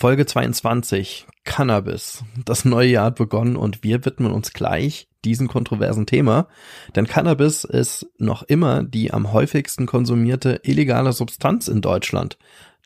Folge 0.00 0.24
22, 0.24 1.26
Cannabis. 1.44 2.24
Das 2.46 2.64
neue 2.64 2.88
Jahr 2.88 3.04
hat 3.04 3.16
begonnen 3.16 3.54
und 3.54 3.84
wir 3.84 4.06
widmen 4.06 4.32
uns 4.32 4.54
gleich 4.54 5.08
diesem 5.26 5.46
kontroversen 5.46 6.06
Thema, 6.06 6.48
denn 6.96 7.06
Cannabis 7.06 7.64
ist 7.64 8.06
noch 8.16 8.42
immer 8.44 8.82
die 8.82 9.12
am 9.12 9.34
häufigsten 9.34 9.84
konsumierte 9.84 10.62
illegale 10.62 11.12
Substanz 11.12 11.68
in 11.68 11.82
Deutschland. 11.82 12.38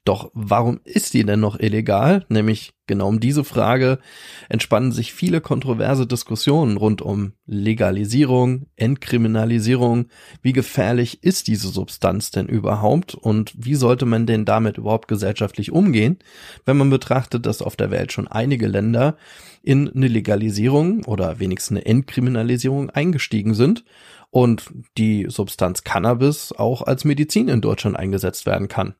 Doch 0.04 0.30
warum 0.34 0.80
ist 0.84 1.14
die 1.14 1.24
denn 1.24 1.40
noch 1.40 1.58
illegal? 1.58 2.26
Nämlich 2.28 2.74
genau 2.86 3.08
um 3.08 3.20
diese 3.20 3.42
Frage 3.42 3.98
entspannen 4.50 4.92
sich 4.92 5.14
viele 5.14 5.40
kontroverse 5.40 6.06
Diskussionen 6.06 6.76
rund 6.76 7.00
um 7.00 7.32
Legalisierung, 7.46 8.66
Entkriminalisierung. 8.76 10.08
Wie 10.42 10.52
gefährlich 10.52 11.24
ist 11.24 11.46
diese 11.46 11.68
Substanz 11.68 12.30
denn 12.30 12.48
überhaupt? 12.48 13.14
Und 13.14 13.54
wie 13.56 13.76
sollte 13.76 14.04
man 14.04 14.26
denn 14.26 14.44
damit 14.44 14.76
überhaupt 14.76 15.08
gesellschaftlich 15.08 15.72
umgehen, 15.72 16.18
wenn 16.66 16.76
man 16.76 16.90
betrachtet, 16.90 17.46
dass 17.46 17.62
auf 17.62 17.74
der 17.74 17.90
Welt 17.90 18.12
schon 18.12 18.28
einige 18.28 18.66
Länder 18.66 19.16
in 19.62 19.88
eine 19.88 20.08
Legalisierung 20.08 21.04
oder 21.04 21.40
wenigstens 21.40 21.78
eine 21.78 21.86
Entkriminalisierung 21.86 22.90
eingestiegen 22.90 23.54
sind 23.54 23.84
und 24.30 24.70
die 24.98 25.28
Substanz 25.30 25.82
Cannabis 25.82 26.52
auch 26.52 26.82
als 26.82 27.06
Medizin 27.06 27.48
in 27.48 27.62
Deutschland 27.62 27.96
eingesetzt 27.96 28.44
werden 28.44 28.68
kann. 28.68 28.94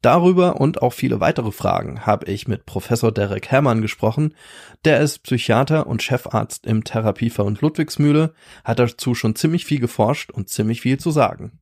Darüber 0.00 0.60
und 0.60 0.80
auch 0.80 0.92
viele 0.92 1.18
weitere 1.18 1.50
Fragen 1.50 2.06
habe 2.06 2.30
ich 2.30 2.46
mit 2.46 2.66
Professor 2.66 3.10
Derek 3.10 3.48
Herrmann 3.48 3.82
gesprochen. 3.82 4.32
Der 4.84 5.00
ist 5.00 5.24
Psychiater 5.24 5.88
und 5.88 6.04
Chefarzt 6.04 6.66
im 6.66 6.84
Therapieverbund 6.84 7.60
Ludwigsmühle, 7.60 8.32
hat 8.62 8.78
dazu 8.78 9.16
schon 9.16 9.34
ziemlich 9.34 9.64
viel 9.64 9.80
geforscht 9.80 10.30
und 10.30 10.48
ziemlich 10.48 10.82
viel 10.82 11.00
zu 11.00 11.10
sagen. 11.10 11.58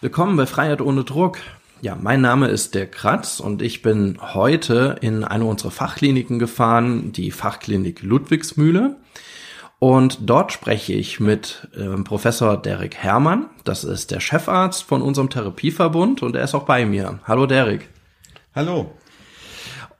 Willkommen 0.00 0.36
bei 0.36 0.46
Freiheit 0.46 0.80
ohne 0.80 1.02
Druck. 1.02 1.38
Ja, 1.82 1.98
mein 2.00 2.20
Name 2.20 2.46
ist 2.46 2.76
der 2.76 2.86
Kratz 2.86 3.40
und 3.40 3.60
ich 3.60 3.82
bin 3.82 4.16
heute 4.20 4.98
in 5.00 5.24
eine 5.24 5.44
unserer 5.44 5.72
Fachkliniken 5.72 6.38
gefahren, 6.38 7.10
die 7.10 7.32
Fachklinik 7.32 8.04
Ludwigsmühle. 8.04 8.98
Und 9.80 10.18
dort 10.20 10.52
spreche 10.52 10.92
ich 10.92 11.18
mit 11.18 11.66
äh, 11.76 12.00
Professor 12.04 12.56
Derek 12.56 12.94
Herrmann. 12.94 13.46
Das 13.64 13.82
ist 13.82 14.12
der 14.12 14.20
Chefarzt 14.20 14.84
von 14.84 15.02
unserem 15.02 15.28
Therapieverbund 15.28 16.22
und 16.22 16.36
er 16.36 16.44
ist 16.44 16.54
auch 16.54 16.66
bei 16.66 16.86
mir. 16.86 17.18
Hallo 17.26 17.46
Derek. 17.46 17.88
Hallo. 18.54 18.92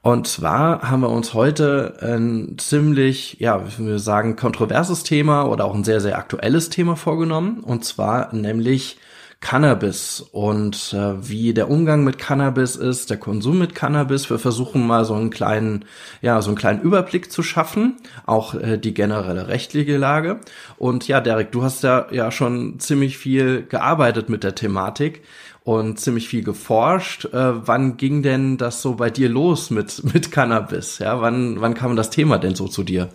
Und 0.01 0.25
zwar 0.25 0.89
haben 0.89 1.01
wir 1.01 1.09
uns 1.09 1.33
heute 1.33 1.97
ein 2.01 2.55
ziemlich, 2.59 3.41
ja, 3.41 3.61
wie 3.77 3.87
wir 3.87 3.99
sagen, 3.99 4.37
kontroverses 4.37 5.03
Thema 5.03 5.49
oder 5.49 5.65
auch 5.65 5.75
ein 5.75 5.83
sehr, 5.83 5.99
sehr 5.99 6.17
aktuelles 6.17 6.69
Thema 6.69 6.95
vorgenommen. 6.95 7.59
Und 7.59 7.83
zwar 7.83 8.33
nämlich 8.33 8.99
Cannabis 9.43 10.25
und 10.31 10.93
äh, 10.93 11.29
wie 11.29 11.53
der 11.53 11.69
Umgang 11.69 12.05
mit 12.05 12.17
Cannabis 12.17 12.77
ist, 12.77 13.09
der 13.09 13.17
Konsum 13.17 13.59
mit 13.59 13.75
Cannabis. 13.75 14.29
Wir 14.29 14.39
versuchen 14.39 14.87
mal 14.87 15.03
so 15.03 15.15
einen 15.15 15.31
kleinen, 15.31 15.83
ja, 16.21 16.41
so 16.41 16.49
einen 16.49 16.57
kleinen 16.57 16.81
Überblick 16.81 17.29
zu 17.29 17.43
schaffen, 17.43 17.97
auch 18.25 18.55
äh, 18.55 18.77
die 18.77 18.93
generelle 18.93 19.49
rechtliche 19.49 19.97
Lage. 19.97 20.39
Und 20.77 21.09
ja, 21.09 21.19
Derek, 21.19 21.51
du 21.51 21.61
hast 21.61 21.83
ja 21.83 22.07
ja 22.09 22.31
schon 22.31 22.79
ziemlich 22.79 23.17
viel 23.17 23.63
gearbeitet 23.67 24.29
mit 24.29 24.45
der 24.45 24.55
Thematik 24.55 25.23
und 25.65 25.99
ziemlich 25.99 26.29
viel 26.29 26.43
geforscht. 26.43 27.25
Äh, 27.25 27.67
wann 27.67 27.97
ging 27.97 28.23
denn 28.23 28.57
das 28.57 28.81
so 28.81 28.95
bei 28.95 29.09
dir 29.09 29.27
los 29.27 29.71
mit 29.71 30.05
mit 30.13 30.31
Cannabis? 30.31 30.99
Ja, 30.99 31.19
wann 31.19 31.59
wann 31.59 31.73
kam 31.73 31.97
das 31.97 32.09
Thema 32.09 32.37
denn 32.37 32.55
so 32.55 32.69
zu 32.69 32.83
dir? 32.83 33.09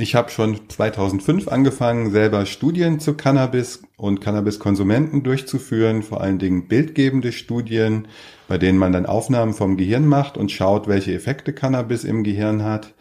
Ich 0.00 0.14
habe 0.14 0.30
schon 0.30 0.60
2005 0.68 1.48
angefangen, 1.48 2.12
selber 2.12 2.46
Studien 2.46 3.00
zu 3.00 3.14
Cannabis 3.14 3.82
und 3.96 4.20
Cannabiskonsumenten 4.20 5.24
durchzuführen, 5.24 6.04
vor 6.04 6.20
allen 6.20 6.38
Dingen 6.38 6.68
bildgebende 6.68 7.32
Studien, 7.32 8.06
bei 8.46 8.58
denen 8.58 8.78
man 8.78 8.92
dann 8.92 9.06
Aufnahmen 9.06 9.54
vom 9.54 9.76
Gehirn 9.76 10.06
macht 10.06 10.36
und 10.36 10.52
schaut, 10.52 10.86
welche 10.86 11.12
Effekte 11.14 11.52
Cannabis 11.52 12.04
im 12.04 12.22
Gehirn 12.22 12.62
hat. 12.62 12.94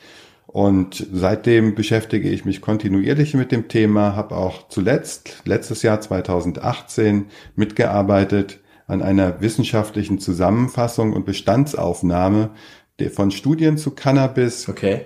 Und 0.47 1.05
seitdem 1.13 1.75
beschäftige 1.75 2.29
ich 2.29 2.45
mich 2.45 2.61
kontinuierlich 2.61 3.35
mit 3.35 3.51
dem 3.51 3.67
Thema, 3.67 4.15
habe 4.15 4.35
auch 4.35 4.67
zuletzt, 4.69 5.43
letztes 5.45 5.83
Jahr 5.83 6.01
2018, 6.01 7.25
mitgearbeitet 7.55 8.59
an 8.87 9.03
einer 9.03 9.39
wissenschaftlichen 9.39 10.17
Zusammenfassung 10.17 11.13
und 11.13 11.27
Bestandsaufnahme 11.27 12.49
von 13.13 13.29
Studien 13.29 13.77
zu 13.77 13.91
Cannabis. 13.91 14.67
Okay 14.67 15.05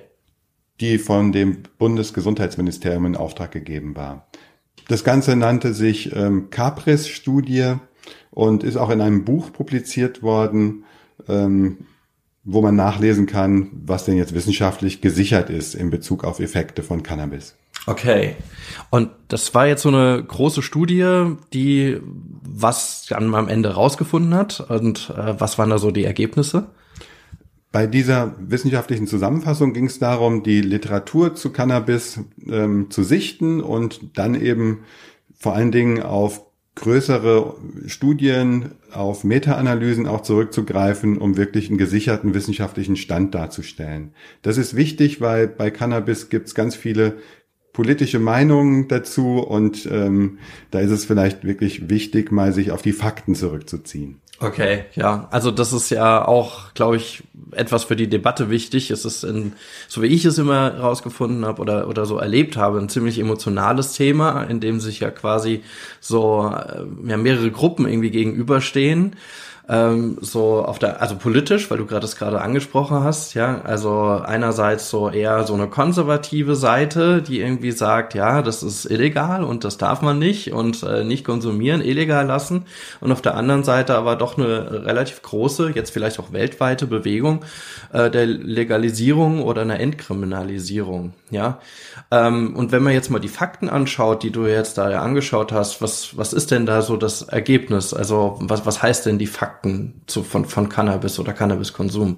die 0.82 0.98
von 0.98 1.32
dem 1.32 1.64
Bundesgesundheitsministerium 1.78 3.06
in 3.06 3.16
Auftrag 3.16 3.52
gegeben 3.52 3.96
war. 3.96 4.28
Das 4.88 5.04
Ganze 5.04 5.36
nannte 5.36 5.74
sich 5.74 6.14
ähm, 6.16 6.50
Capris-Studie 6.50 7.76
und 8.32 8.64
ist 8.64 8.78
auch 8.78 8.90
in 8.90 9.02
einem 9.02 9.24
Buch 9.24 9.54
publiziert 9.54 10.24
worden, 10.24 10.84
ähm, 11.28 11.86
wo 12.44 12.62
man 12.62 12.76
nachlesen 12.76 13.28
kann, 13.28 13.70
was 13.86 14.06
denn 14.06 14.18
jetzt 14.18 14.34
wissenschaftlich 14.34 15.02
gesichert 15.02 15.50
ist 15.50 15.76
in 15.76 15.92
Bezug 15.92 16.24
auf 16.24 16.40
Effekte 16.40 16.82
von 16.82 17.04
Cannabis. 17.04 17.56
Okay. 17.86 18.36
Und 18.90 19.12
das 19.28 19.54
war 19.54 19.68
jetzt 19.68 19.84
so 19.84 19.90
eine 19.90 20.24
große 20.24 20.62
Studie, 20.62 21.36
die 21.54 22.00
was 22.44 23.08
am 23.12 23.48
Ende 23.48 23.74
rausgefunden 23.74 24.34
hat. 24.34 24.60
Und 24.60 25.12
äh, 25.16 25.40
was 25.40 25.58
waren 25.58 25.70
da 25.70 25.78
so 25.78 25.92
die 25.92 26.06
Ergebnisse? 26.06 26.68
Bei 27.72 27.88
dieser 27.88 28.36
wissenschaftlichen 28.38 29.08
Zusammenfassung 29.08 29.74
ging 29.74 29.86
es 29.86 29.98
darum, 29.98 30.44
die 30.44 30.62
Literatur 30.62 31.36
zu 31.36 31.52
Cannabis 31.52 32.20
ähm, 32.50 32.90
zu 32.90 33.04
sichten 33.04 33.62
und 33.62 34.18
dann 34.18 34.36
eben 34.36 34.80
vor 35.38 35.56
allen 35.56 35.72
Dingen 35.72 36.04
auf 36.04 36.46
größere 36.76 37.56
Studien, 37.86 38.72
auf 38.92 39.24
Meta-Analysen 39.24 40.08
auch 40.08 40.22
zurückzugreifen, 40.22 41.18
um 41.18 41.38
wirklich 41.38 41.70
einen 41.70 41.78
gesicherten 41.78 42.34
wissenschaftlichen 42.34 42.96
Stand 42.96 43.36
darzustellen. 43.36 44.14
Das 44.42 44.58
ist 44.58 44.76
wichtig, 44.76 45.22
weil 45.22 45.48
bei 45.48 45.70
Cannabis 45.72 46.30
gibt 46.30 46.48
es 46.48 46.56
ganz 46.56 46.76
viele 46.76 47.18
politische 47.74 48.20
Meinungen 48.20 48.88
dazu 48.90 49.40
und 49.40 49.88
ähm, 49.90 50.40
da 50.72 50.80
ist 50.80 50.92
es 50.92 51.06
vielleicht 51.06 51.46
wirklich 51.46 51.90
wichtig, 51.90 52.32
mal 52.32 52.54
sich 52.54 52.72
auf 52.72 52.82
die 52.82 52.94
Fakten 52.94 53.36
zurückzuziehen. 53.36 54.20
Okay, 54.44 54.86
ja, 54.96 55.28
also 55.30 55.52
das 55.52 55.72
ist 55.72 55.92
ja 55.92 56.28
auch, 56.28 56.74
glaube 56.74 56.96
ich, 56.96 57.22
etwas 57.52 57.84
für 57.84 57.96
die 57.96 58.10
Debatte 58.10 58.50
wichtig. 58.50 58.90
Es 58.90 59.06
ist, 59.06 59.24
in, 59.24 59.54
so 59.88 60.02
wie 60.02 60.08
ich 60.08 60.26
es 60.26 60.40
immer 60.40 60.74
herausgefunden 60.74 61.46
habe 61.46 61.62
oder 61.62 61.88
oder 61.88 62.08
so 62.08 62.18
erlebt 62.18 62.58
habe, 62.58 62.80
ein 62.80 62.90
ziemlich 62.90 63.20
emotionales 63.20 63.94
Thema, 63.94 64.42
in 64.46 64.60
dem 64.60 64.80
sich 64.80 65.00
ja 65.00 65.12
quasi 65.12 65.64
so 66.00 66.52
äh, 66.52 66.86
ja, 67.08 67.18
mehrere 67.18 67.52
Gruppen 67.52 67.86
irgendwie 67.88 68.10
gegenüberstehen 68.10 69.16
ähm, 69.72 70.18
so 70.20 70.66
auf 70.66 70.80
der, 70.80 71.02
also 71.02 71.16
politisch, 71.16 71.72
weil 71.72 71.78
du 71.78 71.86
gerade 71.86 72.02
das 72.02 72.18
gerade 72.18 72.42
angesprochen 72.42 73.06
hast, 73.06 73.36
ja, 73.36 73.62
also 73.62 74.22
einerseits 74.26 74.90
so 74.90 75.10
eher 75.10 75.46
so 75.46 75.54
eine 75.54 75.68
konservative 75.68 76.58
Seite, 76.58 77.22
die 77.22 77.40
irgendwie 77.40 77.72
sagt, 77.72 78.14
ja, 78.14 78.42
das 78.42 78.64
ist 78.64 78.84
illegal 78.84 79.46
und 79.46 79.64
das 79.64 79.78
darf 79.78 80.02
man 80.02 80.20
nicht 80.20 80.52
und 80.52 80.84
äh, 80.84 81.06
nicht 81.06 81.24
konsumieren, 81.24 81.82
illegal 81.82 82.28
lassen. 82.28 82.66
Und 83.00 83.14
auf 83.14 83.22
der 83.22 83.36
anderen 83.36 83.64
Seite 83.64 83.96
aber 83.96 84.18
doch 84.18 84.38
eine 84.38 84.86
relativ 84.86 85.22
große, 85.22 85.72
jetzt 85.74 85.92
vielleicht 85.92 86.20
auch 86.20 86.34
weltweite 86.34 86.86
Bewegung 86.86 87.46
äh, 87.94 88.12
der 88.12 88.26
Legalisierung 88.26 89.42
oder 89.42 89.62
einer 89.62 89.80
Entkriminalisierung, 89.80 91.14
ja, 91.32 91.60
ähm, 92.12 92.56
und 92.56 92.72
wenn 92.72 92.84
man 92.84 92.94
jetzt 92.94 93.10
mal 93.10 93.20
die 93.20 93.28
Fakten 93.28 93.70
anschaut, 93.70 94.24
die 94.24 94.32
du 94.32 94.46
jetzt 94.46 94.78
da 94.78 94.92
ja 94.92 95.02
angeschaut 95.02 95.52
hast, 95.52 95.82
was, 95.82 96.18
was 96.18 96.34
ist 96.34 96.52
denn 96.52 96.66
da 96.66 96.82
so 96.82 96.98
das 96.98 97.24
Ergebnis? 97.24 97.94
Also 97.94 98.38
was, 98.42 98.66
was 98.66 98.84
heißt 98.84 99.06
denn 99.06 99.18
die 99.18 99.28
Fakten 99.28 100.02
zu, 100.08 100.24
von, 100.24 100.46
von 100.46 100.70
Cannabis 100.70 101.20
oder 101.20 101.34
Cannabiskonsum? 101.34 102.18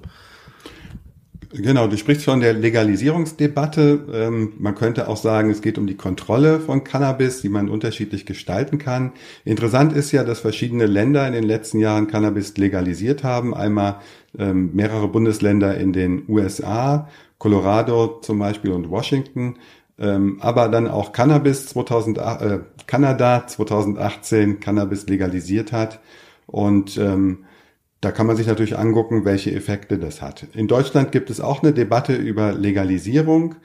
Genau, 1.56 1.86
du 1.86 1.96
sprichst 1.96 2.24
von 2.24 2.40
der 2.40 2.52
Legalisierungsdebatte. 2.52 4.06
Ähm, 4.12 4.54
man 4.58 4.74
könnte 4.74 5.06
auch 5.06 5.16
sagen, 5.16 5.50
es 5.50 5.62
geht 5.62 5.78
um 5.78 5.86
die 5.86 5.96
Kontrolle 5.96 6.58
von 6.58 6.82
Cannabis, 6.82 7.42
die 7.42 7.48
man 7.48 7.68
unterschiedlich 7.68 8.26
gestalten 8.26 8.78
kann. 8.78 9.12
Interessant 9.44 9.92
ist 9.92 10.10
ja, 10.10 10.24
dass 10.24 10.40
verschiedene 10.40 10.86
Länder 10.86 11.24
in 11.28 11.32
den 11.32 11.44
letzten 11.44 11.78
Jahren 11.78 12.08
Cannabis 12.08 12.56
legalisiert 12.56 13.22
haben. 13.22 13.54
Einmal 13.54 14.00
ähm, 14.36 14.70
mehrere 14.74 15.06
Bundesländer 15.06 15.76
in 15.76 15.92
den 15.92 16.24
USA, 16.26 17.08
Colorado 17.44 18.20
zum 18.22 18.38
Beispiel 18.38 18.70
und 18.70 18.88
Washington. 18.88 19.56
Ähm, 19.98 20.38
aber 20.40 20.70
dann 20.70 20.88
auch 20.88 21.12
Cannabis 21.12 21.66
2008, 21.66 22.40
äh, 22.40 22.60
Kanada 22.86 23.46
2018 23.46 24.60
Cannabis 24.60 25.06
legalisiert 25.08 25.70
hat. 25.70 26.00
Und 26.46 26.96
ähm, 26.96 27.44
da 28.00 28.12
kann 28.12 28.26
man 28.26 28.36
sich 28.36 28.46
natürlich 28.46 28.78
angucken, 28.78 29.26
welche 29.26 29.52
Effekte 29.52 29.98
das 29.98 30.22
hat. 30.22 30.46
In 30.54 30.68
Deutschland 30.68 31.12
gibt 31.12 31.28
es 31.28 31.42
auch 31.42 31.62
eine 31.62 31.74
Debatte 31.74 32.14
über 32.14 32.54
Legalisierung. 32.54 33.56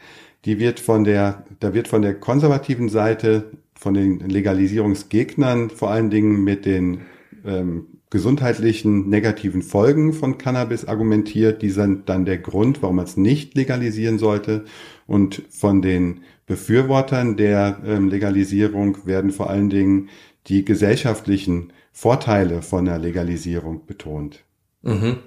Die 0.43 0.59
wird 0.59 0.81
von 0.81 1.05
der, 1.05 1.45
da 1.61 1.73
wird 1.73 1.87
von 1.87 2.01
der 2.01 2.19
konservativen 2.19 2.89
Seite, 2.89 3.51
von 3.75 3.93
den 3.93 4.19
Legalisierungsgegnern 4.19 5.69
vor 5.69 5.89
allen 5.89 6.09
Dingen 6.09 6.43
mit 6.43 6.65
den 6.65 7.03
ähm, 7.45 7.98
gesundheitlichen 8.09 9.07
negativen 9.09 9.61
Folgen 9.61 10.13
von 10.13 10.37
Cannabis 10.37 10.85
argumentiert. 10.85 11.61
Die 11.61 11.69
sind 11.69 12.09
dann 12.09 12.25
der 12.25 12.39
Grund, 12.39 12.81
warum 12.81 12.97
man 12.97 13.05
es 13.05 13.17
nicht 13.17 13.55
legalisieren 13.55 14.17
sollte. 14.17 14.65
Und 15.05 15.43
von 15.49 15.81
den 15.81 16.21
Befürwortern 16.45 17.37
der 17.37 17.79
ähm, 17.85 18.09
Legalisierung 18.09 19.05
werden 19.05 19.31
vor 19.31 19.49
allen 19.49 19.69
Dingen 19.69 20.09
die 20.47 20.65
gesellschaftlichen 20.65 21.71
Vorteile 21.91 22.61
von 22.61 22.85
der 22.85 22.97
Legalisierung 22.97 23.85
betont. 23.85 24.43
Mhm. 24.81 25.17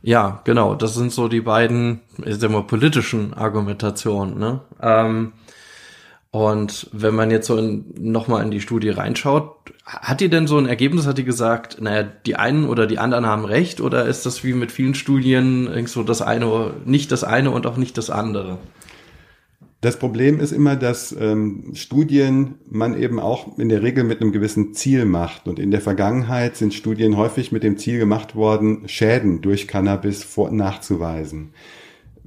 Ja, 0.00 0.40
genau. 0.44 0.74
Das 0.74 0.94
sind 0.94 1.12
so 1.12 1.28
die 1.28 1.40
beiden, 1.40 2.00
ich 2.24 2.36
sag 2.36 2.50
mal, 2.50 2.62
politischen 2.62 3.34
Argumentationen. 3.34 4.38
Ne? 4.38 4.60
Ähm, 4.80 5.32
und 6.30 6.88
wenn 6.92 7.14
man 7.14 7.30
jetzt 7.30 7.46
so 7.46 7.58
nochmal 7.98 8.44
in 8.44 8.50
die 8.50 8.60
Studie 8.60 8.90
reinschaut, 8.90 9.54
hat 9.84 10.20
die 10.20 10.28
denn 10.28 10.46
so 10.46 10.58
ein 10.58 10.66
Ergebnis, 10.66 11.06
hat 11.06 11.16
die 11.16 11.24
gesagt, 11.24 11.80
naja, 11.80 12.02
die 12.02 12.36
einen 12.36 12.68
oder 12.68 12.86
die 12.86 12.98
anderen 12.98 13.24
haben 13.24 13.46
recht, 13.46 13.80
oder 13.80 14.04
ist 14.04 14.26
das 14.26 14.44
wie 14.44 14.52
mit 14.52 14.70
vielen 14.70 14.94
Studien 14.94 15.86
so 15.86 16.02
das 16.02 16.20
eine, 16.20 16.74
nicht 16.84 17.12
das 17.12 17.24
eine 17.24 17.50
und 17.50 17.66
auch 17.66 17.78
nicht 17.78 17.96
das 17.96 18.10
andere? 18.10 18.58
Das 19.80 19.98
Problem 19.98 20.40
ist 20.40 20.50
immer, 20.50 20.74
dass 20.74 21.12
ähm, 21.12 21.70
Studien 21.74 22.56
man 22.68 23.00
eben 23.00 23.20
auch 23.20 23.58
in 23.58 23.68
der 23.68 23.82
Regel 23.82 24.02
mit 24.02 24.20
einem 24.20 24.32
gewissen 24.32 24.74
Ziel 24.74 25.04
macht. 25.04 25.46
Und 25.46 25.60
in 25.60 25.70
der 25.70 25.80
Vergangenheit 25.80 26.56
sind 26.56 26.74
Studien 26.74 27.16
häufig 27.16 27.52
mit 27.52 27.62
dem 27.62 27.78
Ziel 27.78 28.00
gemacht 28.00 28.34
worden, 28.34 28.88
Schäden 28.88 29.40
durch 29.40 29.68
Cannabis 29.68 30.24
vor 30.24 30.50
nachzuweisen. 30.50 31.50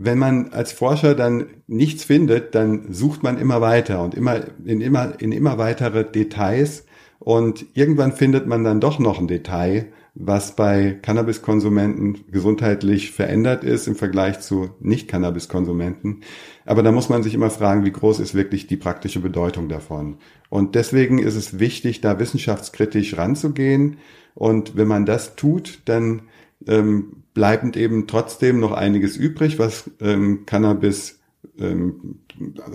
Wenn 0.03 0.17
man 0.17 0.49
als 0.51 0.71
Forscher 0.71 1.13
dann 1.13 1.45
nichts 1.67 2.03
findet, 2.03 2.55
dann 2.55 2.91
sucht 2.91 3.21
man 3.21 3.37
immer 3.37 3.61
weiter 3.61 4.03
und 4.03 4.15
immer 4.15 4.41
in 4.65 4.81
immer 4.81 5.21
in 5.21 5.31
immer 5.31 5.59
weitere 5.59 6.03
Details 6.03 6.85
und 7.19 7.67
irgendwann 7.75 8.13
findet 8.13 8.47
man 8.47 8.63
dann 8.63 8.79
doch 8.81 8.97
noch 8.97 9.19
ein 9.19 9.27
Detail, 9.27 9.91
was 10.15 10.55
bei 10.55 10.97
Cannabiskonsumenten 11.03 12.25
gesundheitlich 12.31 13.11
verändert 13.11 13.63
ist 13.63 13.87
im 13.87 13.95
Vergleich 13.95 14.39
zu 14.39 14.71
Nicht-Cannabiskonsumenten. 14.79 16.23
Aber 16.65 16.81
da 16.81 16.91
muss 16.91 17.09
man 17.09 17.21
sich 17.21 17.35
immer 17.35 17.51
fragen, 17.51 17.85
wie 17.85 17.91
groß 17.91 18.19
ist 18.19 18.33
wirklich 18.33 18.65
die 18.65 18.75
praktische 18.75 19.19
Bedeutung 19.19 19.69
davon. 19.69 20.17
Und 20.49 20.73
deswegen 20.73 21.19
ist 21.19 21.35
es 21.35 21.59
wichtig, 21.59 22.01
da 22.01 22.17
wissenschaftskritisch 22.17 23.17
ranzugehen. 23.17 23.97
Und 24.33 24.75
wenn 24.75 24.87
man 24.87 25.05
das 25.05 25.35
tut, 25.35 25.83
dann 25.85 26.23
ähm, 26.67 27.23
bleibt 27.33 27.75
eben 27.77 28.07
trotzdem 28.07 28.59
noch 28.59 28.71
einiges 28.71 29.17
übrig, 29.17 29.59
was 29.59 29.89
ähm, 29.99 30.45
Cannabis 30.45 31.19
ähm, 31.57 32.19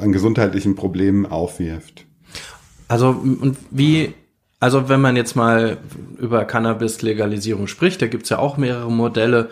an 0.01 0.13
gesundheitlichen 0.13 0.75
Problemen 0.75 1.27
aufwirft. 1.27 2.07
Also 2.89 3.09
und 3.09 3.57
wie 3.71 4.15
also 4.59 4.89
wenn 4.89 5.01
man 5.01 5.17
jetzt 5.17 5.37
mal 5.37 5.79
über 6.19 6.45
Cannabis-Legalisierung 6.45 7.67
spricht, 7.67 8.01
da 8.01 8.07
gibt's 8.07 8.31
ja 8.31 8.39
auch 8.39 8.57
mehrere 8.57 8.91
Modelle. 8.91 9.51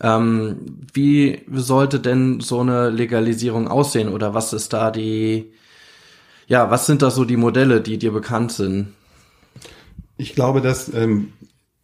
Ähm, 0.00 0.78
wie 0.92 1.42
sollte 1.52 1.98
denn 1.98 2.38
so 2.40 2.60
eine 2.60 2.88
Legalisierung 2.88 3.66
aussehen 3.66 4.08
oder 4.08 4.34
was 4.34 4.52
ist 4.52 4.72
da 4.72 4.92
die, 4.92 5.52
ja, 6.46 6.70
was 6.70 6.86
sind 6.86 7.02
da 7.02 7.10
so 7.10 7.24
die 7.24 7.36
Modelle, 7.36 7.80
die 7.80 7.98
dir 7.98 8.12
bekannt 8.12 8.52
sind? 8.52 8.94
Ich 10.16 10.34
glaube, 10.34 10.60
dass 10.60 10.92
ähm, 10.94 11.32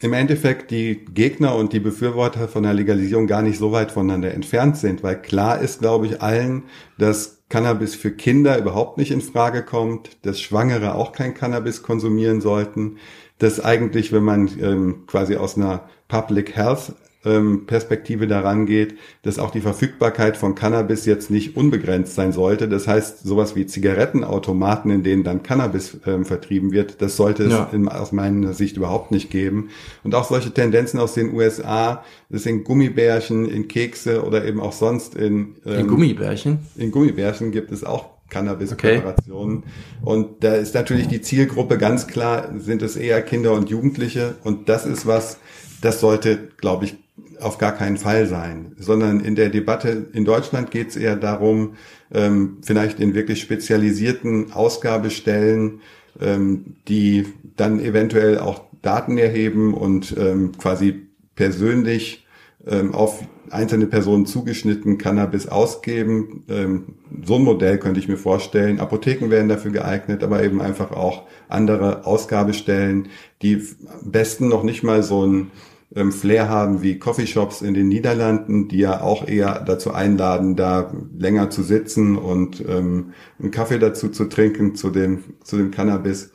im 0.05 0.13
Endeffekt 0.13 0.71
die 0.71 1.03
Gegner 1.15 1.55
und 1.57 1.73
die 1.73 1.81
Befürworter 1.81 2.47
von 2.47 2.65
der 2.65 2.75
Legalisierung 2.75 3.27
gar 3.27 3.41
nicht 3.41 3.57
so 3.57 3.73
weit 3.73 3.91
voneinander 3.91 4.35
entfernt 4.35 4.77
sind, 4.77 5.03
weil 5.03 5.23
klar 5.23 5.63
ist, 5.63 5.81
glaube 5.81 6.07
ich, 6.07 6.21
allen, 6.21 6.65
dass 6.99 7.43
Cannabis 7.49 7.95
für 7.95 8.11
Kinder 8.11 8.59
überhaupt 8.59 8.99
nicht 8.99 9.11
in 9.11 9.23
Frage 9.23 9.63
kommt, 9.63 10.19
dass 10.27 10.43
Schwangere 10.43 10.95
auch 10.95 11.13
kein 11.13 11.33
Cannabis 11.33 11.83
konsumieren 11.83 12.43
sollten, 12.43 12.99
dass 13.39 13.65
eigentlich, 13.65 14.13
wenn 14.13 14.25
man 14.25 14.51
ähm, 14.61 15.05
quasi 15.07 15.37
aus 15.37 15.57
einer 15.57 15.89
Public 16.09 16.55
Health 16.55 16.93
ähm, 17.25 17.67
Perspektive 17.67 18.27
daran 18.27 18.67
geht, 18.67 18.97
dass 19.23 19.39
auch 19.39 19.51
die 19.51 19.61
Verfügbarkeit 19.61 20.37
von 20.37 20.55
Cannabis 20.55 21.07
jetzt 21.07 21.31
nicht 21.31 21.57
unbegrenzt 21.57 22.15
sein 22.15 22.33
sollte. 22.33 22.69
Das 22.69 22.87
heißt, 22.87 23.25
sowas 23.25 23.57
wie 23.57 23.67
Zigarettenautomaten, 23.67 24.91
in 24.91 25.03
denen 25.03 25.25
dann 25.25 25.43
Cannabis 25.43 25.99
ähm, 26.07 26.25
vertrieben 26.25 26.73
wird, 26.73 27.01
das 27.03 27.17
sollte 27.17 27.45
ja. 27.45 27.67
es 27.69 27.75
in, 27.75 27.89
aus 27.89 28.13
meiner 28.13 28.53
Sicht 28.53 28.77
überhaupt 28.77 29.11
nicht 29.11 29.31
geben. 29.31 29.71
Und 30.03 30.15
auch 30.15 30.25
solche 30.25 30.53
Tendenzen 30.53 31.01
aus 31.01 31.15
den 31.15 31.33
USA, 31.35 32.05
das 32.29 32.43
sind 32.43 32.65
Gummibärchen 32.65 33.47
in 33.47 33.69
Kekse 33.69 34.25
oder 34.25 34.45
eben 34.45 34.61
auch 34.61 34.73
sonst 34.73 35.15
in, 35.15 35.57
ähm, 35.65 35.81
in 35.81 35.89
Gummibärchen. 35.89 36.59
In 36.77 36.91
Gummibärchen 36.91 37.53
gibt 37.53 37.73
es 37.73 37.85
auch 37.85 38.15
Cannabis-Präparationen. 38.31 39.59
Okay. 39.59 39.67
Und 40.03 40.45
da 40.45 40.55
ist 40.55 40.75
natürlich 40.75 41.09
die 41.09 41.21
Zielgruppe 41.21 41.79
ganz 41.79 42.07
klar, 42.07 42.49
sind 42.59 42.83
es 42.83 42.97
eher 42.97 43.23
Kinder 43.23 43.53
und 43.53 43.71
Jugendliche. 43.71 44.35
Und 44.43 44.69
das 44.69 44.87
ist 44.87 45.07
was, 45.07 45.39
das 45.81 46.01
sollte, 46.01 46.49
glaube 46.57 46.87
ich, 46.87 46.97
auf 47.41 47.59
gar 47.59 47.73
keinen 47.73 47.97
Fall 47.97 48.27
sein, 48.27 48.75
sondern 48.79 49.21
in 49.21 49.35
der 49.35 49.49
Debatte 49.49 50.07
in 50.13 50.25
Deutschland 50.25 50.71
geht 50.71 50.89
es 50.89 50.97
eher 50.97 51.17
darum, 51.17 51.75
ähm, 52.13 52.59
vielleicht 52.63 53.01
in 53.01 53.15
wirklich 53.15 53.41
spezialisierten 53.41 54.53
Ausgabestellen, 54.53 55.81
ähm, 56.21 56.77
die 56.89 57.27
dann 57.57 57.81
eventuell 57.81 58.39
auch 58.39 58.63
Daten 58.83 59.17
erheben 59.17 59.75
und 59.75 60.15
ähm, 60.19 60.53
quasi 60.59 61.07
persönlich 61.35 62.27
ähm, 62.67 62.95
auf 62.95 63.23
einzelne 63.51 63.87
Personen 63.87 64.27
zugeschnitten 64.27 64.99
Cannabis 64.99 65.47
ausgeben. 65.47 66.45
Ähm, 66.49 66.85
so 67.25 67.37
ein 67.37 67.43
Modell 67.43 67.79
könnte 67.79 68.01
ich 68.01 68.09
mir 68.09 68.17
vorstellen. 68.17 68.81
Apotheken 68.81 69.31
wären 69.31 69.49
dafür 69.49 69.71
geeignet, 69.71 70.23
aber 70.23 70.43
eben 70.43 70.61
einfach 70.61 70.91
auch 70.91 71.25
andere 71.49 72.07
Ausgabestellen, 72.07 73.09
die 73.43 73.63
am 74.03 74.11
besten 74.11 74.49
noch 74.49 74.63
nicht 74.63 74.83
mal 74.83 75.03
so 75.03 75.27
ein 75.27 75.51
ähm, 75.95 76.13
Flair 76.13 76.49
haben 76.49 76.83
wie 76.83 76.99
Coffeeshops 76.99 77.63
in 77.63 77.75
den 77.75 77.89
Niederlanden, 77.89 78.69
die 78.69 78.79
ja 78.79 79.01
auch 79.01 79.27
eher 79.27 79.61
dazu 79.61 79.93
einladen, 79.93 80.57
da 80.57 80.93
länger 81.17 81.51
zu 81.51 81.63
sitzen 81.63 82.17
und 82.17 82.65
ähm, 82.69 83.13
einen 83.39 83.51
Kaffee 83.51 83.79
dazu 83.79 84.09
zu 84.09 84.25
trinken 84.27 84.75
zu 84.75 84.91
dem, 84.91 85.25
zu 85.43 85.57
dem 85.57 85.71
Cannabis. 85.71 86.33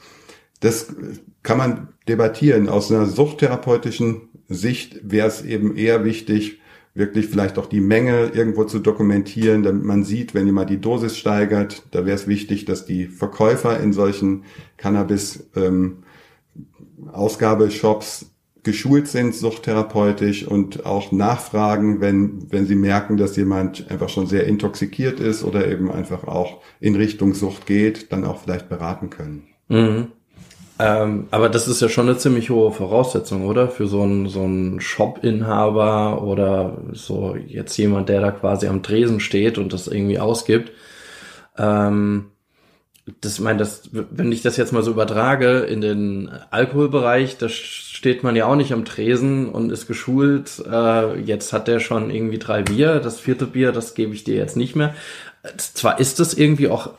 Das 0.62 0.94
kann 1.44 1.58
man 1.58 1.90
debattieren. 2.08 2.70
Aus 2.70 2.92
einer 2.92 3.06
suchttherapeutischen 3.06 4.30
Sicht 4.48 5.00
wäre 5.04 5.28
es 5.28 5.44
eben 5.44 5.76
eher 5.76 6.04
wichtig, 6.04 6.60
wirklich 6.94 7.28
vielleicht 7.28 7.58
auch 7.58 7.68
die 7.68 7.82
Menge 7.82 8.32
irgendwo 8.34 8.64
zu 8.64 8.80
dokumentieren, 8.80 9.64
damit 9.64 9.84
man 9.84 10.04
sieht, 10.04 10.34
wenn 10.34 10.46
jemand 10.46 10.70
die 10.70 10.82
Dosis 10.82 11.18
steigert. 11.18 11.84
Da 11.92 12.06
wäre 12.06 12.16
es 12.16 12.28
wichtig, 12.28 12.66
dass 12.66 12.86
die 12.86 13.06
Verkäufer 13.08 13.80
in 13.80 13.94
solchen 13.94 14.44
Cannabis 14.78 15.50
ähm, 15.56 16.04
Ausgabeshops 17.12 18.32
geschult 18.64 19.08
sind, 19.08 19.36
suchttherapeutisch 19.36 20.46
und 20.46 20.86
auch 20.86 21.12
nachfragen, 21.12 22.02
wenn, 22.02 22.52
wenn 22.52 22.66
sie 22.66 22.76
merken, 22.76 23.18
dass 23.18 23.36
jemand 23.36 23.90
einfach 23.90 24.10
schon 24.10 24.28
sehr 24.28 24.46
intoxikiert 24.48 25.20
ist 25.20 25.44
oder 25.44 25.68
eben 25.68 25.92
einfach 25.92 26.26
auch 26.26 26.62
in 26.80 26.96
Richtung 26.96 27.34
Sucht 27.34 27.66
geht, 27.66 28.12
dann 28.12 28.26
auch 28.26 28.42
vielleicht 28.42 28.70
beraten 28.70 29.10
können. 29.10 29.48
Mhm. 29.70 30.08
Ähm, 30.82 31.28
aber 31.32 31.50
das 31.50 31.68
ist 31.68 31.82
ja 31.82 31.90
schon 31.90 32.08
eine 32.08 32.18
ziemlich 32.18 32.50
hohe 32.50 32.72
Voraussetzung, 32.72 33.46
oder? 33.46 33.68
Für 33.68 33.88
so 33.88 34.02
einen, 34.02 34.30
so 34.30 34.44
einen 34.44 34.80
Shop-Inhaber 34.80 36.24
oder 36.24 36.82
so 36.94 37.36
jetzt 37.36 37.76
jemand, 37.78 38.08
der 38.08 38.22
da 38.22 38.32
quasi 38.32 38.68
am 38.68 38.82
Tresen 38.82 39.20
steht 39.20 39.58
und 39.58 39.74
das 39.74 39.88
irgendwie 39.88 40.20
ausgibt. 40.20 40.72
Ähm, 41.58 42.28
das 43.22 43.40
meine, 43.40 43.60
das, 43.60 43.90
wenn 43.92 44.32
ich 44.32 44.42
das 44.42 44.56
jetzt 44.56 44.72
mal 44.72 44.84
so 44.84 44.92
übertrage 44.92 45.60
in 45.60 45.82
den 45.82 46.30
Alkoholbereich, 46.50 47.38
da 47.38 47.50
steht 48.00 48.24
man 48.24 48.38
ja 48.38 48.46
auch 48.46 48.56
nicht 48.56 48.72
am 48.72 48.86
Tresen 48.86 49.50
und 49.50 49.74
ist 49.74 49.86
geschult. 49.86 50.64
Äh, 50.66 51.20
jetzt 51.20 51.52
hat 51.52 51.68
der 51.68 51.82
schon 51.82 52.12
irgendwie 52.12 52.38
drei 52.38 52.62
Bier, 52.62 53.02
das 53.02 53.20
vierte 53.20 53.46
Bier, 53.46 53.74
das 53.74 53.94
gebe 53.94 54.14
ich 54.14 54.24
dir 54.24 54.36
jetzt 54.36 54.56
nicht 54.56 54.74
mehr. 54.74 54.96
Zwar 55.58 56.00
ist 56.00 56.18
das 56.22 56.34
irgendwie 56.34 56.70
auch, 56.70 56.92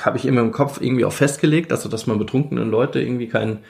habe 0.00 0.18
ich 0.18 0.26
immer 0.26 0.40
im 0.40 0.50
Kopf 0.50 0.80
irgendwie 0.80 1.04
auch 1.04 1.12
festgelegt, 1.12 1.70
also 1.70 1.88
dass 1.88 2.08
man 2.08 2.18
betrunkenen 2.18 2.72
Leute 2.72 3.00
irgendwie 3.00 3.28
kein 3.28 3.60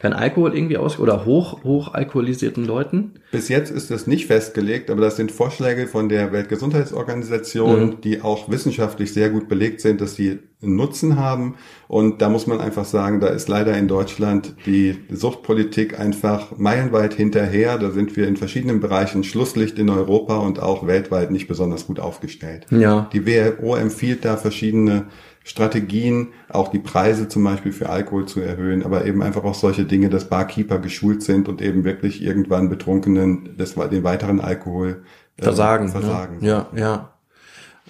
kein 0.00 0.14
Alkohol 0.14 0.56
irgendwie 0.56 0.78
aus 0.78 0.98
oder 0.98 1.26
hoch, 1.26 1.62
hoch 1.64 1.92
alkoholisierten 1.92 2.64
Leuten? 2.64 3.12
Bis 3.30 3.48
jetzt 3.48 3.70
ist 3.70 3.90
das 3.90 4.06
nicht 4.06 4.26
festgelegt, 4.26 4.90
aber 4.90 5.02
das 5.02 5.16
sind 5.16 5.30
Vorschläge 5.30 5.86
von 5.86 6.08
der 6.08 6.32
Weltgesundheitsorganisation, 6.32 7.84
mhm. 7.84 8.00
die 8.00 8.22
auch 8.22 8.50
wissenschaftlich 8.50 9.12
sehr 9.12 9.28
gut 9.28 9.48
belegt 9.48 9.80
sind, 9.82 10.00
dass 10.00 10.16
sie 10.16 10.40
Nutzen 10.62 11.18
haben. 11.18 11.56
Und 11.88 12.22
da 12.22 12.28
muss 12.28 12.46
man 12.46 12.60
einfach 12.60 12.84
sagen, 12.84 13.20
da 13.20 13.28
ist 13.28 13.48
leider 13.48 13.76
in 13.76 13.88
Deutschland 13.88 14.54
die 14.66 14.96
Suchtpolitik 15.10 15.98
einfach 15.98 16.56
meilenweit 16.56 17.14
hinterher. 17.14 17.78
Da 17.78 17.90
sind 17.90 18.16
wir 18.16 18.28
in 18.28 18.36
verschiedenen 18.36 18.80
Bereichen 18.80 19.24
Schlusslicht 19.24 19.78
in 19.78 19.90
Europa 19.90 20.36
und 20.38 20.60
auch 20.60 20.86
weltweit 20.86 21.30
nicht 21.30 21.48
besonders 21.48 21.86
gut 21.86 22.00
aufgestellt. 22.00 22.66
Ja. 22.70 23.10
Die 23.12 23.26
WHO 23.26 23.74
empfiehlt 23.74 24.24
da 24.24 24.36
verschiedene 24.36 25.06
Strategien, 25.44 26.28
auch 26.48 26.68
die 26.68 26.78
Preise 26.78 27.28
zum 27.28 27.42
Beispiel 27.42 27.72
für 27.72 27.88
Alkohol 27.88 28.26
zu 28.26 28.40
erhöhen, 28.40 28.84
aber 28.84 29.04
eben 29.06 29.22
einfach 29.22 29.42
auch 29.42 29.54
solche 29.54 29.84
Dinge, 29.84 30.08
dass 30.08 30.28
Barkeeper 30.28 30.78
geschult 30.78 31.22
sind 31.22 31.48
und 31.48 31.60
eben 31.60 31.84
wirklich 31.84 32.22
irgendwann 32.22 32.68
Betrunkenen 32.68 33.56
das, 33.58 33.74
den 33.74 34.04
weiteren 34.04 34.40
Alkohol 34.40 35.02
äh, 35.36 35.42
versagen. 35.42 35.88
versagen. 35.88 36.38
Ja, 36.44 36.68
ja. 36.74 36.80
ja. 36.80 37.11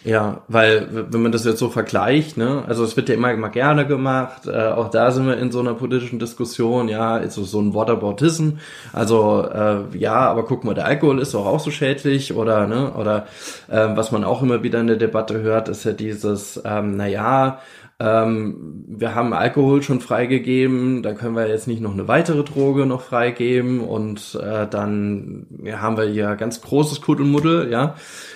Ja, 0.05 0.43
weil 0.49 1.07
wenn 1.13 1.23
man 1.23 1.31
das 1.31 1.45
jetzt 1.45 1.61
so 1.61 1.69
vergleicht, 1.69 2.37
ne, 2.37 2.65
also 2.67 2.83
es 2.83 2.97
wird 2.97 3.09
ja 3.09 3.15
immer, 3.15 3.33
immer 3.33 3.51
gerne 3.51 3.87
gemacht, 3.87 4.49
äh, 4.49 4.69
auch 4.69 4.91
da 4.91 5.13
sind 5.13 5.27
wir 5.29 5.37
in 5.37 5.53
so 5.53 5.61
einer 5.61 5.75
politischen 5.75 6.19
Diskussion, 6.19 6.89
ja, 6.89 7.19
ist 7.19 7.35
so, 7.35 7.61
ein 7.61 7.73
Whataboutism, 7.73 8.55
also 8.93 9.47
äh, 9.47 9.97
ja, 9.97 10.15
aber 10.15 10.45
guck 10.45 10.65
mal, 10.65 10.75
der 10.75 10.87
Alkohol 10.87 11.21
ist 11.21 11.35
doch 11.35 11.47
auch 11.47 11.61
so 11.61 11.71
schädlich 11.71 12.35
oder, 12.35 12.67
ne, 12.67 12.93
oder 12.95 13.27
äh, 13.69 13.89
was 13.95 14.11
man 14.11 14.25
auch 14.25 14.43
immer 14.43 14.65
wieder 14.65 14.81
in 14.81 14.89
der 14.89 14.97
Debatte 14.97 15.41
hört, 15.41 15.69
ist 15.69 15.85
ja 15.85 15.93
dieses, 15.93 16.61
ähm, 16.65 16.97
naja, 16.97 17.61
ähm, 18.01 18.85
wir 18.89 19.15
haben 19.15 19.33
Alkohol 19.33 19.83
schon 19.85 20.01
freigegeben, 20.01 21.05
da 21.05 21.13
können 21.13 21.37
wir 21.37 21.47
jetzt 21.47 21.69
nicht 21.69 21.81
noch 21.81 21.93
eine 21.93 22.09
weitere 22.09 22.43
Droge 22.43 22.87
noch 22.87 23.03
freigeben 23.03 23.81
und 23.81 24.37
äh, 24.43 24.67
dann 24.67 25.47
ja, 25.63 25.81
haben 25.81 25.97
wir 25.97 26.07
hier 26.07 26.35
ganz 26.35 26.61
großes 26.61 27.01
Kuddelmuddel, 27.03 27.71
ja. 27.71 27.95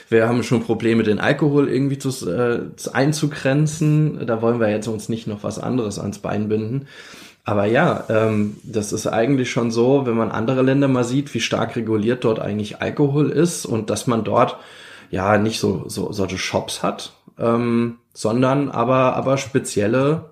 Wir 0.09 0.29
haben 0.29 0.43
schon 0.43 0.63
Probleme, 0.63 1.03
den 1.03 1.19
Alkohol 1.19 1.69
irgendwie 1.69 1.99
zu, 1.99 2.31
äh, 2.31 2.61
einzugrenzen. 2.93 4.27
Da 4.27 4.41
wollen 4.41 4.61
wir 4.61 4.71
jetzt 4.71 4.87
uns 4.87 5.09
nicht 5.09 5.27
noch 5.27 5.43
was 5.43 5.59
anderes 5.59 5.99
ans 5.99 6.19
Bein 6.19 6.49
binden. 6.49 6.87
Aber 7.45 7.65
ja, 7.65 8.05
ähm, 8.09 8.57
das 8.65 8.93
ist 8.93 9.07
eigentlich 9.07 9.51
schon 9.51 9.71
so, 9.71 10.05
wenn 10.07 10.17
man 10.17 10.33
andere 10.33 10.63
Länder 10.63 10.89
mal 10.89 11.05
sieht, 11.05 11.33
wie 11.33 11.41
stark 11.41 11.77
reguliert 11.77 12.25
dort 12.25 12.41
eigentlich 12.41 12.83
Alkohol 12.83 13.31
ist 13.31 13.67
und 13.67 13.89
dass 13.89 14.07
man 14.07 14.25
dort 14.25 14.57
ja 15.11 15.39
nicht 15.39 15.61
so, 15.61 15.85
so 15.87 16.13
solche 16.13 16.39
Shops 16.39 16.83
hat, 16.83 17.13
ähm, 17.39 17.99
sondern 18.13 18.69
aber, 18.69 19.15
aber 19.15 19.39
spezielle, 19.39 20.31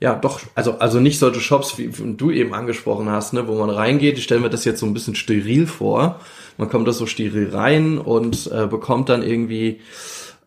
ja, 0.00 0.14
doch, 0.14 0.40
also, 0.54 0.78
also 0.78 0.98
nicht 0.98 1.18
solche 1.18 1.40
Shops, 1.40 1.76
wie, 1.76 1.90
du 2.16 2.30
eben 2.30 2.54
angesprochen 2.54 3.10
hast, 3.10 3.34
ne, 3.34 3.46
wo 3.46 3.54
man 3.54 3.68
reingeht. 3.68 4.16
Ich 4.16 4.24
stelle 4.24 4.40
mir 4.40 4.48
das 4.48 4.64
jetzt 4.64 4.80
so 4.80 4.86
ein 4.86 4.94
bisschen 4.94 5.14
steril 5.14 5.66
vor. 5.66 6.20
Man 6.56 6.70
kommt 6.70 6.88
da 6.88 6.92
so 6.92 7.04
steril 7.04 7.50
rein 7.52 7.98
und 7.98 8.50
äh, 8.50 8.66
bekommt 8.66 9.10
dann 9.10 9.22
irgendwie, 9.22 9.80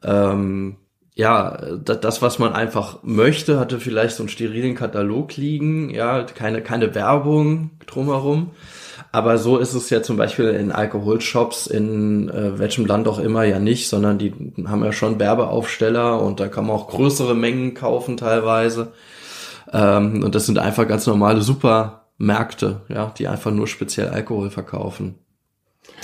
ähm, 0.04 0.78
ja, 1.14 1.56
das, 1.86 2.24
was 2.24 2.40
man 2.40 2.54
einfach 2.54 3.04
möchte, 3.04 3.60
hatte 3.60 3.80
vielleicht 3.80 4.16
so 4.16 4.24
einen 4.24 4.30
sterilen 4.30 4.74
Katalog 4.74 5.38
liegen, 5.38 5.92
ja, 5.92 6.24
keine, 6.24 6.64
keine 6.64 6.96
Werbung 6.96 7.70
drumherum. 7.86 8.52
Aber 9.12 9.38
so 9.38 9.60
ist 9.60 9.76
es 9.76 9.92
ja 9.92 10.02
zum 10.02 10.18
Beispiel 10.18 10.48
in 10.48 10.72
Alkoholshops 10.72 11.68
in 11.68 12.30
äh, 12.30 12.58
welchem 12.58 12.88
Land 12.88 13.08
auch 13.08 13.20
immer 13.20 13.44
ja 13.44 13.60
nicht, 13.60 13.88
sondern 13.88 14.18
die 14.18 14.34
haben 14.66 14.84
ja 14.84 14.92
schon 14.92 15.20
Werbeaufsteller 15.20 16.20
und 16.20 16.40
da 16.40 16.48
kann 16.48 16.66
man 16.66 16.76
auch 16.76 16.88
größere 16.88 17.36
Mengen 17.36 17.76
kaufen 17.76 18.18
teilweise. 18.18 18.94
Ähm, 19.74 20.24
und 20.24 20.36
das 20.36 20.46
sind 20.46 20.60
einfach 20.60 20.88
ganz 20.88 21.08
normale 21.08 21.42
Supermärkte, 21.42 22.82
ja, 22.90 23.12
die 23.18 23.28
einfach 23.28 23.52
nur 23.52 23.68
speziell 23.68 24.10
Alkohol 24.10 24.50
verkaufen. 24.50 25.16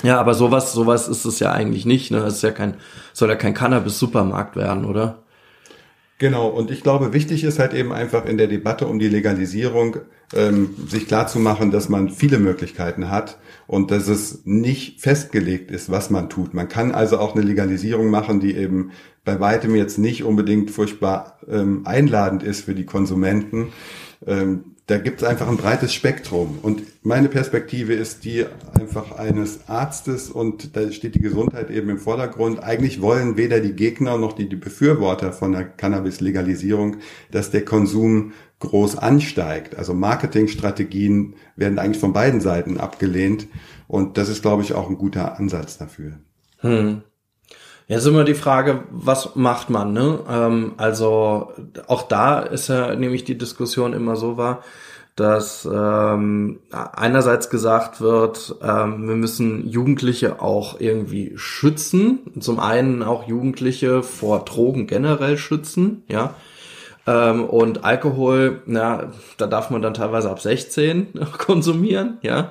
Ja, 0.02 0.18
aber 0.20 0.34
sowas, 0.34 0.72
sowas 0.72 1.08
ist 1.08 1.24
es 1.24 1.40
ja 1.40 1.52
eigentlich 1.52 1.86
nicht. 1.86 2.10
Ne? 2.10 2.18
Es 2.18 2.34
ist 2.34 2.42
ja 2.42 2.50
kein, 2.50 2.74
soll 3.12 3.28
ja 3.28 3.36
kein 3.36 3.54
Cannabis-Supermarkt 3.54 4.56
werden, 4.56 4.84
oder? 4.84 5.22
Genau, 6.18 6.48
und 6.48 6.70
ich 6.70 6.82
glaube, 6.82 7.14
wichtig 7.14 7.44
ist 7.44 7.58
halt 7.58 7.72
eben 7.72 7.92
einfach 7.92 8.26
in 8.26 8.36
der 8.36 8.46
Debatte 8.46 8.86
um 8.86 8.98
die 8.98 9.08
Legalisierung, 9.08 9.98
ähm, 10.34 10.74
sich 10.88 11.06
klarzumachen, 11.08 11.70
dass 11.70 11.88
man 11.88 12.10
viele 12.10 12.38
Möglichkeiten 12.38 13.10
hat 13.10 13.38
und 13.66 13.90
dass 13.90 14.08
es 14.08 14.42
nicht 14.44 15.00
festgelegt 15.00 15.70
ist, 15.70 15.90
was 15.90 16.10
man 16.10 16.28
tut. 16.28 16.54
Man 16.54 16.68
kann 16.68 16.92
also 16.92 17.18
auch 17.18 17.34
eine 17.34 17.44
Legalisierung 17.44 18.10
machen, 18.10 18.40
die 18.40 18.54
eben 18.54 18.92
bei 19.24 19.40
weitem 19.40 19.74
jetzt 19.74 19.98
nicht 19.98 20.24
unbedingt 20.24 20.70
furchtbar 20.70 21.38
ähm, 21.48 21.82
einladend 21.84 22.42
ist 22.42 22.64
für 22.64 22.74
die 22.74 22.86
Konsumenten. 22.86 23.72
Ähm, 24.26 24.76
da 24.90 24.98
gibt 24.98 25.22
es 25.22 25.28
einfach 25.28 25.46
ein 25.46 25.56
breites 25.56 25.94
Spektrum. 25.94 26.58
Und 26.62 26.82
meine 27.04 27.28
Perspektive 27.28 27.94
ist 27.94 28.24
die 28.24 28.44
einfach 28.74 29.12
eines 29.12 29.68
Arztes 29.68 30.28
und 30.30 30.76
da 30.76 30.90
steht 30.90 31.14
die 31.14 31.20
Gesundheit 31.20 31.70
eben 31.70 31.90
im 31.90 31.98
Vordergrund. 31.98 32.60
Eigentlich 32.60 33.00
wollen 33.00 33.36
weder 33.36 33.60
die 33.60 33.74
Gegner 33.74 34.18
noch 34.18 34.32
die, 34.32 34.48
die 34.48 34.56
Befürworter 34.56 35.32
von 35.32 35.52
der 35.52 35.64
Cannabis-Legalisierung, 35.64 36.96
dass 37.30 37.52
der 37.52 37.64
Konsum 37.64 38.32
groß 38.60 38.96
ansteigt. 38.96 39.76
Also 39.76 39.94
Marketingstrategien 39.94 41.34
werden 41.56 41.78
eigentlich 41.78 41.98
von 41.98 42.12
beiden 42.12 42.40
Seiten 42.40 42.78
abgelehnt. 42.78 43.48
Und 43.88 44.18
das 44.18 44.28
ist, 44.28 44.42
glaube 44.42 44.62
ich, 44.62 44.74
auch 44.74 44.88
ein 44.88 44.98
guter 44.98 45.38
Ansatz 45.38 45.78
dafür. 45.78 46.18
Hm. 46.58 47.02
Jetzt 47.88 48.06
immer 48.06 48.22
die 48.22 48.34
Frage, 48.34 48.84
was 48.90 49.34
macht 49.34 49.68
man? 49.68 49.92
Ne? 49.92 50.20
Ähm, 50.30 50.74
also 50.76 51.52
auch 51.88 52.02
da 52.02 52.38
ist 52.38 52.68
ja 52.68 52.94
nämlich 52.94 53.24
die 53.24 53.36
Diskussion 53.36 53.94
immer 53.94 54.14
so 54.14 54.36
war, 54.36 54.62
dass 55.16 55.68
ähm, 55.70 56.60
einerseits 56.70 57.50
gesagt 57.50 58.00
wird, 58.00 58.54
ähm, 58.62 59.08
wir 59.08 59.16
müssen 59.16 59.68
Jugendliche 59.68 60.40
auch 60.40 60.78
irgendwie 60.80 61.32
schützen. 61.34 62.20
Zum 62.38 62.60
einen 62.60 63.02
auch 63.02 63.26
Jugendliche 63.26 64.04
vor 64.04 64.44
Drogen 64.44 64.86
generell 64.86 65.36
schützen, 65.36 66.04
ja. 66.08 66.34
Ähm, 67.06 67.44
und 67.44 67.84
Alkohol, 67.84 68.62
na, 68.66 69.10
da 69.38 69.46
darf 69.46 69.70
man 69.70 69.80
dann 69.80 69.94
teilweise 69.94 70.30
ab 70.30 70.40
16 70.40 71.08
konsumieren, 71.38 72.18
ja. 72.22 72.50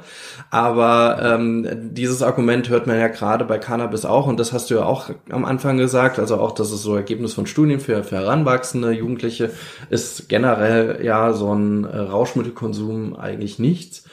Aber 0.50 1.20
ähm, 1.22 1.68
dieses 1.94 2.24
Argument 2.24 2.70
hört 2.70 2.88
man 2.88 2.98
ja 2.98 3.08
gerade 3.08 3.46
bei 3.46 3.60
Cannabis 3.60 4.06
auch, 4.06 4.28
und 4.28 4.40
das 4.40 4.52
hast 4.52 4.70
du 4.70 4.76
ja 4.76 4.86
auch 4.86 5.12
am 5.30 5.46
Anfang 5.46 5.78
gesagt, 5.78 6.18
also 6.18 6.38
auch, 6.38 6.54
das 6.54 6.72
ist 6.72 6.82
so 6.82 6.96
Ergebnis 6.96 7.34
von 7.34 7.46
Studien 7.46 7.80
für, 7.80 8.04
für 8.04 8.18
heranwachsende 8.18 8.92
Jugendliche, 8.92 9.52
ist 9.90 10.30
generell 10.30 11.06
ja 11.06 11.34
so 11.34 11.54
ein 11.54 11.86
äh, 11.86 11.98
Rauschmittelkonsum 11.98 13.16
eigentlich 13.16 13.60
nichts. 13.60 14.04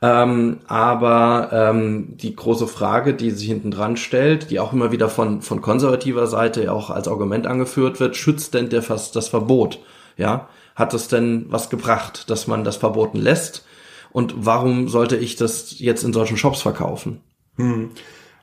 Ähm, 0.00 0.58
aber 0.68 1.50
ähm, 1.52 2.16
die 2.16 2.34
große 2.34 2.68
Frage, 2.68 3.14
die 3.14 3.30
sich 3.30 3.48
hinten 3.48 3.70
dran 3.70 3.96
stellt, 3.96 4.50
die 4.50 4.60
auch 4.60 4.72
immer 4.72 4.92
wieder 4.92 5.08
von, 5.08 5.42
von 5.42 5.60
konservativer 5.60 6.26
Seite 6.26 6.72
auch 6.72 6.90
als 6.90 7.08
Argument 7.08 7.46
angeführt 7.46 7.98
wird, 7.98 8.16
schützt 8.16 8.54
denn 8.54 8.68
der 8.68 8.82
fast 8.82 9.16
das 9.16 9.28
Verbot? 9.28 9.80
Ja, 10.16 10.48
hat 10.76 10.94
es 10.94 11.08
denn 11.08 11.46
was 11.48 11.68
gebracht, 11.70 12.30
dass 12.30 12.46
man 12.46 12.62
das 12.62 12.76
verboten 12.76 13.18
lässt? 13.18 13.64
Und 14.10 14.34
warum 14.36 14.88
sollte 14.88 15.16
ich 15.16 15.36
das 15.36 15.78
jetzt 15.78 16.04
in 16.04 16.12
solchen 16.12 16.36
Shops 16.36 16.62
verkaufen? 16.62 17.20
Hm. 17.56 17.90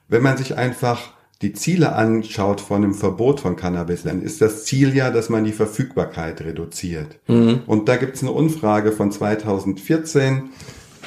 Wenn 0.08 0.22
man 0.22 0.38
sich 0.38 0.58
einfach 0.58 1.00
die 1.42 1.54
Ziele 1.54 1.94
anschaut 1.94 2.62
von 2.62 2.82
dem 2.82 2.94
Verbot 2.94 3.40
von 3.40 3.56
Cannabis, 3.56 4.04
dann 4.04 4.22
ist 4.22 4.42
das 4.42 4.66
Ziel 4.66 4.96
ja, 4.96 5.10
dass 5.10 5.30
man 5.30 5.44
die 5.44 5.52
Verfügbarkeit 5.52 6.42
reduziert. 6.42 7.20
Mhm. 7.28 7.62
Und 7.68 7.90
da 7.90 7.98
gibt 7.98 8.16
es 8.16 8.22
eine 8.22 8.32
Umfrage 8.32 8.92
von 8.92 9.12
2014, 9.12 10.50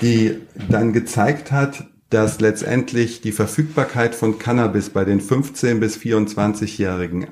die 0.00 0.40
dann 0.68 0.92
gezeigt 0.92 1.52
hat, 1.52 1.84
dass 2.10 2.40
letztendlich 2.40 3.20
die 3.20 3.32
Verfügbarkeit 3.32 4.14
von 4.14 4.38
Cannabis 4.38 4.90
bei 4.90 5.04
den 5.04 5.20
15 5.20 5.80
bis 5.80 5.98
24-Jährigen 5.98 7.26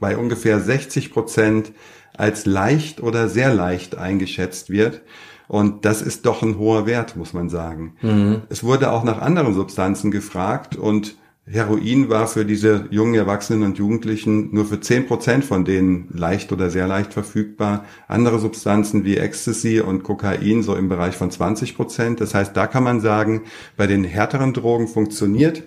bei 0.00 0.16
ungefähr 0.16 0.60
60 0.60 1.12
Prozent 1.12 1.72
als 2.16 2.46
leicht 2.46 3.02
oder 3.02 3.28
sehr 3.28 3.54
leicht 3.54 3.96
eingeschätzt 3.96 4.70
wird. 4.70 5.02
Und 5.46 5.84
das 5.84 6.02
ist 6.02 6.26
doch 6.26 6.42
ein 6.42 6.58
hoher 6.58 6.86
Wert, 6.86 7.16
muss 7.16 7.32
man 7.32 7.48
sagen. 7.48 7.96
Mhm. 8.02 8.42
Es 8.48 8.64
wurde 8.64 8.90
auch 8.90 9.04
nach 9.04 9.20
anderen 9.20 9.54
Substanzen 9.54 10.10
gefragt 10.10 10.76
und 10.76 11.16
Heroin 11.50 12.10
war 12.10 12.26
für 12.26 12.44
diese 12.44 12.86
jungen 12.90 13.14
Erwachsenen 13.14 13.62
und 13.62 13.78
Jugendlichen 13.78 14.54
nur 14.54 14.66
für 14.66 14.80
zehn 14.80 15.06
Prozent 15.06 15.44
von 15.44 15.64
denen 15.64 16.08
leicht 16.12 16.52
oder 16.52 16.68
sehr 16.68 16.86
leicht 16.86 17.14
verfügbar. 17.14 17.84
Andere 18.06 18.38
Substanzen 18.38 19.04
wie 19.04 19.16
Ecstasy 19.16 19.80
und 19.80 20.02
Kokain 20.02 20.62
so 20.62 20.74
im 20.74 20.88
Bereich 20.88 21.16
von 21.16 21.30
20 21.30 21.76
Prozent. 21.76 22.20
Das 22.20 22.34
heißt, 22.34 22.56
da 22.56 22.66
kann 22.66 22.84
man 22.84 23.00
sagen, 23.00 23.44
bei 23.76 23.86
den 23.86 24.04
härteren 24.04 24.52
Drogen 24.52 24.88
funktioniert 24.88 25.62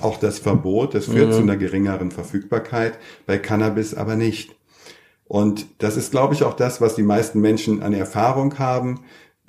auch 0.00 0.18
das 0.18 0.40
Verbot. 0.40 0.94
Das 0.94 1.06
führt 1.06 1.28
mhm. 1.28 1.32
zu 1.34 1.40
einer 1.40 1.56
geringeren 1.56 2.10
Verfügbarkeit. 2.10 2.98
Bei 3.26 3.38
Cannabis 3.38 3.94
aber 3.94 4.16
nicht. 4.16 4.56
Und 5.24 5.66
das 5.78 5.96
ist, 5.96 6.10
glaube 6.10 6.34
ich, 6.34 6.42
auch 6.42 6.54
das, 6.54 6.80
was 6.80 6.96
die 6.96 7.02
meisten 7.02 7.40
Menschen 7.40 7.82
an 7.82 7.92
Erfahrung 7.92 8.58
haben 8.58 9.00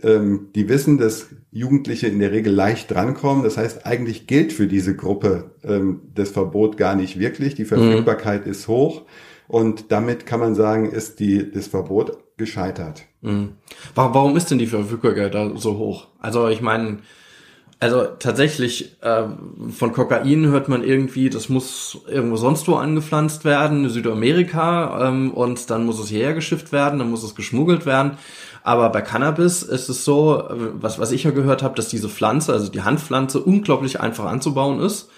ähm, 0.02 0.50
die 0.56 0.70
wissen, 0.70 0.98
dass 0.98 1.28
Jugendliche 1.52 2.08
in 2.08 2.20
der 2.20 2.32
Regel 2.32 2.54
leicht 2.54 2.92
drankommen. 2.92 3.44
Das 3.44 3.58
heißt, 3.58 3.86
eigentlich 3.86 4.28
gilt 4.28 4.54
für 4.54 4.68
diese 4.68 4.96
Gruppe 4.96 5.52
ähm, 5.64 6.02
das 6.14 6.32
Verbot 6.32 6.78
gar 6.78 6.96
nicht 6.96 7.20
wirklich. 7.20 7.56
Die 7.56 7.66
Verfügbarkeit 7.66 8.46
mhm. 8.46 8.52
ist 8.52 8.68
hoch. 8.68 9.04
Und 9.48 9.92
damit 9.92 10.26
kann 10.26 10.40
man 10.40 10.56
sagen, 10.56 10.92
ist 10.92 11.20
die, 11.20 11.52
das 11.52 11.68
Verbot 11.68 12.18
gescheitert. 12.38 13.04
Mhm. 13.22 13.54
Warum 13.94 14.36
ist 14.36 14.50
denn 14.50 14.58
die 14.58 14.68
Verfügbarkeit 14.68 15.34
da 15.34 15.52
so 15.56 15.78
hoch? 15.78 16.08
Also 16.20 16.48
ich 16.48 16.62
meine, 16.62 17.00
also 17.84 18.06
tatsächlich, 18.06 18.96
äh, 19.02 19.24
von 19.70 19.92
Kokain 19.92 20.48
hört 20.48 20.70
man 20.70 20.86
irgendwie, 20.86 21.30
das 21.30 21.50
muss 21.50 21.98
irgendwo 22.08 22.38
sonst 22.38 22.66
wo 22.70 22.76
angepflanzt 22.76 23.44
werden, 23.44 23.84
in 23.84 23.90
Südamerika, 23.90 25.10
ähm, 25.10 25.32
und 25.32 25.70
dann 25.70 25.86
muss 25.86 26.00
es 26.00 26.08
hierher 26.08 26.34
geschifft 26.34 26.72
werden, 26.72 27.00
dann 27.00 27.10
muss 27.10 27.24
es 27.24 27.36
geschmuggelt 27.36 27.86
werden. 27.86 28.14
Aber 28.63 28.89
bei 28.89 29.01
Cannabis 29.01 29.62
ist 29.63 29.89
es 29.89 30.05
so, 30.05 30.43
was, 30.50 31.00
was 31.00 31.12
ich 31.12 31.24
ja 31.24 31.32
gehört 31.32 31.63
habe, 31.63 31.75
dass 31.75 31.89
diese 31.89 32.10
Pflanze, 32.10 32.53
also 32.53 32.72
die 32.72 32.84
Handpflanze, 32.84 33.39
unglaublich 33.39 34.00
einfach 34.00 34.25
anzubauen 34.25 34.79
ist. 34.79 35.10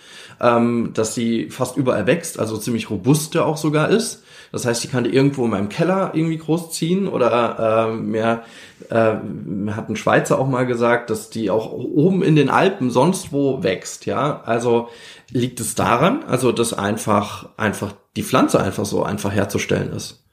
ähm, 0.41 0.91
dass 0.93 1.15
sie 1.15 1.49
fast 1.49 1.77
überall 1.77 2.07
wächst, 2.07 2.39
also 2.39 2.57
ziemlich 2.57 2.89
robuste 2.89 3.45
auch 3.45 3.57
sogar 3.57 3.89
ist. 3.89 4.23
Das 4.51 4.65
heißt, 4.65 4.85
ich 4.85 4.91
kann 4.91 5.03
die 5.03 5.13
irgendwo 5.13 5.45
in 5.45 5.51
meinem 5.51 5.69
Keller 5.69 6.11
irgendwie 6.13 6.37
großziehen 6.37 7.07
oder 7.07 7.87
äh, 7.89 7.95
mehr, 7.95 8.43
äh, 8.89 9.15
hat 9.71 9.89
ein 9.89 9.95
Schweizer 9.95 10.39
auch 10.39 10.47
mal 10.47 10.65
gesagt, 10.65 11.09
dass 11.09 11.29
die 11.29 11.49
auch 11.49 11.71
oben 11.71 12.23
in 12.23 12.35
den 12.35 12.49
Alpen 12.49 12.89
sonst 12.89 13.31
wo 13.31 13.63
wächst, 13.63 14.05
ja. 14.05 14.41
Also 14.45 14.89
liegt 15.31 15.59
es 15.59 15.75
daran, 15.75 16.23
also 16.27 16.51
dass 16.51 16.73
einfach, 16.73 17.49
einfach 17.57 17.93
die 18.15 18.23
Pflanze 18.23 18.61
einfach 18.61 18.85
so 18.85 19.03
einfach 19.03 19.33
herzustellen 19.33 19.91
ist. 19.91 20.24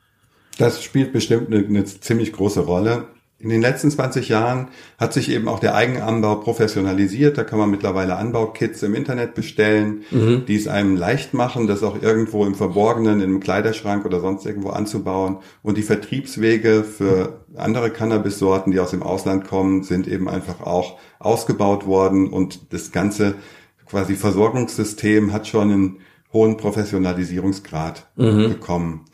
Das 0.59 0.83
spielt 0.83 1.13
bestimmt 1.13 1.53
eine, 1.53 1.65
eine 1.65 1.85
ziemlich 1.85 2.33
große 2.33 2.61
Rolle. 2.61 3.09
In 3.43 3.49
den 3.49 3.61
letzten 3.61 3.91
20 3.91 4.29
Jahren 4.29 4.69
hat 4.99 5.13
sich 5.13 5.29
eben 5.29 5.49
auch 5.49 5.59
der 5.59 5.75
Eigenanbau 5.75 6.37
professionalisiert. 6.37 7.37
Da 7.37 7.43
kann 7.43 7.59
man 7.59 7.73
mittlerweile 7.73 8.15
Anbaukits 8.15 8.85
im 8.85 8.95
Internet 8.95 9.35
bestellen, 9.35 10.05
mhm. 10.13 10.45
die 10.47 10.55
es 10.55 10.69
einem 10.69 10.95
leicht 10.95 11.35
machen, 11.35 11.67
das 11.67 11.83
auch 11.83 12.01
irgendwo 12.01 12.47
im 12.47 12.55
Verborgenen, 12.55 13.21
im 13.21 13.41
Kleiderschrank 13.41 14.05
oder 14.05 14.21
sonst 14.21 14.47
irgendwo 14.47 14.71
anzubauen. 14.71 15.39
Und 15.63 15.77
die 15.77 15.83
Vertriebswege 15.83 16.85
für 16.85 17.45
andere 17.57 17.91
Cannabis-Sorten, 17.91 18.71
die 18.71 18.79
aus 18.79 18.93
dem 18.93 19.03
Ausland 19.03 19.45
kommen, 19.49 19.83
sind 19.83 20.07
eben 20.07 20.29
einfach 20.29 20.61
auch 20.61 20.99
ausgebaut 21.19 21.85
worden. 21.85 22.29
Und 22.29 22.73
das 22.73 22.93
ganze 22.93 23.35
quasi 23.87 24.15
Versorgungssystem 24.15 25.33
hat 25.33 25.49
schon 25.49 25.73
einen 25.73 25.97
hohen 26.33 26.57
Professionalisierungsgrad 26.57 28.07
mhm. 28.15 28.51
bekommen. 28.51 29.05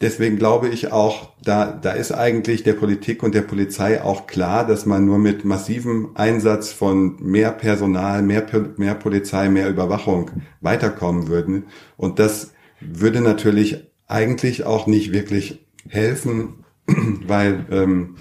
Deswegen 0.00 0.38
glaube 0.38 0.68
ich 0.68 0.92
auch, 0.92 1.32
da, 1.42 1.72
da 1.72 1.92
ist 1.92 2.10
eigentlich 2.10 2.62
der 2.62 2.72
Politik 2.72 3.22
und 3.22 3.34
der 3.34 3.42
Polizei 3.42 4.02
auch 4.02 4.26
klar, 4.26 4.66
dass 4.66 4.86
man 4.86 5.04
nur 5.04 5.18
mit 5.18 5.44
massivem 5.44 6.12
Einsatz 6.14 6.72
von 6.72 7.16
mehr 7.22 7.50
Personal, 7.52 8.22
mehr, 8.22 8.46
mehr 8.78 8.94
Polizei, 8.94 9.50
mehr 9.50 9.68
Überwachung 9.68 10.30
weiterkommen 10.62 11.28
würden. 11.28 11.64
Und 11.98 12.18
das 12.18 12.52
würde 12.80 13.20
natürlich 13.20 13.90
eigentlich 14.06 14.64
auch 14.64 14.86
nicht 14.86 15.12
wirklich 15.12 15.66
helfen, 15.86 16.64
weil 17.26 17.66
ähm, 17.70 18.16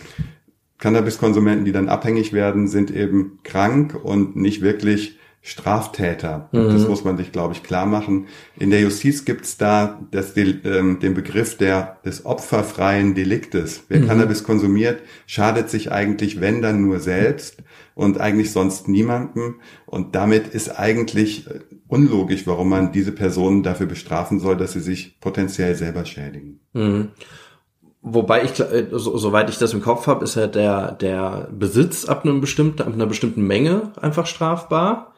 Cannabiskonsumenten, 0.79 1.65
die 1.65 1.71
dann 1.71 1.88
abhängig 1.88 2.33
werden, 2.33 2.67
sind 2.67 2.91
eben 2.91 3.39
krank 3.43 3.98
und 4.01 4.36
nicht 4.36 4.62
wirklich 4.62 5.18
Straftäter. 5.41 6.50
Mhm. 6.51 6.69
Das 6.69 6.88
muss 6.88 7.05
man 7.05 7.17
sich, 7.17 7.31
glaube 7.31 7.53
ich, 7.53 7.63
klar 7.63 7.86
machen. 7.86 8.27
In 8.58 8.72
der 8.72 8.81
Justiz 8.81 9.24
gibt 9.24 9.46
es 9.46 9.58
da 9.58 10.00
das, 10.12 10.36
ähm, 10.36 11.00
den 11.00 11.13
Begriff 11.13 11.58
der, 11.58 11.98
des 12.03 12.25
opferfreien 12.25 13.15
Deliktes. 13.15 13.84
Wer 13.88 14.01
mhm. 14.01 14.08
Cannabis 14.08 14.43
konsumiert, 14.43 15.01
schadet 15.27 15.69
sich 15.69 15.91
eigentlich, 15.91 16.41
wenn 16.41 16.62
dann 16.62 16.81
nur 16.81 17.00
selbst 17.00 17.63
und 17.96 18.19
eigentlich 18.19 18.51
sonst 18.51 18.89
niemandem. 18.89 19.55
Und 19.86 20.13
damit 20.13 20.48
ist 20.50 20.77
eigentlich 20.77 21.48
äh, 21.48 21.62
unlogisch, 21.88 22.46
warum 22.46 22.69
man 22.69 22.91
diese 22.91 23.13
Personen 23.13 23.63
dafür 23.63 23.88
bestrafen 23.88 24.39
soll, 24.39 24.58
dass 24.58 24.74
sie 24.74 24.81
sich 24.81 25.22
potenziell 25.22 25.75
selber 25.75 26.03
schädigen. 26.05 26.60
Mhm. 26.74 27.10
Wobei 28.01 28.43
ich, 28.43 28.60
äh, 28.60 28.88
so, 28.91 29.17
soweit 29.17 29.50
ich 29.50 29.58
das 29.58 29.74
im 29.74 29.81
Kopf 29.81 30.05
habe, 30.08 30.25
ist 30.25 30.36
ja 30.36 30.48
der, 30.48 30.91
der 30.91 31.48
Besitz 31.51 32.03
ab, 32.05 32.25
einem 32.25 32.41
bestimmten, 32.41 32.81
ab 32.81 32.93
einer 32.93 33.05
bestimmten 33.05 33.48
Menge 33.48 33.93
einfach 34.01 34.25
strafbar 34.25 35.13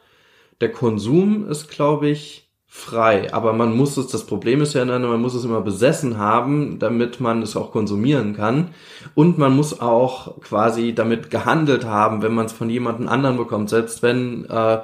der 0.62 0.72
Konsum 0.72 1.46
ist, 1.48 1.68
glaube 1.68 2.08
ich, 2.08 2.48
frei. 2.66 3.34
Aber 3.34 3.52
man 3.52 3.76
muss 3.76 3.98
es, 3.98 4.06
das 4.06 4.24
Problem 4.24 4.62
ist 4.62 4.72
ja, 4.72 4.86
man 4.86 5.20
muss 5.20 5.34
es 5.34 5.44
immer 5.44 5.60
besessen 5.60 6.16
haben, 6.16 6.78
damit 6.78 7.20
man 7.20 7.42
es 7.42 7.54
auch 7.54 7.70
konsumieren 7.70 8.34
kann. 8.34 8.68
Und 9.14 9.36
man 9.36 9.54
muss 9.54 9.80
auch 9.80 10.40
quasi 10.40 10.94
damit 10.94 11.30
gehandelt 11.30 11.84
haben, 11.84 12.22
wenn 12.22 12.32
man 12.32 12.46
es 12.46 12.52
von 12.52 12.70
jemandem 12.70 13.08
anderen 13.08 13.36
bekommt. 13.36 13.68
Selbst 13.68 14.02
wenn 14.02 14.46
äh, 14.46 14.78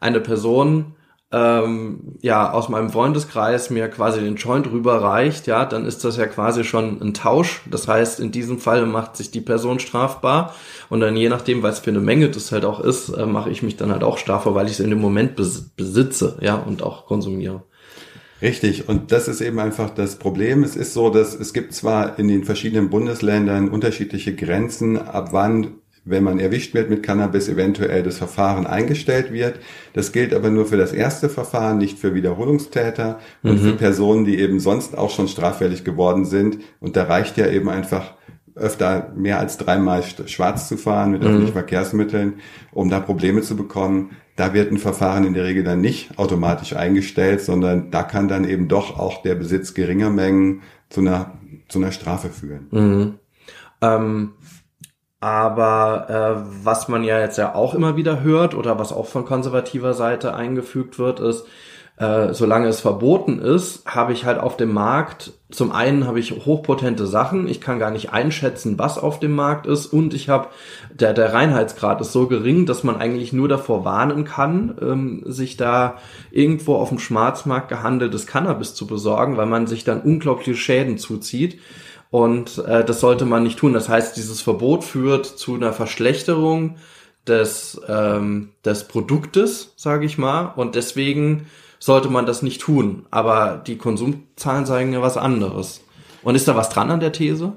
eine 0.00 0.20
Person 0.20 0.96
ähm, 1.30 2.16
ja 2.22 2.52
aus 2.52 2.68
meinem 2.68 2.90
Freundeskreis 2.90 3.68
mir 3.68 3.88
quasi 3.88 4.20
den 4.20 4.36
Joint 4.36 4.70
rüberreicht, 4.70 5.46
ja, 5.46 5.66
dann 5.66 5.84
ist 5.84 6.04
das 6.04 6.16
ja 6.16 6.26
quasi 6.26 6.64
schon 6.64 7.02
ein 7.02 7.12
Tausch. 7.12 7.62
Das 7.70 7.86
heißt, 7.86 8.18
in 8.20 8.32
diesem 8.32 8.58
Fall 8.58 8.86
macht 8.86 9.16
sich 9.16 9.30
die 9.30 9.42
Person 9.42 9.78
strafbar 9.78 10.54
und 10.88 11.00
dann 11.00 11.16
je 11.16 11.28
nachdem, 11.28 11.62
was 11.62 11.80
für 11.80 11.90
eine 11.90 12.00
Menge 12.00 12.30
das 12.30 12.50
halt 12.50 12.64
auch 12.64 12.80
ist, 12.80 13.10
äh, 13.10 13.26
mache 13.26 13.50
ich 13.50 13.62
mich 13.62 13.76
dann 13.76 13.92
halt 13.92 14.02
auch 14.02 14.16
strafbar, 14.16 14.54
weil 14.54 14.66
ich 14.66 14.72
es 14.72 14.80
in 14.80 14.90
dem 14.90 15.00
Moment 15.00 15.36
bes 15.36 15.68
besitze, 15.76 16.38
ja, 16.40 16.54
und 16.56 16.82
auch 16.82 17.06
konsumiere. 17.06 17.62
Richtig. 18.40 18.88
Und 18.88 19.10
das 19.10 19.26
ist 19.26 19.40
eben 19.40 19.58
einfach 19.58 19.90
das 19.90 20.16
Problem. 20.16 20.62
Es 20.62 20.76
ist 20.76 20.94
so, 20.94 21.10
dass 21.10 21.34
es 21.34 21.52
gibt 21.52 21.74
zwar 21.74 22.18
in 22.18 22.28
den 22.28 22.44
verschiedenen 22.44 22.88
Bundesländern 22.88 23.68
unterschiedliche 23.68 24.34
Grenzen, 24.34 24.96
ab 24.96 25.30
wann 25.32 25.78
wenn 26.08 26.24
man 26.24 26.40
erwischt 26.40 26.74
wird 26.74 26.90
mit 26.90 27.02
Cannabis, 27.02 27.48
eventuell 27.48 28.02
das 28.02 28.18
Verfahren 28.18 28.66
eingestellt 28.66 29.32
wird. 29.32 29.60
Das 29.92 30.12
gilt 30.12 30.34
aber 30.34 30.50
nur 30.50 30.66
für 30.66 30.76
das 30.76 30.92
erste 30.92 31.28
Verfahren, 31.28 31.78
nicht 31.78 31.98
für 31.98 32.14
Wiederholungstäter 32.14 33.18
und 33.42 33.62
mhm. 33.62 33.66
für 33.66 33.72
Personen, 33.74 34.24
die 34.24 34.38
eben 34.38 34.60
sonst 34.60 34.96
auch 34.96 35.10
schon 35.10 35.28
straffällig 35.28 35.84
geworden 35.84 36.24
sind. 36.24 36.58
Und 36.80 36.96
da 36.96 37.04
reicht 37.04 37.36
ja 37.36 37.46
eben 37.46 37.68
einfach 37.68 38.14
öfter 38.58 39.12
mehr 39.16 39.38
als 39.38 39.56
dreimal 39.56 40.02
schwarz 40.02 40.68
zu 40.68 40.76
fahren 40.76 41.12
mit 41.12 41.22
öffentlichen 41.22 41.50
mhm. 41.50 41.52
Verkehrsmitteln, 41.52 42.34
um 42.72 42.90
da 42.90 43.00
Probleme 43.00 43.42
zu 43.42 43.56
bekommen. 43.56 44.10
Da 44.36 44.54
wird 44.54 44.70
ein 44.70 44.78
Verfahren 44.78 45.24
in 45.24 45.34
der 45.34 45.44
Regel 45.44 45.64
dann 45.64 45.80
nicht 45.80 46.18
automatisch 46.18 46.74
eingestellt, 46.74 47.40
sondern 47.40 47.90
da 47.90 48.02
kann 48.02 48.28
dann 48.28 48.48
eben 48.48 48.68
doch 48.68 48.98
auch 48.98 49.22
der 49.22 49.34
Besitz 49.34 49.74
geringer 49.74 50.10
Mengen 50.10 50.62
zu 50.90 51.00
einer, 51.00 51.38
zu 51.68 51.78
einer 51.78 51.92
Strafe 51.92 52.28
führen. 52.28 52.66
Mhm. 52.70 53.14
Ähm 53.80 54.32
aber 55.20 56.06
äh, 56.08 56.64
was 56.64 56.88
man 56.88 57.02
ja 57.02 57.18
jetzt 57.20 57.38
ja 57.38 57.54
auch 57.54 57.74
immer 57.74 57.96
wieder 57.96 58.22
hört 58.22 58.54
oder 58.54 58.78
was 58.78 58.92
auch 58.92 59.06
von 59.06 59.24
konservativer 59.24 59.94
Seite 59.94 60.34
eingefügt 60.34 60.98
wird, 60.98 61.18
ist, 61.20 61.44
äh, 61.98 62.32
solange 62.32 62.68
es 62.68 62.80
verboten 62.80 63.40
ist, 63.40 63.84
habe 63.84 64.12
ich 64.12 64.24
halt 64.24 64.38
auf 64.38 64.56
dem 64.56 64.72
Markt, 64.72 65.32
zum 65.50 65.72
einen 65.72 66.06
habe 66.06 66.20
ich 66.20 66.46
hochpotente 66.46 67.08
Sachen, 67.08 67.48
ich 67.48 67.60
kann 67.60 67.80
gar 67.80 67.90
nicht 67.90 68.12
einschätzen, 68.12 68.78
was 68.78 68.98
auf 68.98 69.18
dem 69.18 69.34
Markt 69.34 69.66
ist 69.66 69.86
und 69.86 70.14
ich 70.14 70.28
habe, 70.28 70.46
der, 70.94 71.12
der 71.12 71.32
Reinheitsgrad 71.34 72.00
ist 72.00 72.12
so 72.12 72.28
gering, 72.28 72.66
dass 72.66 72.84
man 72.84 72.96
eigentlich 72.98 73.32
nur 73.32 73.48
davor 73.48 73.84
warnen 73.84 74.22
kann, 74.24 74.76
ähm, 74.80 75.22
sich 75.26 75.56
da 75.56 75.96
irgendwo 76.30 76.76
auf 76.76 76.90
dem 76.90 77.00
Schwarzmarkt 77.00 77.68
gehandeltes 77.68 78.28
Cannabis 78.28 78.74
zu 78.74 78.86
besorgen, 78.86 79.36
weil 79.36 79.46
man 79.46 79.66
sich 79.66 79.82
dann 79.82 80.00
unglaubliche 80.00 80.54
Schäden 80.54 80.98
zuzieht. 80.98 81.58
Und 82.10 82.58
äh, 82.58 82.84
das 82.84 83.00
sollte 83.00 83.24
man 83.24 83.42
nicht 83.42 83.58
tun. 83.58 83.72
Das 83.72 83.88
heißt, 83.88 84.16
dieses 84.16 84.40
Verbot 84.40 84.84
führt 84.84 85.26
zu 85.26 85.54
einer 85.54 85.72
Verschlechterung 85.72 86.76
des, 87.26 87.80
ähm, 87.88 88.50
des 88.64 88.84
Produktes, 88.84 89.74
sage 89.76 90.06
ich 90.06 90.16
mal. 90.18 90.52
Und 90.56 90.74
deswegen 90.74 91.46
sollte 91.78 92.08
man 92.08 92.26
das 92.26 92.42
nicht 92.42 92.60
tun. 92.60 93.06
Aber 93.10 93.62
die 93.66 93.76
Konsumzahlen 93.76 94.66
zeigen 94.66 94.92
ja 94.92 95.02
was 95.02 95.16
anderes. 95.16 95.82
Und 96.22 96.34
ist 96.34 96.48
da 96.48 96.56
was 96.56 96.70
dran 96.70 96.90
an 96.90 97.00
der 97.00 97.12
These? 97.12 97.52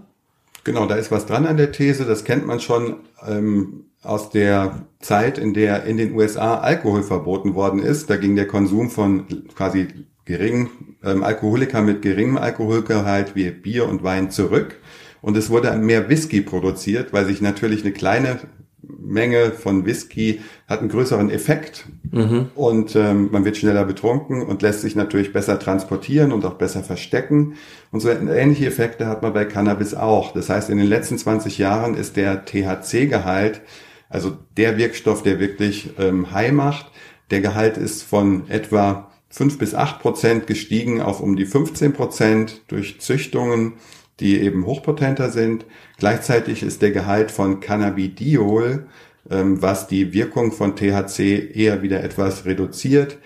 Genau, 0.63 0.85
da 0.85 0.95
ist 0.95 1.11
was 1.11 1.25
dran 1.25 1.47
an 1.47 1.57
der 1.57 1.71
These. 1.71 2.05
Das 2.05 2.23
kennt 2.23 2.45
man 2.45 2.59
schon 2.59 2.97
ähm, 3.25 3.85
aus 4.03 4.29
der 4.29 4.85
Zeit, 4.99 5.37
in 5.37 5.53
der 5.53 5.85
in 5.85 5.97
den 5.97 6.13
USA 6.13 6.59
Alkohol 6.59 7.03
verboten 7.03 7.55
worden 7.55 7.81
ist. 7.81 8.09
Da 8.09 8.17
ging 8.17 8.35
der 8.35 8.47
Konsum 8.47 8.89
von 8.89 9.25
quasi 9.55 9.87
geringen 10.31 10.95
ähm, 11.03 11.23
Alkoholiker 11.23 11.81
mit 11.81 12.01
geringem 12.01 12.37
Alkoholgehalt 12.37 13.35
wie 13.35 13.51
Bier 13.51 13.87
und 13.87 14.03
Wein 14.03 14.31
zurück. 14.31 14.77
Und 15.21 15.37
es 15.37 15.49
wurde 15.49 15.75
mehr 15.77 16.09
Whisky 16.09 16.41
produziert, 16.41 17.13
weil 17.13 17.25
sich 17.25 17.41
natürlich 17.41 17.81
eine 17.83 17.91
kleine 17.91 18.39
Menge 18.81 19.51
von 19.51 19.85
Whisky 19.85 20.41
hat 20.67 20.79
einen 20.79 20.89
größeren 20.89 21.29
Effekt 21.29 21.85
mhm. 22.11 22.47
und 22.55 22.95
ähm, 22.95 23.29
man 23.31 23.45
wird 23.45 23.57
schneller 23.57 23.85
betrunken 23.85 24.41
und 24.41 24.61
lässt 24.61 24.81
sich 24.81 24.95
natürlich 24.95 25.33
besser 25.33 25.59
transportieren 25.59 26.31
und 26.31 26.45
auch 26.45 26.55
besser 26.55 26.81
verstecken. 26.81 27.55
Und 27.91 27.99
so 27.99 28.09
ähnliche 28.09 28.65
Effekte 28.65 29.05
hat 29.05 29.21
man 29.21 29.33
bei 29.33 29.45
Cannabis 29.45 29.93
auch. 29.93 30.33
Das 30.33 30.49
heißt, 30.49 30.69
in 30.69 30.77
den 30.77 30.87
letzten 30.87 31.17
20 31.17 31.57
Jahren 31.57 31.93
ist 31.93 32.15
der 32.15 32.45
THC-Gehalt, 32.45 33.61
also 34.09 34.37
der 34.57 34.77
Wirkstoff, 34.77 35.21
der 35.23 35.39
wirklich 35.39 35.91
ähm, 35.99 36.31
high 36.31 36.51
macht, 36.51 36.91
der 37.29 37.41
Gehalt 37.41 37.77
ist 37.77 38.01
von 38.01 38.49
etwa 38.49 39.10
5 39.31 39.57
bis 39.57 39.73
8 39.73 39.99
Prozent 39.99 40.47
gestiegen 40.47 41.01
auf 41.01 41.21
um 41.21 41.35
die 41.35 41.45
15 41.45 41.93
Prozent 41.93 42.61
durch 42.67 42.99
Züchtungen, 42.99 43.73
die 44.19 44.39
eben 44.39 44.65
hochpotenter 44.65 45.29
sind. 45.29 45.65
Gleichzeitig 45.97 46.63
ist 46.63 46.81
der 46.81 46.91
Gehalt 46.91 47.31
von 47.31 47.59
Cannabidiol, 47.59 48.87
ähm, 49.29 49.61
was 49.61 49.87
die 49.87 50.13
Wirkung 50.13 50.51
von 50.51 50.75
THC 50.75 51.51
eher 51.53 51.81
wieder 51.81 52.03
etwas 52.03 52.45
reduziert, 52.45 53.17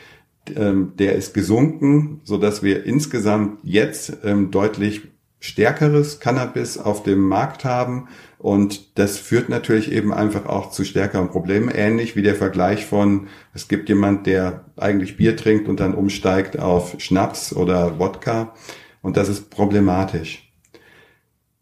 ähm, 0.55 0.93
der 0.97 1.15
ist 1.15 1.33
gesunken, 1.33 2.21
so 2.23 2.37
dass 2.37 2.63
wir 2.63 2.85
insgesamt 2.85 3.59
jetzt 3.63 4.17
ähm, 4.23 4.51
deutlich 4.51 5.01
stärkeres 5.39 6.19
Cannabis 6.19 6.77
auf 6.77 7.03
dem 7.03 7.19
Markt 7.19 7.65
haben 7.65 8.07
und 8.37 8.97
das 8.99 9.17
führt 9.17 9.49
natürlich 9.49 9.91
eben 9.91 10.13
einfach 10.13 10.45
auch 10.45 10.71
zu 10.71 10.83
stärkeren 10.83 11.29
Problemen, 11.29 11.69
ähnlich 11.69 12.15
wie 12.15 12.21
der 12.21 12.35
Vergleich 12.35 12.85
von, 12.85 13.27
es 13.53 13.67
gibt 13.67 13.89
jemand, 13.89 14.27
der 14.27 14.65
eigentlich 14.77 15.17
Bier 15.17 15.37
trinkt 15.37 15.67
und 15.67 15.79
dann 15.79 15.93
umsteigt 15.93 16.59
auf 16.59 16.95
Schnaps 16.99 17.55
oder 17.55 17.97
Wodka. 17.99 18.53
Und 19.01 19.17
das 19.17 19.29
ist 19.29 19.49
problematisch. 19.49 20.51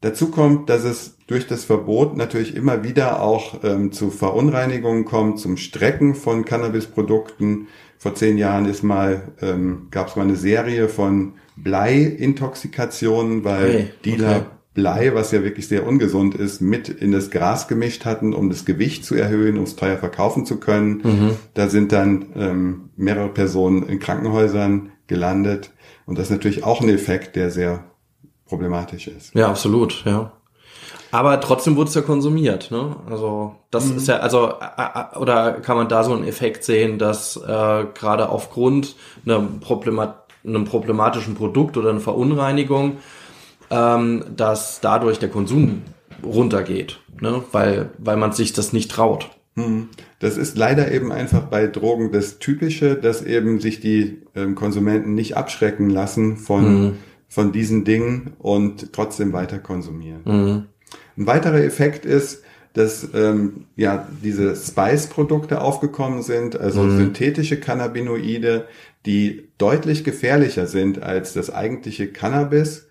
Dazu 0.01 0.31
kommt, 0.31 0.69
dass 0.69 0.83
es 0.83 1.17
durch 1.27 1.47
das 1.47 1.63
Verbot 1.63 2.17
natürlich 2.17 2.55
immer 2.55 2.83
wieder 2.83 3.21
auch 3.21 3.63
ähm, 3.63 3.93
zu 3.93 4.09
Verunreinigungen 4.09 5.05
kommt, 5.05 5.39
zum 5.39 5.55
Strecken 5.55 6.15
von 6.15 6.43
Cannabisprodukten, 6.43 7.67
vor 7.97 8.13
zehn 8.15 8.38
Jahren 8.38 8.65
ist 8.65 8.83
mal, 8.83 9.31
ähm, 9.41 9.88
gab 9.91 10.09
es 10.09 10.17
mal 10.17 10.23
eine 10.23 10.36
Serie 10.36 10.89
von 10.89 11.36
Blei-Intoxikationen, 11.55 13.45
weil 13.45 13.73
Hey, 13.73 13.93
Dealer 14.03 14.38
okay. 14.38 14.45
Blei, 14.73 15.13
was 15.13 15.31
ja 15.31 15.43
wirklich 15.43 15.67
sehr 15.67 15.86
ungesund 15.86 16.33
ist, 16.33 16.62
mit 16.62 16.89
in 16.89 17.12
das 17.12 17.29
Gras 17.29 17.67
gemischt 17.67 18.05
hatten, 18.05 18.33
um 18.33 18.49
das 18.49 18.65
Gewicht 18.65 19.05
zu 19.05 19.15
erhöhen, 19.15 19.57
um 19.57 19.63
es 19.63 19.75
teuer 19.75 19.97
verkaufen 19.97 20.45
zu 20.45 20.59
können. 20.59 21.01
Mhm. 21.03 21.31
Da 21.53 21.69
sind 21.69 21.91
dann 21.91 22.25
ähm, 22.36 22.89
mehrere 22.95 23.29
Personen 23.29 23.83
in 23.83 23.99
Krankenhäusern 23.99 24.91
gelandet. 25.07 25.71
Und 26.05 26.17
das 26.17 26.25
ist 26.25 26.31
natürlich 26.31 26.63
auch 26.63 26.81
ein 26.81 26.89
Effekt, 26.89 27.36
der 27.36 27.51
sehr 27.51 27.83
problematisch 28.45 29.07
ist. 29.07 29.36
Ja, 29.36 29.49
absolut, 29.49 30.03
ja. 30.05 30.31
Aber 31.12 31.39
trotzdem 31.39 31.75
wurde 31.75 31.89
es 31.89 31.95
ja 31.95 32.01
konsumiert, 32.01 32.71
ne? 32.71 32.95
Also 33.07 33.55
das 33.69 33.86
ist 33.86 34.07
ja, 34.07 34.17
also 34.17 34.53
oder 35.19 35.53
kann 35.62 35.77
man 35.77 35.88
da 35.88 36.03
so 36.03 36.12
einen 36.13 36.23
Effekt 36.23 36.63
sehen, 36.63 36.97
dass 36.97 37.38
äh, 37.38 37.86
gerade 37.93 38.29
aufgrund 38.29 38.95
einer 39.23 39.39
Problemat 39.62 40.23
einem 40.45 40.65
problematischen 40.65 41.36
Produkt 41.36 41.77
oder 41.77 41.91
einer 41.91 41.99
Verunreinigung, 41.99 42.97
ähm, 43.69 44.23
dass 44.36 44.80
dadurch 44.82 45.19
der 45.19 45.30
Konsum 45.30 45.82
runtergeht, 46.23 46.99
ne? 47.21 47.43
Weil 47.52 47.89
weil 47.97 48.17
man 48.17 48.32
sich 48.32 48.54
das 48.54 48.73
nicht 48.73 48.91
traut. 48.91 49.30
Hm. 49.56 49.89
Das 50.19 50.38
ist 50.38 50.58
leider 50.58 50.91
eben 50.91 51.12
einfach 51.12 51.43
bei 51.43 51.67
Drogen 51.67 52.12
das 52.12 52.39
Typische, 52.39 52.95
dass 52.95 53.21
eben 53.21 53.60
sich 53.60 53.80
die 53.80 54.21
ähm, 54.36 54.56
Konsumenten 54.56 55.13
nicht 55.13 55.38
abschrecken 55.38 55.89
lassen 55.91 56.38
von, 56.38 56.63
Mhm. 56.86 56.91
von 57.28 57.52
diesen 57.52 57.84
Dingen 57.84 58.34
und 58.39 58.93
trotzdem 58.93 59.32
weiter 59.32 59.60
konsumieren. 59.60 60.21
Mhm. 60.26 60.63
Ein 61.17 61.28
weiterer 61.28 61.63
Effekt 61.63 62.04
ist, 62.06 62.41
dass 62.73 63.08
ähm, 63.13 63.65
ja 63.76 64.08
diese 64.23 64.56
Spice-Produkte 64.56 65.62
aufgekommen 65.62 66.23
sind, 66.23 66.60
also 66.60 66.82
Mhm. 66.82 66.97
synthetische 66.97 67.60
Cannabinoide, 67.60 68.65
die 69.06 69.49
deutlich 69.60 70.04
gefährlicher 70.04 70.65
sind 70.65 71.04
als 71.04 71.34
das 71.34 71.52
eigentliche 71.54 72.08
Cannabis. 72.08 72.88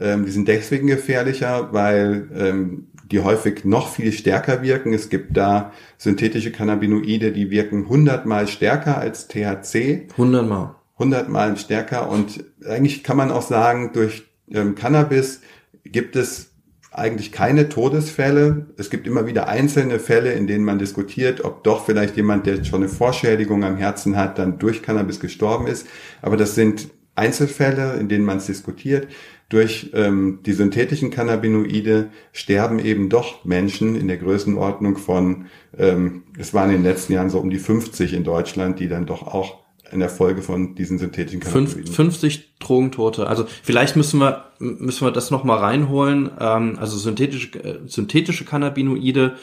Ähm, 0.00 0.24
die 0.24 0.30
sind 0.30 0.48
deswegen 0.48 0.86
gefährlicher, 0.86 1.72
weil 1.72 2.28
ähm, 2.34 2.88
die 3.10 3.20
häufig 3.20 3.64
noch 3.64 3.88
viel 3.88 4.12
stärker 4.12 4.62
wirken. 4.62 4.92
Es 4.92 5.08
gibt 5.08 5.36
da 5.36 5.72
synthetische 5.96 6.52
Cannabinoide, 6.52 7.32
die 7.32 7.50
wirken 7.50 7.88
hundertmal 7.88 8.48
stärker 8.48 8.98
als 8.98 9.28
THC 9.28 10.08
Hundertmal. 10.16 10.74
hundertmal 10.98 11.56
stärker 11.56 12.10
und 12.10 12.44
eigentlich 12.66 13.04
kann 13.04 13.16
man 13.16 13.30
auch 13.30 13.42
sagen, 13.42 13.92
durch 13.92 14.24
ähm, 14.50 14.74
Cannabis 14.74 15.40
gibt 15.84 16.16
es 16.16 16.52
eigentlich 16.90 17.30
keine 17.30 17.68
Todesfälle. 17.68 18.66
Es 18.78 18.88
gibt 18.88 19.06
immer 19.06 19.26
wieder 19.26 19.48
einzelne 19.48 19.98
Fälle, 19.98 20.32
in 20.32 20.46
denen 20.46 20.64
man 20.64 20.78
diskutiert, 20.78 21.44
ob 21.44 21.62
doch 21.62 21.84
vielleicht 21.84 22.16
jemand, 22.16 22.46
der 22.46 22.64
schon 22.64 22.82
eine 22.82 22.88
Vorschädigung 22.88 23.64
am 23.64 23.76
Herzen 23.76 24.16
hat, 24.16 24.38
dann 24.38 24.58
durch 24.58 24.82
Cannabis 24.82 25.20
gestorben 25.20 25.66
ist. 25.66 25.86
Aber 26.22 26.38
das 26.38 26.54
sind 26.54 26.88
Einzelfälle, 27.14 27.94
in 27.94 28.08
denen 28.08 28.24
man 28.24 28.38
es 28.38 28.46
diskutiert. 28.46 29.08
Durch 29.48 29.90
ähm, 29.94 30.40
die 30.44 30.52
synthetischen 30.52 31.10
Cannabinoide 31.10 32.10
sterben 32.32 32.80
eben 32.80 33.08
doch 33.08 33.44
Menschen 33.44 33.94
in 33.94 34.08
der 34.08 34.16
Größenordnung 34.16 34.96
von, 34.96 35.46
ähm, 35.78 36.24
es 36.36 36.52
waren 36.52 36.70
in 36.70 36.78
den 36.78 36.84
letzten 36.84 37.12
Jahren 37.12 37.30
so 37.30 37.38
um 37.38 37.50
die 37.50 37.58
50 37.58 38.12
in 38.12 38.24
Deutschland, 38.24 38.80
die 38.80 38.88
dann 38.88 39.06
doch 39.06 39.22
auch 39.22 39.66
in 39.92 40.00
der 40.00 40.08
Folge 40.08 40.42
von 40.42 40.74
diesen 40.74 40.98
synthetischen 40.98 41.38
Cannabinoiden. 41.38 41.92
50 41.92 42.58
Drogentote. 42.58 43.28
Also 43.28 43.46
vielleicht 43.62 43.94
müssen 43.94 44.18
wir 44.20 44.46
müssen 44.58 45.06
wir 45.06 45.12
das 45.12 45.30
noch 45.30 45.44
mal 45.44 45.58
reinholen. 45.58 46.30
Ähm, 46.40 46.76
also 46.80 46.96
synthetische 46.96 47.58
äh, 47.62 47.78
synthetische 47.86 48.44
Cannabinoide, 48.44 49.36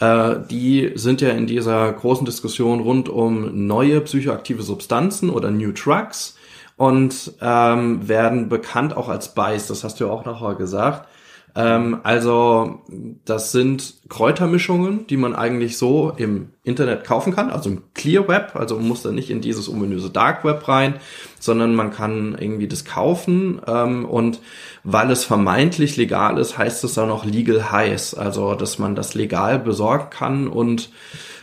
äh, 0.00 0.36
die 0.50 0.92
sind 0.96 1.20
ja 1.20 1.30
in 1.30 1.46
dieser 1.46 1.92
großen 1.92 2.26
Diskussion 2.26 2.80
rund 2.80 3.08
um 3.08 3.66
neue 3.66 4.00
psychoaktive 4.00 4.62
Substanzen 4.62 5.30
oder 5.30 5.52
New 5.52 5.72
Drugs 5.72 6.36
und 6.76 7.32
ähm, 7.40 8.08
werden 8.08 8.48
bekannt 8.48 8.96
auch 8.96 9.08
als 9.08 9.34
Bice. 9.34 9.68
Das 9.68 9.84
hast 9.84 10.00
du 10.00 10.04
ja 10.06 10.10
auch 10.10 10.24
nachher 10.24 10.54
gesagt. 10.54 11.08
Ähm, 11.56 12.00
also 12.02 12.80
das 13.24 13.52
sind 13.52 13.94
Kräutermischungen, 14.08 15.06
die 15.06 15.16
man 15.16 15.34
eigentlich 15.34 15.78
so 15.78 16.12
im 16.16 16.50
Internet 16.64 17.04
kaufen 17.04 17.34
kann, 17.34 17.50
also 17.50 17.70
im 17.70 17.82
Clear 17.94 18.26
Web, 18.26 18.56
also 18.56 18.76
man 18.76 18.88
muss 18.88 19.02
da 19.02 19.12
nicht 19.12 19.30
in 19.30 19.40
dieses 19.40 19.68
ominöse 19.68 20.10
Dark 20.10 20.44
Web 20.44 20.66
rein, 20.66 20.94
sondern 21.38 21.76
man 21.76 21.92
kann 21.92 22.36
irgendwie 22.38 22.66
das 22.66 22.84
kaufen 22.84 23.60
ähm, 23.66 24.04
und 24.04 24.40
weil 24.82 25.10
es 25.10 25.24
vermeintlich 25.24 25.96
legal 25.96 26.38
ist, 26.38 26.58
heißt 26.58 26.82
es 26.82 26.94
dann 26.94 27.10
auch 27.10 27.24
Legal 27.24 27.70
Highs, 27.70 28.14
also 28.14 28.54
dass 28.54 28.78
man 28.78 28.96
das 28.96 29.14
legal 29.14 29.58
besorgen 29.60 30.10
kann 30.10 30.48
und 30.48 30.90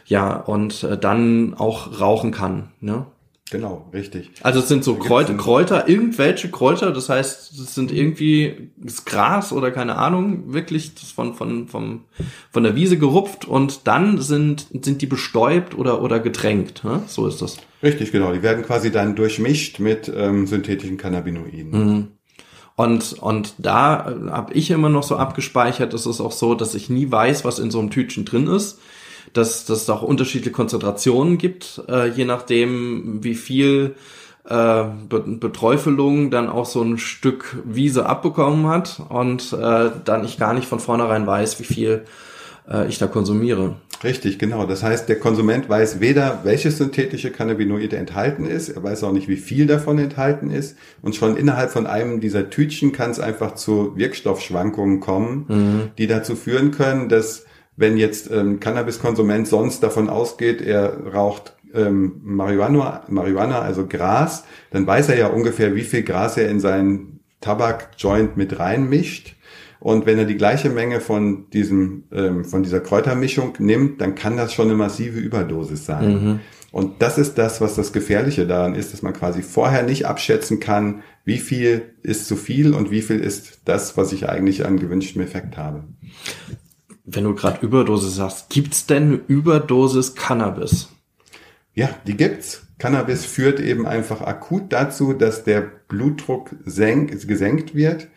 ja 0.05 0.35
und 0.35 0.83
äh, 0.83 0.97
dann 0.97 1.53
auch 1.53 2.01
rauchen 2.01 2.31
kann. 2.31 2.71
Ne? 2.81 3.05
Genau, 3.51 3.89
richtig. 3.93 4.31
Also 4.43 4.61
es 4.61 4.69
sind 4.69 4.85
so 4.85 4.95
Kräuter, 4.95 5.33
Kräuter, 5.33 5.89
irgendwelche 5.89 6.49
Kräuter, 6.49 6.93
das 6.93 7.09
heißt, 7.09 7.59
es 7.59 7.75
sind 7.75 7.91
irgendwie 7.91 8.71
das 8.77 9.03
Gras 9.03 9.51
oder 9.51 9.71
keine 9.71 9.97
Ahnung, 9.97 10.53
wirklich 10.53 10.95
das 10.95 11.11
von, 11.11 11.35
von, 11.35 11.67
vom, 11.67 12.05
von 12.49 12.63
der 12.63 12.75
Wiese 12.75 12.97
gerupft 12.97 13.43
und 13.43 13.87
dann 13.87 14.21
sind, 14.21 14.67
sind 14.81 15.01
die 15.01 15.05
bestäubt 15.05 15.77
oder, 15.77 16.01
oder 16.01 16.21
getränkt. 16.21 16.85
Ne? 16.85 17.03
So 17.07 17.27
ist 17.27 17.41
das. 17.41 17.57
Richtig, 17.83 18.13
genau. 18.13 18.31
Die 18.31 18.41
werden 18.41 18.63
quasi 18.63 18.89
dann 18.89 19.17
durchmischt 19.17 19.79
mit 19.79 20.09
ähm, 20.15 20.47
synthetischen 20.47 20.95
Cannabinoiden. 20.95 21.71
Mhm. 21.71 22.07
Und, 22.77 23.13
und 23.21 23.55
da 23.57 24.15
habe 24.29 24.53
ich 24.53 24.71
immer 24.71 24.87
noch 24.87 25.03
so 25.03 25.17
abgespeichert, 25.17 25.93
es 25.93 26.05
ist 26.05 26.21
auch 26.21 26.31
so, 26.31 26.55
dass 26.55 26.73
ich 26.73 26.89
nie 26.89 27.11
weiß, 27.11 27.43
was 27.43 27.59
in 27.59 27.69
so 27.69 27.79
einem 27.79 27.89
Tütchen 27.89 28.23
drin 28.23 28.47
ist. 28.47 28.79
Dass, 29.33 29.65
dass 29.65 29.83
es 29.83 29.89
auch 29.89 30.01
unterschiedliche 30.01 30.51
Konzentrationen 30.51 31.37
gibt, 31.37 31.81
äh, 31.87 32.09
je 32.09 32.25
nachdem, 32.25 33.23
wie 33.23 33.35
viel 33.35 33.95
äh, 34.43 34.83
Be 35.09 35.19
Beträufelung 35.39 36.31
dann 36.31 36.49
auch 36.49 36.65
so 36.65 36.81
ein 36.81 36.97
Stück 36.97 37.57
Wiese 37.63 38.05
abbekommen 38.05 38.67
hat 38.67 39.01
und 39.09 39.53
äh, 39.53 39.89
dann 40.03 40.25
ich 40.25 40.37
gar 40.37 40.53
nicht 40.53 40.67
von 40.67 40.79
vornherein 40.79 41.27
weiß, 41.27 41.59
wie 41.59 41.63
viel 41.63 42.05
äh, 42.69 42.87
ich 42.87 42.97
da 42.97 43.07
konsumiere. 43.07 43.75
Richtig, 44.03 44.39
genau. 44.39 44.65
Das 44.65 44.81
heißt, 44.81 45.07
der 45.09 45.19
Konsument 45.19 45.69
weiß 45.69 45.99
weder, 45.99 46.39
welches 46.43 46.79
synthetische 46.79 47.29
Cannabinoide 47.29 47.97
enthalten 47.97 48.45
ist, 48.45 48.69
er 48.69 48.81
weiß 48.81 49.03
auch 49.03 49.11
nicht, 49.11 49.27
wie 49.27 49.35
viel 49.35 49.67
davon 49.67 49.99
enthalten 49.99 50.49
ist. 50.49 50.75
Und 51.03 51.15
schon 51.15 51.37
innerhalb 51.37 51.69
von 51.69 51.85
einem 51.85 52.19
dieser 52.19 52.49
Tütchen 52.49 52.93
kann 52.93 53.11
es 53.11 53.19
einfach 53.19 53.53
zu 53.53 53.95
Wirkstoffschwankungen 53.95 55.01
kommen, 55.01 55.91
die 55.99 56.07
dazu 56.07 56.35
führen 56.35 56.71
können, 56.71 57.09
dass 57.09 57.45
wenn 57.75 57.97
jetzt 57.97 58.29
ähm, 58.31 58.59
Cannabiskonsument 58.59 59.47
sonst 59.47 59.81
davon 59.81 60.09
ausgeht, 60.09 60.61
er 60.61 61.07
raucht 61.13 61.55
ähm, 61.73 62.21
Marihuana, 62.23 63.03
Marihuana, 63.07 63.59
also 63.59 63.87
Gras, 63.87 64.43
dann 64.71 64.85
weiß 64.85 65.09
er 65.09 65.17
ja 65.17 65.27
ungefähr, 65.27 65.75
wie 65.75 65.83
viel 65.83 66.03
Gras 66.03 66.37
er 66.37 66.49
in 66.49 66.59
seinen 66.59 67.21
Tabakjoint 67.39 68.37
mit 68.37 68.59
reinmischt. 68.59 69.35
Und 69.79 70.05
wenn 70.05 70.19
er 70.19 70.25
die 70.25 70.37
gleiche 70.37 70.69
Menge 70.69 71.01
von 71.01 71.49
diesem, 71.49 72.03
ähm, 72.11 72.45
von 72.45 72.61
dieser 72.61 72.81
Kräutermischung 72.81 73.53
nimmt, 73.57 73.99
dann 73.99 74.13
kann 74.13 74.37
das 74.37 74.53
schon 74.53 74.67
eine 74.67 74.75
massive 74.75 75.19
Überdosis 75.19 75.85
sein. 75.85 76.05
Und 76.71 77.01
das 77.01 77.17
ist 77.17 77.37
das, 77.37 77.59
was 77.61 77.75
das 77.75 77.91
Gefährliche 77.91 78.47
daran 78.47 78.75
ist, 78.75 78.93
dass 78.93 79.01
man 79.01 79.13
quasi 79.13 79.41
vorher 79.41 79.83
nicht 79.83 80.05
abschätzen 80.05 80.59
kann, 80.59 81.03
wie 81.25 81.39
viel 81.39 81.93
ist 82.01 82.27
zu 82.27 82.35
viel 82.35 82.73
und 82.73 82.91
wie 82.91 83.01
viel 83.01 83.19
ist 83.19 83.61
das, 83.65 83.97
was 83.97 84.13
ich 84.13 84.29
eigentlich 84.29 84.65
an 84.65 84.79
gewünschtem 84.79 85.21
Effekt 85.21 85.57
habe. 85.57 85.83
Wenn 87.11 87.23
du 87.23 87.35
gerade 87.35 87.65
Überdosis 87.65 88.15
sagst, 88.15 88.49
gibt's 88.49 88.85
denn 88.85 89.03
eine 89.03 89.19
Überdosis 89.27 90.15
Cannabis? 90.15 90.89
Ja, 91.73 91.89
die 92.07 92.17
gibt's. 92.17 92.67
Cannabis 92.77 93.25
führt 93.25 93.59
eben 93.59 93.85
einfach 93.85 94.21
akut 94.21 94.73
dazu, 94.73 95.13
dass 95.13 95.43
der 95.43 95.61
Blutdruck 95.87 96.49
senk, 96.65 97.27
gesenkt 97.27 97.75
wird 97.75 98.07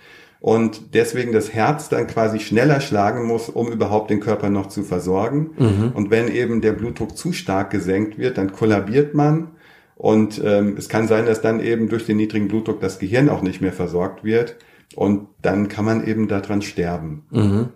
und 0.41 0.95
deswegen 0.95 1.33
das 1.33 1.53
Herz 1.53 1.89
dann 1.89 2.07
quasi 2.07 2.41
schneller 2.41 2.81
schlagen 2.81 3.27
muss, 3.27 3.49
um 3.49 3.71
überhaupt 3.71 4.11
den 4.11 4.21
Körper 4.21 4.49
noch 4.49 4.69
zu 4.69 4.83
versorgen. 4.83 5.51
Und 5.95 6.11
wenn 6.11 6.29
eben 6.29 6.61
der 6.63 6.73
Blutdruck 6.73 7.17
zu 7.17 7.33
stark 7.33 7.71
gesenkt 7.71 8.17
wird, 8.19 8.39
dann 8.39 8.53
kollabiert 8.53 9.15
man 9.15 9.53
und 9.97 10.41
ähm, 10.45 10.77
es 10.77 10.89
kann 10.89 11.09
sein, 11.09 11.27
dass 11.27 11.41
dann 11.41 11.61
eben 11.61 11.89
durch 11.89 12.07
den 12.07 12.17
niedrigen 12.17 12.49
Blutdruck 12.49 12.81
das 12.81 12.99
Gehirn 12.99 13.29
auch 13.29 13.43
nicht 13.43 13.61
mehr 13.61 13.73
versorgt 13.73 14.25
wird 14.25 14.57
und 14.97 15.29
dann 15.43 15.69
kann 15.69 15.85
man 15.85 16.07
eben 16.07 16.29
daran 16.29 16.63
sterben. 16.63 17.27
Mhm. 17.31 17.69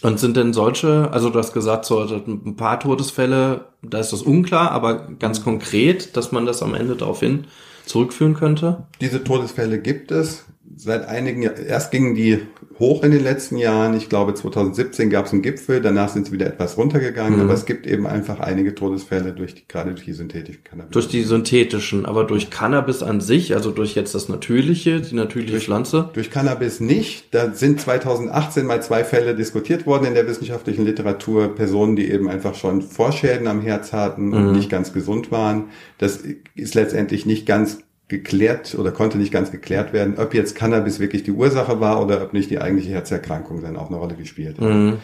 Und 0.00 0.20
sind 0.20 0.36
denn 0.36 0.52
solche, 0.52 1.10
also 1.10 1.28
du 1.28 1.38
hast 1.38 1.52
gesagt, 1.52 1.84
so 1.84 2.00
ein 2.00 2.54
paar 2.56 2.78
Todesfälle, 2.78 3.66
da 3.82 3.98
ist 3.98 4.12
das 4.12 4.22
unklar, 4.22 4.70
aber 4.70 5.08
ganz 5.18 5.42
konkret, 5.42 6.16
dass 6.16 6.30
man 6.30 6.46
das 6.46 6.62
am 6.62 6.74
Ende 6.74 6.94
darauf 6.94 7.20
hin 7.20 7.46
zurückführen 7.84 8.34
könnte? 8.34 8.86
Diese 9.00 9.24
Todesfälle 9.24 9.80
gibt 9.80 10.12
es. 10.12 10.44
Seit 10.76 11.06
einigen 11.08 11.42
Jahren, 11.42 11.64
erst 11.66 11.90
gingen 11.90 12.14
die 12.14 12.40
hoch 12.78 13.02
in 13.02 13.10
den 13.10 13.22
letzten 13.22 13.56
Jahren. 13.56 13.96
Ich 13.96 14.08
glaube, 14.08 14.34
2017 14.34 15.10
gab 15.10 15.26
es 15.26 15.32
einen 15.32 15.42
Gipfel, 15.42 15.80
danach 15.80 16.10
sind 16.10 16.26
sie 16.26 16.32
wieder 16.32 16.46
etwas 16.46 16.76
runtergegangen, 16.76 17.38
mhm. 17.38 17.44
aber 17.44 17.54
es 17.54 17.66
gibt 17.66 17.86
eben 17.86 18.06
einfach 18.06 18.40
einige 18.40 18.74
Todesfälle 18.74 19.32
durch 19.32 19.54
die, 19.54 19.66
gerade 19.66 19.90
durch 19.90 20.04
die 20.04 20.12
synthetischen 20.12 20.62
Cannabis. 20.64 20.92
Durch 20.92 21.08
die 21.08 21.22
synthetischen, 21.22 22.06
aber 22.06 22.24
durch 22.24 22.50
Cannabis 22.50 23.02
an 23.02 23.20
sich, 23.20 23.54
also 23.54 23.70
durch 23.70 23.94
jetzt 23.94 24.14
das 24.14 24.28
natürliche, 24.28 25.00
die 25.00 25.14
natürliche 25.14 25.52
durch, 25.52 25.64
Pflanze? 25.64 26.10
Durch 26.12 26.30
Cannabis 26.30 26.80
nicht. 26.80 27.34
Da 27.34 27.52
sind 27.52 27.80
2018 27.80 28.66
mal 28.66 28.82
zwei 28.82 29.04
Fälle 29.04 29.34
diskutiert 29.34 29.86
worden 29.86 30.06
in 30.06 30.14
der 30.14 30.26
wissenschaftlichen 30.26 30.84
Literatur. 30.84 31.54
Personen, 31.54 31.96
die 31.96 32.10
eben 32.10 32.28
einfach 32.28 32.54
schon 32.54 32.82
Vorschäden 32.82 33.48
am 33.48 33.60
Herz 33.60 33.92
hatten 33.92 34.26
mhm. 34.26 34.34
und 34.34 34.52
nicht 34.52 34.70
ganz 34.70 34.92
gesund 34.92 35.32
waren. 35.32 35.64
Das 35.98 36.20
ist 36.54 36.74
letztendlich 36.74 37.26
nicht 37.26 37.46
ganz 37.46 37.78
geklärt 38.08 38.74
oder 38.74 38.90
konnte 38.90 39.18
nicht 39.18 39.32
ganz 39.32 39.50
geklärt 39.50 39.92
werden, 39.92 40.14
ob 40.18 40.34
jetzt 40.34 40.54
Cannabis 40.54 40.98
wirklich 40.98 41.22
die 41.22 41.32
Ursache 41.32 41.80
war 41.80 42.02
oder 42.02 42.22
ob 42.22 42.32
nicht 42.32 42.50
die 42.50 42.60
eigentliche 42.60 42.90
Herzerkrankung 42.90 43.60
dann 43.62 43.76
auch 43.76 43.88
eine 43.88 43.98
Rolle 43.98 44.14
gespielt 44.14 44.58
hat. 44.58 44.64
Mhm. 44.64 44.98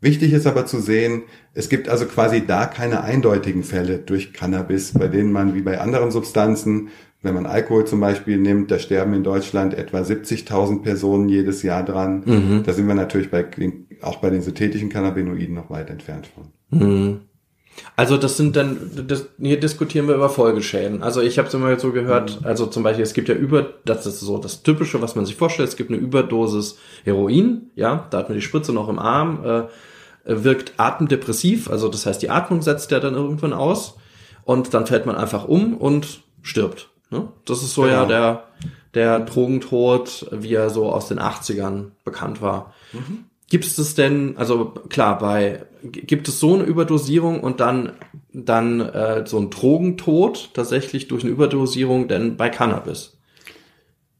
Wichtig 0.00 0.32
ist 0.32 0.46
aber 0.46 0.66
zu 0.66 0.78
sehen, 0.78 1.22
es 1.54 1.68
gibt 1.68 1.88
also 1.88 2.04
quasi 2.06 2.46
da 2.46 2.66
keine 2.66 3.02
eindeutigen 3.02 3.64
Fälle 3.64 3.98
durch 3.98 4.32
Cannabis, 4.32 4.92
bei 4.92 5.08
denen 5.08 5.32
man 5.32 5.54
wie 5.54 5.62
bei 5.62 5.80
anderen 5.80 6.10
Substanzen, 6.10 6.90
wenn 7.22 7.34
man 7.34 7.46
Alkohol 7.46 7.86
zum 7.86 7.98
Beispiel 7.98 8.36
nimmt, 8.36 8.70
da 8.70 8.78
sterben 8.78 9.14
in 9.14 9.24
Deutschland 9.24 9.74
etwa 9.74 9.98
70.000 9.98 10.82
Personen 10.82 11.28
jedes 11.28 11.62
Jahr 11.62 11.82
dran. 11.82 12.22
Mhm. 12.24 12.62
Da 12.64 12.72
sind 12.72 12.86
wir 12.86 12.94
natürlich 12.94 13.30
bei, 13.30 13.46
auch 14.02 14.18
bei 14.18 14.30
den 14.30 14.42
synthetischen 14.42 14.90
Cannabinoiden 14.90 15.54
noch 15.54 15.70
weit 15.70 15.90
entfernt 15.90 16.28
von. 16.28 16.52
Mhm. 16.70 17.20
Also 17.94 18.16
das 18.16 18.36
sind 18.36 18.56
dann, 18.56 18.90
das, 19.06 19.26
hier 19.38 19.58
diskutieren 19.58 20.08
wir 20.08 20.14
über 20.14 20.28
Folgeschäden. 20.28 21.02
Also 21.02 21.20
ich 21.20 21.38
habe 21.38 21.48
es 21.48 21.54
immer 21.54 21.78
so 21.78 21.92
gehört, 21.92 22.40
mhm. 22.40 22.46
also 22.46 22.66
zum 22.66 22.82
Beispiel, 22.82 23.04
es 23.04 23.14
gibt 23.14 23.28
ja 23.28 23.34
über, 23.34 23.74
das 23.84 24.06
ist 24.06 24.20
so 24.20 24.38
das 24.38 24.62
Typische, 24.62 25.00
was 25.00 25.16
man 25.16 25.26
sich 25.26 25.36
vorstellt, 25.36 25.68
es 25.68 25.76
gibt 25.76 25.90
eine 25.90 25.98
Überdosis 25.98 26.78
Heroin, 27.04 27.70
ja, 27.74 28.06
da 28.10 28.18
hat 28.18 28.28
man 28.28 28.36
die 28.36 28.42
Spritze 28.42 28.72
noch 28.72 28.88
im 28.88 28.98
Arm, 28.98 29.44
äh, 29.44 29.62
wirkt 30.24 30.74
atemdepressiv, 30.76 31.70
also 31.70 31.88
das 31.88 32.04
heißt, 32.04 32.20
die 32.20 32.30
Atmung 32.30 32.60
setzt 32.60 32.90
ja 32.90 33.00
dann 33.00 33.14
irgendwann 33.14 33.52
aus 33.52 33.96
und 34.44 34.74
dann 34.74 34.86
fällt 34.86 35.06
man 35.06 35.16
einfach 35.16 35.46
um 35.46 35.74
und 35.76 36.20
stirbt. 36.42 36.88
Ne? 37.10 37.28
Das 37.44 37.62
ist 37.62 37.74
so 37.74 37.82
genau. 37.82 37.94
ja 37.94 38.04
der, 38.06 38.44
der 38.94 39.20
Drogentod, 39.20 40.26
wie 40.32 40.54
er 40.54 40.70
so 40.70 40.90
aus 40.90 41.08
den 41.08 41.20
80ern 41.20 41.92
bekannt 42.04 42.42
war. 42.42 42.74
Mhm. 42.92 43.24
Gibt 43.48 43.64
es 43.64 43.94
denn, 43.94 44.36
also 44.36 44.74
klar, 44.88 45.18
bei 45.18 45.64
gibt 45.92 46.28
es 46.28 46.40
so 46.40 46.54
eine 46.54 46.64
Überdosierung 46.64 47.40
und 47.40 47.60
dann 47.60 47.92
dann 48.32 48.80
äh, 48.80 49.26
so 49.26 49.38
ein 49.38 49.50
Drogentod 49.50 50.50
tatsächlich 50.54 51.08
durch 51.08 51.24
eine 51.24 51.32
Überdosierung 51.32 52.08
denn 52.08 52.36
bei 52.36 52.50
Cannabis? 52.50 53.16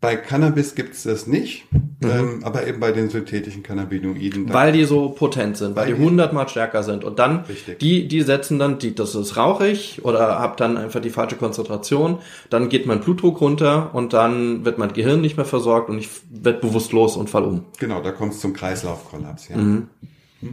Bei 0.00 0.14
Cannabis 0.14 0.74
gibt 0.74 0.94
es 0.94 1.05
das 1.05 1.26
nicht, 1.26 1.64
mhm. 1.72 1.81
ähm, 2.02 2.40
aber 2.44 2.66
eben 2.66 2.81
bei 2.81 2.92
den 2.92 3.09
synthetischen 3.09 3.62
Cannabinoiden. 3.62 4.52
Weil 4.52 4.72
die 4.72 4.85
so 4.85 5.09
potent 5.09 5.57
sind, 5.57 5.74
weil, 5.74 5.88
weil 5.88 5.94
die 5.94 6.02
hundertmal 6.02 6.48
stärker 6.48 6.83
sind. 6.83 7.02
Und 7.02 7.18
dann, 7.18 7.40
richtig. 7.48 7.79
die, 7.79 8.07
die 8.07 8.20
setzen 8.20 8.59
dann, 8.59 8.79
die, 8.79 8.94
das 8.94 9.14
ist 9.14 9.38
rauchig 9.38 10.05
oder 10.05 10.38
habt 10.38 10.61
dann 10.61 10.76
einfach 10.76 11.00
die 11.00 11.11
falsche 11.11 11.37
Konzentration, 11.37 12.18
dann 12.50 12.68
geht 12.68 12.87
mein 12.87 13.00
Blutdruck 13.00 13.40
runter 13.40 13.94
und 13.94 14.12
dann 14.12 14.66
wird 14.66 14.76
mein 14.76 14.92
Gehirn 14.92 15.22
nicht 15.22 15.38
mehr 15.38 15.46
versorgt 15.46 15.88
und 15.88 15.98
ich 15.98 16.11
werde 16.31 16.61
bewusstlos 16.61 17.16
und 17.16 17.31
fall 17.31 17.44
um. 17.44 17.64
Genau, 17.79 18.02
da 18.02 18.12
kommt 18.12 18.35
es 18.35 18.40
zum 18.40 18.52
Kreislaufkollaps, 18.52 19.48
ja. 19.48 19.57
Mhm. 19.57 19.88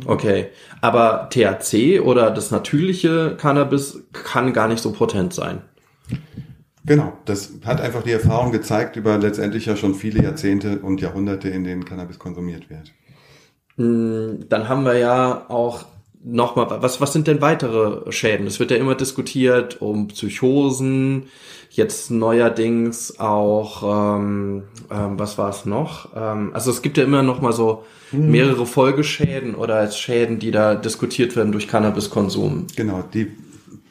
Okay, 0.05 0.47
aber 0.81 1.29
THC 1.29 1.99
oder 1.99 2.31
das 2.31 2.51
natürliche 2.51 3.35
Cannabis 3.39 4.03
kann 4.11 4.53
gar 4.53 4.67
nicht 4.67 4.81
so 4.81 4.91
potent 4.91 5.33
sein. 5.33 5.61
Genau, 6.85 7.13
das 7.25 7.53
hat 7.65 7.79
einfach 7.79 8.03
die 8.03 8.11
Erfahrung 8.11 8.51
gezeigt 8.51 8.97
über 8.97 9.17
letztendlich 9.17 9.65
ja 9.65 9.77
schon 9.77 9.95
viele 9.95 10.21
Jahrzehnte 10.21 10.79
und 10.79 10.99
Jahrhunderte, 10.99 11.47
in 11.49 11.63
denen 11.63 11.85
Cannabis 11.85 12.19
konsumiert 12.19 12.69
wird. 12.69 12.91
Mm, 13.77 14.47
dann 14.49 14.67
haben 14.67 14.83
wir 14.83 14.97
ja 14.97 15.45
auch 15.49 15.85
nochmal, 16.23 16.81
was, 16.81 17.01
was 17.01 17.13
sind 17.13 17.27
denn 17.27 17.41
weitere 17.41 18.11
Schäden? 18.11 18.47
Es 18.47 18.59
wird 18.59 18.71
ja 18.71 18.77
immer 18.77 18.95
diskutiert 18.95 19.81
um 19.81 20.07
Psychosen, 20.07 21.27
jetzt 21.69 22.11
neuerdings 22.11 23.19
auch, 23.19 24.17
ähm, 24.17 24.63
ähm, 24.91 25.19
was 25.19 25.37
war 25.37 25.49
es 25.49 25.65
noch? 25.65 26.09
Ähm, 26.15 26.51
also 26.53 26.71
es 26.71 26.81
gibt 26.81 26.97
ja 26.97 27.03
immer 27.03 27.23
noch 27.23 27.41
mal 27.41 27.53
so 27.53 27.83
hm. 28.11 28.31
mehrere 28.31 28.65
Folgeschäden 28.65 29.55
oder 29.55 29.75
als 29.75 29.97
Schäden, 29.97 30.39
die 30.39 30.51
da 30.51 30.75
diskutiert 30.75 31.35
werden 31.35 31.51
durch 31.51 31.67
Cannabiskonsum. 31.67 32.67
Genau, 32.75 33.03
die, 33.13 33.31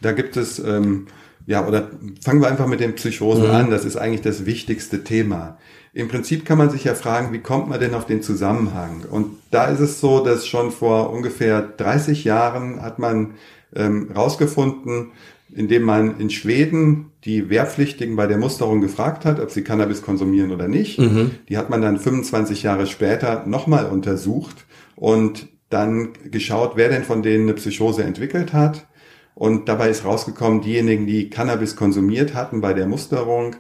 da 0.00 0.12
gibt 0.12 0.36
es 0.36 0.58
ähm, 0.58 1.06
ja, 1.46 1.66
oder 1.66 1.90
fangen 2.22 2.40
wir 2.40 2.48
einfach 2.48 2.66
mit 2.66 2.80
den 2.80 2.94
Psychosen 2.94 3.44
mhm. 3.44 3.50
an. 3.50 3.70
Das 3.70 3.84
ist 3.84 3.96
eigentlich 3.96 4.22
das 4.22 4.46
wichtigste 4.46 5.04
Thema. 5.04 5.58
Im 5.94 6.08
Prinzip 6.08 6.44
kann 6.44 6.58
man 6.58 6.70
sich 6.70 6.84
ja 6.84 6.94
fragen, 6.94 7.32
wie 7.32 7.40
kommt 7.40 7.68
man 7.68 7.78
denn 7.78 7.94
auf 7.94 8.06
den 8.06 8.22
Zusammenhang? 8.22 9.04
Und 9.10 9.36
da 9.50 9.66
ist 9.66 9.80
es 9.80 10.00
so, 10.00 10.24
dass 10.24 10.46
schon 10.46 10.70
vor 10.70 11.10
ungefähr 11.12 11.60
30 11.60 12.24
Jahren 12.24 12.80
hat 12.80 12.98
man 12.98 13.34
ähm, 13.74 14.10
rausgefunden, 14.14 15.12
indem 15.54 15.82
man 15.82 16.18
in 16.18 16.30
Schweden 16.30 17.10
die 17.24 17.50
Wehrpflichtigen 17.50 18.16
bei 18.16 18.26
der 18.26 18.38
Musterung 18.38 18.80
gefragt 18.80 19.24
hat, 19.24 19.38
ob 19.38 19.50
sie 19.50 19.62
Cannabis 19.62 20.02
konsumieren 20.02 20.50
oder 20.50 20.66
nicht. 20.66 20.98
Mhm. 20.98 21.32
Die 21.48 21.58
hat 21.58 21.68
man 21.68 21.82
dann 21.82 21.98
25 21.98 22.62
Jahre 22.62 22.86
später 22.86 23.44
nochmal 23.46 23.86
untersucht 23.86 24.64
und 24.96 25.48
dann 25.68 26.10
geschaut, 26.30 26.72
wer 26.76 26.88
denn 26.88 27.04
von 27.04 27.22
denen 27.22 27.44
eine 27.44 27.54
Psychose 27.54 28.02
entwickelt 28.04 28.52
hat. 28.52 28.86
Und 29.34 29.68
dabei 29.68 29.88
ist 29.88 30.04
rausgekommen, 30.04 30.60
diejenigen, 30.60 31.06
die 31.06 31.30
Cannabis 31.30 31.76
konsumiert 31.76 32.34
hatten 32.34 32.60
bei 32.60 32.74
der 32.74 32.86
Musterung, 32.86 33.56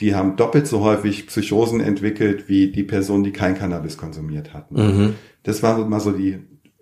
die 0.00 0.14
haben 0.14 0.36
doppelt 0.36 0.66
so 0.66 0.80
häufig 0.80 1.26
Psychosen 1.26 1.80
entwickelt 1.80 2.48
wie 2.48 2.72
die 2.72 2.82
Personen, 2.82 3.24
die 3.24 3.32
kein 3.32 3.56
Cannabis 3.56 3.96
konsumiert 3.96 4.52
hatten. 4.52 4.74
Mhm. 4.74 5.14
Das 5.42 5.62
war 5.62 5.78
mal 5.86 6.00
so 6.00 6.12
die 6.12 6.38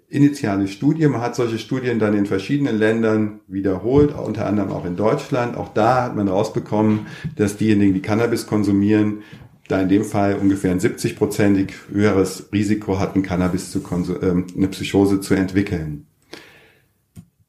initiale 0.08 0.68
Studie. 0.68 1.06
Man 1.06 1.20
hat 1.20 1.36
solche 1.36 1.58
Studien 1.58 1.98
dann 1.98 2.14
in 2.14 2.26
verschiedenen 2.26 2.78
Ländern 2.78 3.40
wiederholt, 3.46 4.12
unter 4.12 4.46
anderem 4.46 4.70
auch 4.70 4.84
in 4.84 4.96
Deutschland. 4.96 5.56
Auch 5.56 5.72
da 5.72 6.04
hat 6.04 6.16
man 6.16 6.28
rausbekommen, 6.28 7.06
dass 7.36 7.56
diejenigen, 7.56 7.94
die 7.94 8.02
Cannabis 8.02 8.46
konsumieren, 8.46 9.22
da 9.68 9.80
in 9.80 9.88
dem 9.88 10.04
Fall 10.04 10.34
ungefähr 10.34 10.72
ein 10.72 10.80
70-prozentig 10.80 11.72
höheres 11.92 12.48
Risiko 12.52 12.98
hatten, 12.98 13.22
Cannabis 13.22 13.70
zu 13.70 13.80
äh, 13.80 14.30
eine 14.56 14.68
Psychose 14.68 15.20
zu 15.20 15.34
entwickeln. 15.34 16.06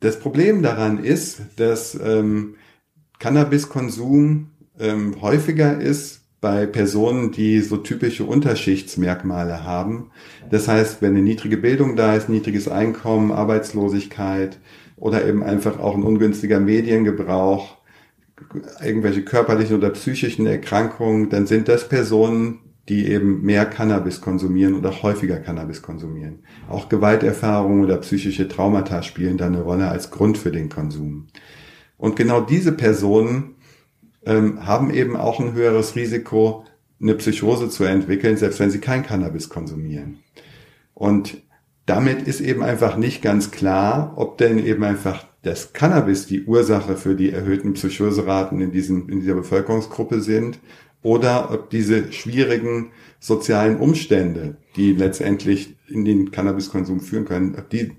Das 0.01 0.19
Problem 0.19 0.63
daran 0.63 1.03
ist, 1.03 1.41
dass 1.57 1.97
ähm, 2.03 2.55
Cannabiskonsum 3.19 4.49
ähm, 4.79 5.21
häufiger 5.21 5.79
ist 5.79 6.21
bei 6.41 6.65
Personen, 6.65 7.31
die 7.31 7.61
so 7.61 7.77
typische 7.77 8.23
Unterschichtsmerkmale 8.23 9.63
haben. 9.63 10.09
Das 10.49 10.67
heißt, 10.67 11.03
wenn 11.03 11.11
eine 11.11 11.21
niedrige 11.21 11.57
Bildung 11.57 11.95
da 11.95 12.15
ist, 12.15 12.29
niedriges 12.29 12.67
Einkommen, 12.67 13.31
Arbeitslosigkeit 13.31 14.57
oder 14.97 15.23
eben 15.23 15.43
einfach 15.43 15.79
auch 15.79 15.95
ein 15.95 16.01
ungünstiger 16.01 16.59
Mediengebrauch, 16.59 17.77
irgendwelche 18.83 19.21
körperlichen 19.21 19.77
oder 19.77 19.91
psychischen 19.91 20.47
Erkrankungen, 20.47 21.29
dann 21.29 21.45
sind 21.45 21.67
das 21.67 21.87
Personen, 21.87 22.70
die 22.89 23.07
eben 23.07 23.43
mehr 23.43 23.65
Cannabis 23.65 24.21
konsumieren 24.21 24.75
oder 24.75 25.03
häufiger 25.03 25.37
Cannabis 25.37 25.81
konsumieren. 25.81 26.39
Auch 26.67 26.89
Gewalterfahrungen 26.89 27.83
oder 27.83 27.97
psychische 27.97 28.47
Traumata 28.47 29.03
spielen 29.03 29.37
da 29.37 29.45
eine 29.45 29.61
Rolle 29.61 29.87
als 29.87 30.11
Grund 30.11 30.37
für 30.37 30.51
den 30.51 30.69
Konsum. 30.69 31.27
Und 31.97 32.15
genau 32.15 32.41
diese 32.41 32.71
Personen 32.71 33.55
ähm, 34.25 34.65
haben 34.65 34.91
eben 34.91 35.15
auch 35.15 35.39
ein 35.39 35.53
höheres 35.53 35.95
Risiko, 35.95 36.65
eine 36.99 37.15
Psychose 37.15 37.69
zu 37.69 37.83
entwickeln, 37.83 38.37
selbst 38.37 38.59
wenn 38.59 38.71
sie 38.71 38.79
kein 38.79 39.03
Cannabis 39.03 39.49
konsumieren. 39.49 40.19
Und 40.93 41.41
damit 41.85 42.27
ist 42.27 42.41
eben 42.41 42.63
einfach 42.63 42.97
nicht 42.97 43.21
ganz 43.21 43.51
klar, 43.51 44.13
ob 44.15 44.37
denn 44.37 44.63
eben 44.63 44.83
einfach 44.83 45.25
das 45.43 45.73
Cannabis 45.73 46.27
die 46.27 46.45
Ursache 46.45 46.95
für 46.95 47.15
die 47.15 47.31
erhöhten 47.31 47.73
Psychoseraten 47.73 48.61
in, 48.61 48.71
diesem, 48.71 49.09
in 49.09 49.19
dieser 49.21 49.33
Bevölkerungsgruppe 49.33 50.21
sind 50.21 50.59
oder 51.03 51.51
ob 51.51 51.69
diese 51.69 52.11
schwierigen 52.11 52.91
sozialen 53.19 53.77
Umstände, 53.77 54.57
die 54.75 54.93
letztendlich 54.93 55.75
in 55.87 56.05
den 56.05 56.31
Cannabiskonsum 56.31 57.01
führen 57.01 57.25
können, 57.25 57.55
ob 57.57 57.69
die, 57.69 57.91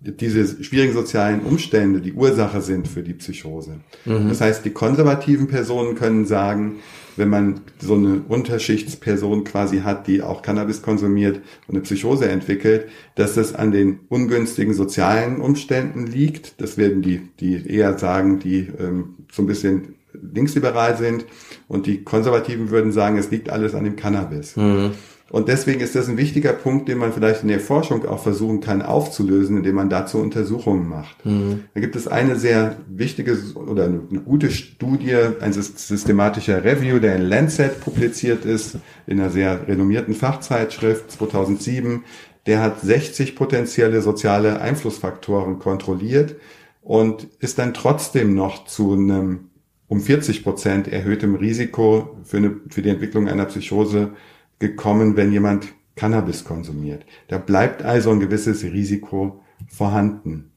diese 0.00 0.62
schwierigen 0.62 0.94
sozialen 0.94 1.40
Umstände 1.40 2.00
die 2.00 2.12
Ursache 2.12 2.60
sind 2.60 2.88
für 2.88 3.02
die 3.02 3.14
Psychose. 3.14 3.80
Mhm. 4.04 4.28
Das 4.28 4.40
heißt, 4.40 4.64
die 4.64 4.70
konservativen 4.70 5.48
Personen 5.48 5.94
können 5.94 6.26
sagen, 6.26 6.76
wenn 7.16 7.28
man 7.28 7.60
so 7.78 7.94
eine 7.94 8.22
Unterschichtsperson 8.26 9.44
quasi 9.44 9.80
hat, 9.80 10.06
die 10.06 10.22
auch 10.22 10.40
Cannabis 10.40 10.80
konsumiert 10.80 11.40
und 11.66 11.74
eine 11.74 11.82
Psychose 11.82 12.28
entwickelt, 12.28 12.88
dass 13.14 13.34
das 13.34 13.54
an 13.54 13.72
den 13.72 14.00
ungünstigen 14.08 14.72
sozialen 14.72 15.40
Umständen 15.40 16.06
liegt. 16.06 16.60
Das 16.60 16.78
werden 16.78 17.02
die, 17.02 17.28
die 17.40 17.66
eher 17.68 17.98
sagen, 17.98 18.38
die 18.38 18.68
ähm, 18.78 19.16
so 19.30 19.42
ein 19.42 19.46
bisschen 19.46 19.96
linksliberal 20.14 20.96
sind 20.96 21.26
und 21.72 21.86
die 21.86 22.04
Konservativen 22.04 22.68
würden 22.68 22.92
sagen, 22.92 23.16
es 23.16 23.30
liegt 23.30 23.48
alles 23.48 23.74
an 23.74 23.84
dem 23.84 23.96
Cannabis. 23.96 24.56
Mhm. 24.56 24.90
Und 25.30 25.48
deswegen 25.48 25.80
ist 25.80 25.94
das 25.94 26.06
ein 26.06 26.18
wichtiger 26.18 26.52
Punkt, 26.52 26.86
den 26.86 26.98
man 26.98 27.14
vielleicht 27.14 27.40
in 27.40 27.48
der 27.48 27.60
Forschung 27.60 28.04
auch 28.04 28.22
versuchen 28.22 28.60
kann 28.60 28.82
aufzulösen, 28.82 29.56
indem 29.56 29.76
man 29.76 29.88
dazu 29.88 30.18
Untersuchungen 30.18 30.86
macht. 30.86 31.24
Mhm. 31.24 31.64
Da 31.72 31.80
gibt 31.80 31.96
es 31.96 32.06
eine 32.06 32.36
sehr 32.36 32.76
wichtige 32.88 33.38
oder 33.54 33.84
eine, 33.84 34.00
gute 34.00 34.50
Studie, 34.50 35.16
ein 35.40 35.54
systematischer 35.54 36.62
Review, 36.62 36.98
der 36.98 37.16
in 37.16 37.22
Lancet 37.22 37.80
publiziert 37.80 38.44
ist, 38.44 38.76
in 39.06 39.18
einer 39.18 39.30
sehr 39.30 39.66
renommierten 39.66 40.12
Fachzeitschrift 40.12 41.10
2007. 41.10 42.04
Der 42.44 42.60
hat 42.60 42.82
60 42.82 43.34
potenzielle 43.34 44.02
soziale 44.02 44.60
Einflussfaktoren 44.60 45.58
kontrolliert 45.58 46.36
und 46.82 47.28
ist 47.38 47.58
dann 47.58 47.72
trotzdem 47.72 48.34
noch 48.34 48.66
zu 48.66 48.92
einem 48.92 49.48
um 49.92 50.00
40 50.00 50.42
Prozent 50.42 50.88
erhöhtem 50.88 51.34
Risiko 51.34 52.16
für, 52.24 52.38
eine, 52.38 52.56
für 52.70 52.80
die 52.80 52.88
Entwicklung 52.88 53.28
einer 53.28 53.44
Psychose 53.44 54.14
gekommen, 54.58 55.18
wenn 55.18 55.32
jemand 55.32 55.74
Cannabis 55.96 56.44
konsumiert. 56.44 57.04
Da 57.28 57.36
bleibt 57.36 57.82
also 57.82 58.10
ein 58.10 58.18
gewisses 58.18 58.64
Risiko 58.64 59.42
vorhanden. 59.68 60.50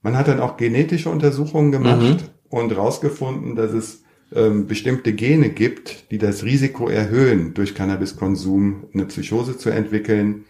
Man 0.00 0.16
hat 0.16 0.28
dann 0.28 0.38
auch 0.38 0.56
genetische 0.56 1.10
Untersuchungen 1.10 1.72
gemacht 1.72 2.00
mhm. 2.00 2.18
und 2.48 2.70
herausgefunden, 2.70 3.56
dass 3.56 3.72
es 3.72 4.04
ähm, 4.32 4.68
bestimmte 4.68 5.12
Gene 5.12 5.48
gibt, 5.48 6.12
die 6.12 6.18
das 6.18 6.44
Risiko 6.44 6.88
erhöhen, 6.88 7.52
durch 7.52 7.74
Cannabiskonsum 7.74 8.84
eine 8.94 9.06
Psychose 9.06 9.58
zu 9.58 9.70
entwickeln. 9.70 10.44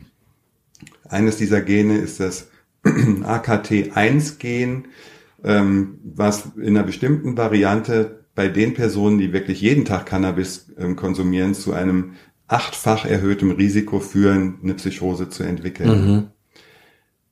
Eines 1.08 1.38
dieser 1.38 1.62
Gene 1.62 1.96
ist 1.96 2.20
das 2.20 2.48
AKT1-Gen, 2.84 4.84
ähm, 5.44 5.98
was 6.02 6.52
in 6.56 6.76
einer 6.76 6.82
bestimmten 6.82 7.36
Variante 7.36 8.24
bei 8.34 8.48
den 8.48 8.74
Personen, 8.74 9.18
die 9.18 9.32
wirklich 9.32 9.60
jeden 9.60 9.84
Tag 9.84 10.06
Cannabis 10.06 10.72
ähm, 10.78 10.96
konsumieren, 10.96 11.54
zu 11.54 11.72
einem 11.72 12.12
achtfach 12.48 13.04
erhöhtem 13.04 13.50
Risiko 13.50 13.98
führen, 13.98 14.58
eine 14.62 14.74
Psychose 14.74 15.28
zu 15.28 15.42
entwickeln. 15.42 15.88
Mhm. 15.88 16.26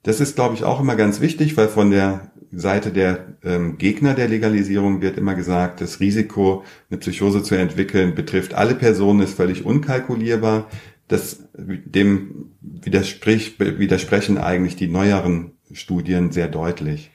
Das 0.02 0.20
ist, 0.20 0.34
glaube 0.34 0.54
ich, 0.54 0.64
auch 0.64 0.80
immer 0.80 0.96
ganz 0.96 1.20
wichtig, 1.20 1.56
weil 1.56 1.68
von 1.68 1.90
der 1.90 2.32
Seite 2.52 2.90
der 2.90 3.36
ähm, 3.42 3.78
Gegner 3.78 4.14
der 4.14 4.28
Legalisierung 4.28 5.00
wird 5.00 5.16
immer 5.16 5.34
gesagt, 5.34 5.80
das 5.80 6.00
Risiko, 6.00 6.64
eine 6.90 6.98
Psychose 6.98 7.42
zu 7.42 7.54
entwickeln, 7.54 8.14
betrifft 8.14 8.54
alle 8.54 8.74
Personen, 8.74 9.20
ist 9.20 9.34
völlig 9.34 9.64
unkalkulierbar. 9.64 10.68
Das, 11.08 11.44
dem 11.54 12.52
widerspricht, 12.60 13.60
widersprechen 13.60 14.38
eigentlich 14.38 14.76
die 14.76 14.88
neueren 14.88 15.52
Studien 15.72 16.32
sehr 16.32 16.48
deutlich. 16.48 17.10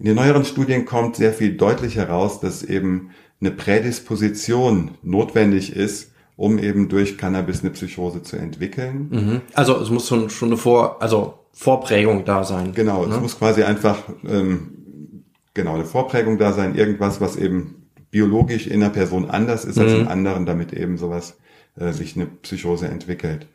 In 0.00 0.06
den 0.06 0.16
neueren 0.16 0.46
Studien 0.46 0.86
kommt 0.86 1.16
sehr 1.16 1.34
viel 1.34 1.58
deutlich 1.58 1.96
heraus, 1.96 2.40
dass 2.40 2.62
eben 2.62 3.10
eine 3.38 3.50
Prädisposition 3.50 4.92
notwendig 5.02 5.76
ist, 5.76 6.12
um 6.36 6.58
eben 6.58 6.88
durch 6.88 7.18
Cannabis 7.18 7.60
eine 7.60 7.70
Psychose 7.70 8.22
zu 8.22 8.36
entwickeln. 8.36 9.08
Mhm. 9.10 9.40
Also 9.52 9.78
es 9.78 9.90
muss 9.90 10.08
schon, 10.08 10.30
schon 10.30 10.48
eine 10.48 10.56
Vor, 10.56 11.02
also 11.02 11.34
Vorprägung 11.52 12.24
da 12.24 12.44
sein. 12.44 12.72
Genau, 12.74 13.04
ne? 13.04 13.14
es 13.14 13.20
muss 13.20 13.38
quasi 13.38 13.62
einfach 13.62 13.98
ähm, 14.26 15.24
genau 15.52 15.74
eine 15.74 15.84
Vorprägung 15.84 16.38
da 16.38 16.54
sein, 16.54 16.76
irgendwas, 16.76 17.20
was 17.20 17.36
eben 17.36 17.86
biologisch 18.10 18.66
in 18.66 18.80
der 18.80 18.88
Person 18.88 19.28
anders 19.28 19.66
ist 19.66 19.76
mhm. 19.76 19.82
als 19.82 19.92
in 19.92 20.08
anderen, 20.08 20.46
damit 20.46 20.72
eben 20.72 20.96
sowas 20.96 21.36
äh, 21.78 21.92
sich 21.92 22.16
eine 22.16 22.24
Psychose 22.24 22.88
entwickelt. 22.88 23.46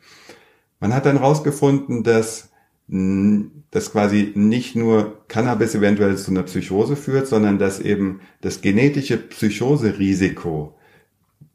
Man 0.78 0.94
hat 0.94 1.06
dann 1.06 1.16
rausgefunden, 1.16 2.04
dass 2.04 2.50
dass 2.88 3.90
quasi 3.90 4.32
nicht 4.34 4.76
nur 4.76 5.24
Cannabis 5.28 5.74
eventuell 5.74 6.16
zu 6.16 6.30
einer 6.30 6.44
Psychose 6.44 6.94
führt, 6.94 7.26
sondern 7.26 7.58
dass 7.58 7.80
eben 7.80 8.20
das 8.40 8.60
genetische 8.60 9.16
Psychoserisiko 9.16 10.76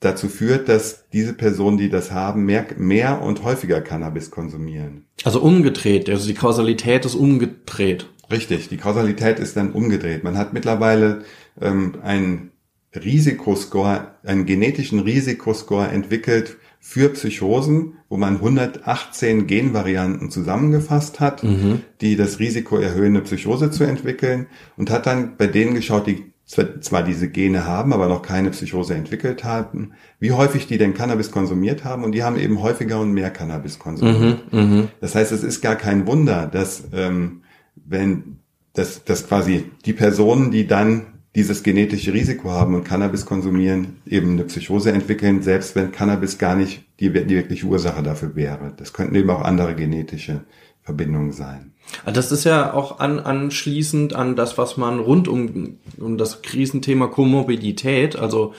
dazu 0.01 0.27
führt, 0.27 0.67
dass 0.67 1.07
diese 1.13 1.33
Personen, 1.33 1.77
die 1.77 1.89
das 1.89 2.11
haben, 2.11 2.43
mehr, 2.43 2.65
mehr 2.77 3.21
und 3.21 3.43
häufiger 3.43 3.81
Cannabis 3.81 4.29
konsumieren. 4.31 5.05
Also 5.23 5.41
umgedreht, 5.41 6.09
also 6.09 6.27
die 6.27 6.33
Kausalität 6.33 7.05
ist 7.05 7.15
umgedreht. 7.15 8.07
Richtig, 8.29 8.67
die 8.69 8.77
Kausalität 8.77 9.39
ist 9.39 9.55
dann 9.55 9.71
umgedreht. 9.71 10.23
Man 10.23 10.37
hat 10.37 10.53
mittlerweile 10.53 11.23
ähm, 11.61 11.95
einen 12.01 12.51
Risikoscore, 12.95 14.15
einen 14.23 14.45
genetischen 14.45 14.99
Risikoscore 14.99 15.87
entwickelt 15.87 16.57
für 16.83 17.09
Psychosen, 17.09 17.93
wo 18.09 18.17
man 18.17 18.37
118 18.37 19.45
Genvarianten 19.45 20.31
zusammengefasst 20.31 21.19
hat, 21.19 21.43
mhm. 21.43 21.83
die 22.01 22.15
das 22.15 22.39
Risiko 22.39 22.77
erhöhen, 22.77 23.15
eine 23.15 23.21
Psychose 23.21 23.69
zu 23.69 23.83
entwickeln 23.83 24.47
und 24.77 24.89
hat 24.89 25.05
dann 25.05 25.37
bei 25.37 25.47
denen 25.47 25.75
geschaut, 25.75 26.07
die 26.07 26.31
zwar 26.45 27.03
diese 27.03 27.29
Gene 27.29 27.65
haben, 27.65 27.93
aber 27.93 28.07
noch 28.07 28.23
keine 28.23 28.49
Psychose 28.49 28.95
entwickelt 28.95 29.45
haben, 29.45 29.93
wie 30.19 30.33
häufig 30.33 30.67
die 30.67 30.77
denn 30.77 30.93
Cannabis 30.93 31.31
konsumiert 31.31 31.85
haben 31.85 32.03
und 32.03 32.11
die 32.11 32.23
haben 32.23 32.37
eben 32.37 32.61
häufiger 32.61 32.99
und 32.99 33.13
mehr 33.13 33.29
Cannabis 33.29 33.79
konsumiert. 33.79 34.51
Mhm, 34.51 34.59
mh. 34.59 34.87
Das 34.99 35.15
heißt, 35.15 35.31
es 35.31 35.43
ist 35.43 35.61
gar 35.61 35.75
kein 35.75 36.07
Wunder, 36.07 36.47
dass 36.47 36.83
ähm, 36.93 37.43
wenn 37.75 38.39
dass, 38.73 39.03
dass 39.03 39.27
quasi 39.27 39.65
die 39.85 39.93
Personen, 39.93 40.51
die 40.51 40.65
dann 40.67 41.05
dieses 41.35 41.63
genetische 41.63 42.13
Risiko 42.13 42.49
haben 42.49 42.75
und 42.75 42.83
Cannabis 42.83 43.25
konsumieren, 43.25 44.01
eben 44.05 44.31
eine 44.31 44.43
Psychose 44.43 44.91
entwickeln, 44.91 45.41
selbst 45.41 45.75
wenn 45.75 45.91
Cannabis 45.91 46.37
gar 46.37 46.55
nicht 46.55 46.83
die, 46.99 47.09
die 47.09 47.35
wirkliche 47.35 47.65
Ursache 47.65 48.03
dafür 48.03 48.35
wäre. 48.35 48.73
Das 48.75 48.91
könnten 48.91 49.15
eben 49.15 49.29
auch 49.29 49.41
andere 49.41 49.75
genetische 49.75 50.41
Verbindungen 50.83 51.31
sein. 51.31 51.73
Ah, 52.05 52.11
das 52.11 52.31
ist 52.31 52.43
ja 52.43 52.73
auch 52.73 52.99
an, 52.99 53.19
anschließend 53.19 54.13
an 54.13 54.35
das, 54.35 54.57
was 54.57 54.77
man 54.77 54.99
rund 54.99 55.27
um, 55.27 55.77
um 55.97 56.17
das 56.17 56.41
Krisenthema 56.41 57.07
Komorbidität, 57.07 58.15
also 58.15 58.53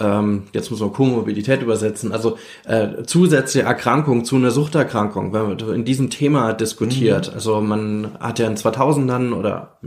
ähm, 0.00 0.46
jetzt 0.52 0.72
muss 0.72 0.80
man 0.80 0.92
Komorbidität 0.92 1.62
übersetzen, 1.62 2.10
also 2.10 2.36
äh, 2.66 3.04
zusätzliche 3.04 3.64
Erkrankung 3.64 4.24
zu 4.24 4.34
einer 4.34 4.50
Suchterkrankung, 4.50 5.32
wenn 5.32 5.42
man 5.42 5.56
in 5.72 5.84
diesem 5.84 6.10
Thema 6.10 6.52
diskutiert. 6.52 7.28
Mhm. 7.28 7.34
Also 7.34 7.60
man 7.60 8.10
hat 8.18 8.40
ja 8.40 8.48
in 8.48 8.56
2000ern 8.56 9.32
oder 9.32 9.78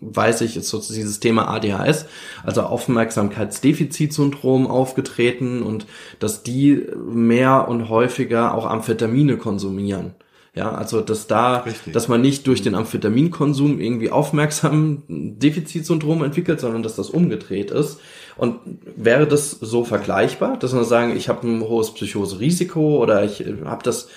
weiß 0.00 0.40
ich, 0.40 0.56
ist 0.56 0.68
so 0.68 0.78
dieses 0.78 1.20
Thema 1.20 1.48
ADHS, 1.48 2.06
also 2.42 2.62
Aufmerksamkeitsdefizitsyndrom 2.62 4.66
aufgetreten 4.66 5.62
und 5.62 5.86
dass 6.20 6.42
die 6.42 6.82
mehr 7.06 7.68
und 7.68 7.90
häufiger 7.90 8.54
auch 8.54 8.64
Amphetamine 8.64 9.36
konsumieren. 9.36 10.14
Ja, 10.54 10.70
also 10.70 11.00
dass 11.00 11.26
da, 11.26 11.58
Richtig. 11.58 11.92
dass 11.92 12.06
man 12.06 12.20
nicht 12.20 12.46
durch 12.46 12.62
den 12.62 12.76
Amphetaminkonsum 12.76 13.80
irgendwie 13.80 14.12
aufmerksam 14.12 15.02
Defizitsyndrom 15.08 16.22
entwickelt, 16.22 16.60
sondern 16.60 16.84
dass 16.84 16.94
das 16.94 17.10
umgedreht 17.10 17.72
ist. 17.72 17.98
Und 18.36 18.60
wäre 18.96 19.26
das 19.26 19.50
so 19.50 19.84
vergleichbar, 19.84 20.56
dass 20.58 20.72
man 20.72 20.84
sagen, 20.84 21.16
ich 21.16 21.28
habe 21.28 21.46
ein 21.46 21.60
hohes 21.60 21.92
Psychoserisiko 21.92 23.02
oder 23.02 23.24
ich 23.24 23.44
habe 23.64 23.82
das 23.82 24.08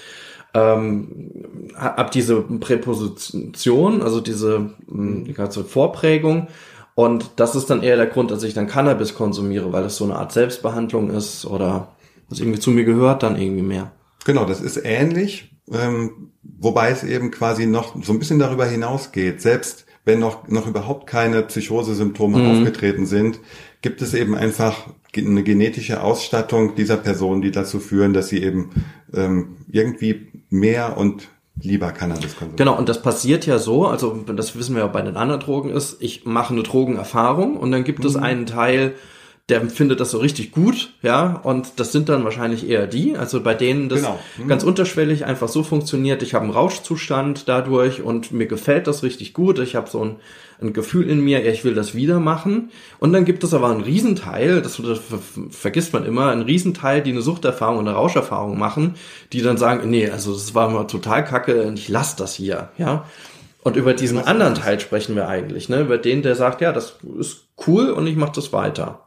ähm, 0.53 1.31
hab 1.75 2.11
diese 2.11 2.41
Präposition, 2.41 4.01
also 4.01 4.21
diese 4.21 4.71
die 4.87 5.33
ganze 5.33 5.63
Vorprägung 5.63 6.47
und 6.97 7.29
das 7.35 7.55
ist 7.55 7.69
dann 7.69 7.83
eher 7.83 7.95
der 7.95 8.07
Grund, 8.07 8.31
dass 8.31 8.41
ich 8.41 8.55
dann 8.55 8.65
Cannabis 8.65 9.13
konsumiere, 9.13 9.71
weil 9.71 9.83
das 9.83 9.97
so 9.97 10.05
eine 10.05 10.15
Art 10.15 10.31
Selbstbehandlung 10.31 11.11
ist 11.11 11.45
oder 11.45 11.89
was 12.27 12.39
irgendwie 12.39 12.59
zu 12.59 12.71
mir 12.71 12.85
gehört, 12.85 13.21
dann 13.21 13.39
irgendwie 13.39 13.61
mehr. 13.61 13.91
Genau, 14.25 14.45
das 14.45 14.61
ist 14.61 14.81
ähnlich. 14.83 15.55
Ähm, 15.71 16.31
wobei 16.41 16.89
es 16.89 17.03
eben 17.03 17.29
quasi 17.29 17.67
noch 17.67 18.03
so 18.03 18.13
ein 18.13 18.17
bisschen 18.17 18.39
darüber 18.39 18.65
hinausgeht. 18.65 19.43
Selbst 19.43 19.85
wenn 20.05 20.17
noch, 20.17 20.47
noch 20.47 20.65
überhaupt 20.65 21.05
keine 21.05 21.43
Psychosesymptome 21.43 22.39
mhm. 22.39 22.51
aufgetreten 22.51 23.05
sind, 23.05 23.41
gibt 23.81 24.01
es 24.01 24.13
eben 24.13 24.35
einfach 24.35 24.87
eine 25.15 25.43
genetische 25.43 26.01
Ausstattung 26.01 26.75
dieser 26.75 26.97
Person, 26.97 27.41
die 27.41 27.51
dazu 27.51 27.79
führen, 27.79 28.13
dass 28.13 28.29
sie 28.29 28.43
eben 28.43 28.69
ähm, 29.13 29.57
irgendwie 29.71 30.27
mehr 30.49 30.97
und 30.97 31.29
lieber 31.61 31.91
Cannabis 31.91 32.35
konsumieren. 32.35 32.57
Genau, 32.57 32.77
und 32.77 32.87
das 32.87 33.01
passiert 33.01 33.45
ja 33.45 33.57
so, 33.57 33.87
also 33.87 34.23
das 34.35 34.55
wissen 34.55 34.75
wir 34.75 34.83
ja 34.83 34.87
bei 34.87 35.01
den 35.01 35.17
anderen 35.17 35.41
Drogen 35.41 35.69
ist, 35.69 35.97
ich 36.01 36.25
mache 36.25 36.53
eine 36.53 36.63
Drogenerfahrung 36.63 37.57
und 37.57 37.71
dann 37.71 37.83
gibt 37.83 37.99
mhm. 37.99 38.05
es 38.05 38.15
einen 38.15 38.45
Teil, 38.45 38.93
der 39.49 39.67
findet 39.69 39.99
das 39.99 40.11
so 40.11 40.17
richtig 40.17 40.51
gut, 40.51 40.93
ja, 41.01 41.37
und 41.43 41.79
das 41.79 41.93
sind 41.93 42.09
dann 42.09 42.25
wahrscheinlich 42.25 42.67
eher 42.67 42.85
die, 42.85 43.15
also 43.15 43.41
bei 43.41 43.53
denen 43.53 43.89
das 43.89 44.01
genau. 44.01 44.19
mhm. 44.37 44.47
ganz 44.47 44.63
unterschwellig 44.63 45.25
einfach 45.25 45.47
so 45.47 45.63
funktioniert, 45.63 46.21
ich 46.21 46.33
habe 46.33 46.43
einen 46.43 46.53
Rauschzustand 46.53 47.47
dadurch 47.47 48.01
und 48.01 48.31
mir 48.31 48.47
gefällt 48.47 48.87
das 48.87 49.03
richtig 49.03 49.33
gut, 49.33 49.57
ich 49.59 49.75
habe 49.75 49.89
so 49.89 50.03
ein, 50.03 50.15
ein 50.61 50.73
Gefühl 50.73 51.09
in 51.09 51.23
mir, 51.23 51.43
ja, 51.43 51.51
ich 51.51 51.63
will 51.63 51.73
das 51.73 51.93
wieder 51.93 52.19
machen 52.19 52.71
und 52.99 53.13
dann 53.13 53.25
gibt 53.25 53.43
es 53.43 53.53
aber 53.53 53.69
einen 53.69 53.81
Riesenteil, 53.81 54.61
das, 54.61 54.77
das 54.77 54.99
vergisst 55.51 55.93
man 55.93 56.05
immer, 56.05 56.31
einen 56.31 56.41
Riesenteil, 56.41 57.01
die 57.01 57.11
eine 57.11 57.21
Suchterfahrung 57.21 57.77
und 57.79 57.87
eine 57.87 57.97
Rauscherfahrung 57.97 58.57
machen, 58.57 58.95
die 59.33 59.41
dann 59.41 59.57
sagen, 59.57 59.89
nee, 59.89 60.09
also 60.09 60.33
das 60.33 60.55
war 60.55 60.69
mal 60.69 60.85
total 60.85 61.23
kacke 61.23 61.63
und 61.63 61.77
ich 61.77 61.89
lass 61.89 62.15
das 62.15 62.33
hier, 62.33 62.69
ja. 62.77 63.05
Und 63.63 63.75
über 63.75 63.93
diesen 63.93 64.19
anderen 64.19 64.55
Teil 64.55 64.79
sprechen 64.79 65.15
wir 65.15 65.27
eigentlich, 65.27 65.67
ne? 65.67 65.81
Über 65.81 65.97
den, 65.97 66.21
der 66.21 66.35
sagt, 66.35 66.61
ja, 66.61 66.71
das 66.71 66.99
ist 67.19 67.47
cool 67.67 67.89
und 67.89 68.07
ich 68.07 68.15
mache 68.15 68.31
das 68.33 68.53
weiter. 68.53 69.06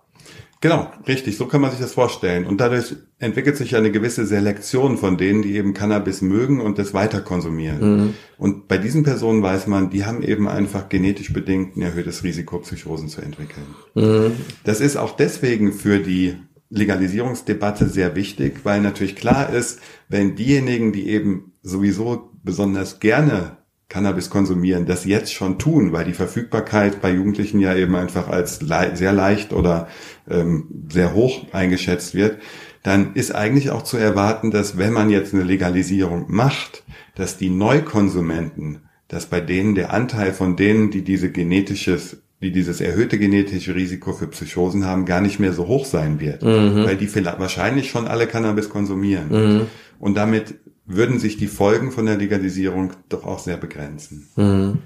Genau, 0.63 0.93
richtig, 1.09 1.39
so 1.39 1.47
kann 1.47 1.63
man 1.63 1.71
sich 1.71 1.81
das 1.81 1.95
vorstellen. 1.95 2.45
Und 2.45 2.61
dadurch 2.61 2.95
entwickelt 3.19 3.57
sich 3.57 3.71
ja 3.71 3.79
eine 3.79 3.91
gewisse 3.91 4.27
Selektion 4.27 4.99
von 4.99 5.17
denen, 5.17 5.41
die 5.41 5.57
eben 5.57 5.73
Cannabis 5.73 6.21
mögen 6.21 6.61
und 6.61 6.79
das 6.79 6.93
weiter 6.93 7.23
konsumieren. 7.23 7.81
Mhm. 7.81 8.15
Und 8.37 8.69
bei 8.69 8.77
diesen 8.77 9.03
Personen 9.03 9.43
weiß 9.43 9.69
man, 9.69 9.89
die 9.89 10.05
haben 10.05 10.23
eben 10.23 10.49
einfach 10.49 10.91
genetisch 10.91 11.33
bedingt 11.33 11.77
ein 11.77 11.83
erhöhtes 11.83 12.25
Risiko, 12.25 12.59
Psychosen 12.59 13.09
zu 13.09 13.23
entwickeln. 13.23 13.67
Mhm. 13.95 14.33
Das 14.65 14.81
ist 14.81 14.99
auch 14.99 15.17
deswegen 15.17 15.73
für 15.73 15.99
die 15.99 16.37
Legalisierungsdebatte 16.69 17.89
sehr 17.89 18.15
wichtig, 18.15 18.61
weil 18.63 18.83
natürlich 18.83 19.17
klar 19.17 19.51
ist, 19.51 19.81
wenn 20.09 20.37
diejenigen, 20.37 20.93
die 20.93 21.09
eben 21.09 21.53
sowieso 21.63 22.33
besonders 22.45 23.01
gerne 23.01 23.57
Cannabis 23.91 24.31
konsumieren, 24.31 24.87
das 24.87 25.05
jetzt 25.05 25.35
schon 25.35 25.59
tun, 25.59 25.93
weil 25.93 26.05
die 26.05 26.15
Verfügbarkeit 26.15 27.03
bei 27.03 27.11
Jugendlichen 27.11 27.59
ja 27.59 27.75
eben 27.75 27.97
einfach 27.97 28.29
als 28.29 28.63
le 28.63 28.93
sehr 28.95 29.13
leicht 29.13 29.53
oder 29.53 29.89
ähm, 30.31 30.67
sehr 30.91 31.15
hoch 31.15 31.47
eingeschätzt 31.53 32.15
wird, 32.15 32.39
dann 32.83 33.15
ist 33.15 33.35
eigentlich 33.35 33.71
auch 33.71 33.83
zu 33.83 33.97
erwarten, 33.97 34.51
dass 34.51 34.79
wenn 34.79 34.93
man 34.93 35.11
jetzt 35.11 35.35
eine 35.35 35.43
Legalisierung 35.43 36.27
macht, 36.29 36.85
dass 37.15 37.37
die 37.37 37.51
Neukonsumenten, 37.51 38.83
dass 39.09 39.27
bei 39.27 39.41
denen 39.41 39.75
der 39.75 39.93
Anteil 39.93 40.33
von 40.33 40.57
denen, 40.57 40.91
die 40.91 41.03
diese 41.03 41.31
genetisches 41.31 42.19
die 42.43 42.53
dieses 42.53 42.81
erhöhte 42.81 43.19
genetische 43.19 43.75
Risiko 43.75 44.13
für 44.13 44.27
Psychosen 44.27 44.87
haben, 44.87 45.05
gar 45.05 45.21
nicht 45.21 45.41
mehr 45.41 45.53
so 45.53 45.69
hoch 45.69 45.85
sein 45.85 46.21
wird, 46.21 46.43
mhm. 46.43 46.85
weil 46.87 46.97
die 46.97 47.07
vielleicht 47.07 47.39
wahrscheinlich 47.39 47.91
schon 47.91 48.09
alle 48.09 48.27
Cannabis 48.27 48.71
konsumieren. 48.71 49.29
Mhm. 49.29 49.67
Und 49.99 50.15
damit 50.17 50.55
würden 50.87 51.19
sich 51.19 51.37
die 51.37 51.47
Folgen 51.47 51.93
von 51.93 52.07
der 52.07 52.17
Legalisierung 52.17 52.93
doch 53.09 53.25
auch 53.25 53.39
sehr 53.39 53.59
begrenzen. 53.59 54.29
Mhm. 54.37 54.79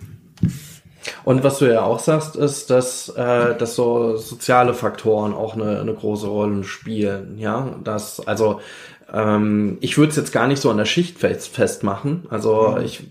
Und 1.24 1.44
was 1.44 1.58
du 1.58 1.66
ja 1.66 1.82
auch 1.82 1.98
sagst, 1.98 2.36
ist, 2.36 2.70
dass, 2.70 3.08
äh, 3.10 3.56
dass 3.56 3.74
so 3.74 4.16
soziale 4.16 4.74
Faktoren 4.74 5.34
auch 5.34 5.54
eine, 5.54 5.80
eine 5.80 5.94
große 5.94 6.26
Rolle 6.26 6.64
spielen. 6.64 7.38
Ja, 7.38 7.76
dass 7.82 8.26
also 8.26 8.60
ähm, 9.12 9.78
ich 9.80 9.98
würde 9.98 10.10
es 10.10 10.16
jetzt 10.16 10.32
gar 10.32 10.46
nicht 10.46 10.60
so 10.60 10.70
an 10.70 10.78
der 10.78 10.84
Schicht 10.84 11.18
fest, 11.18 11.54
festmachen. 11.54 12.26
Also 12.30 12.76
mhm. 12.76 12.84
ich, 12.84 13.02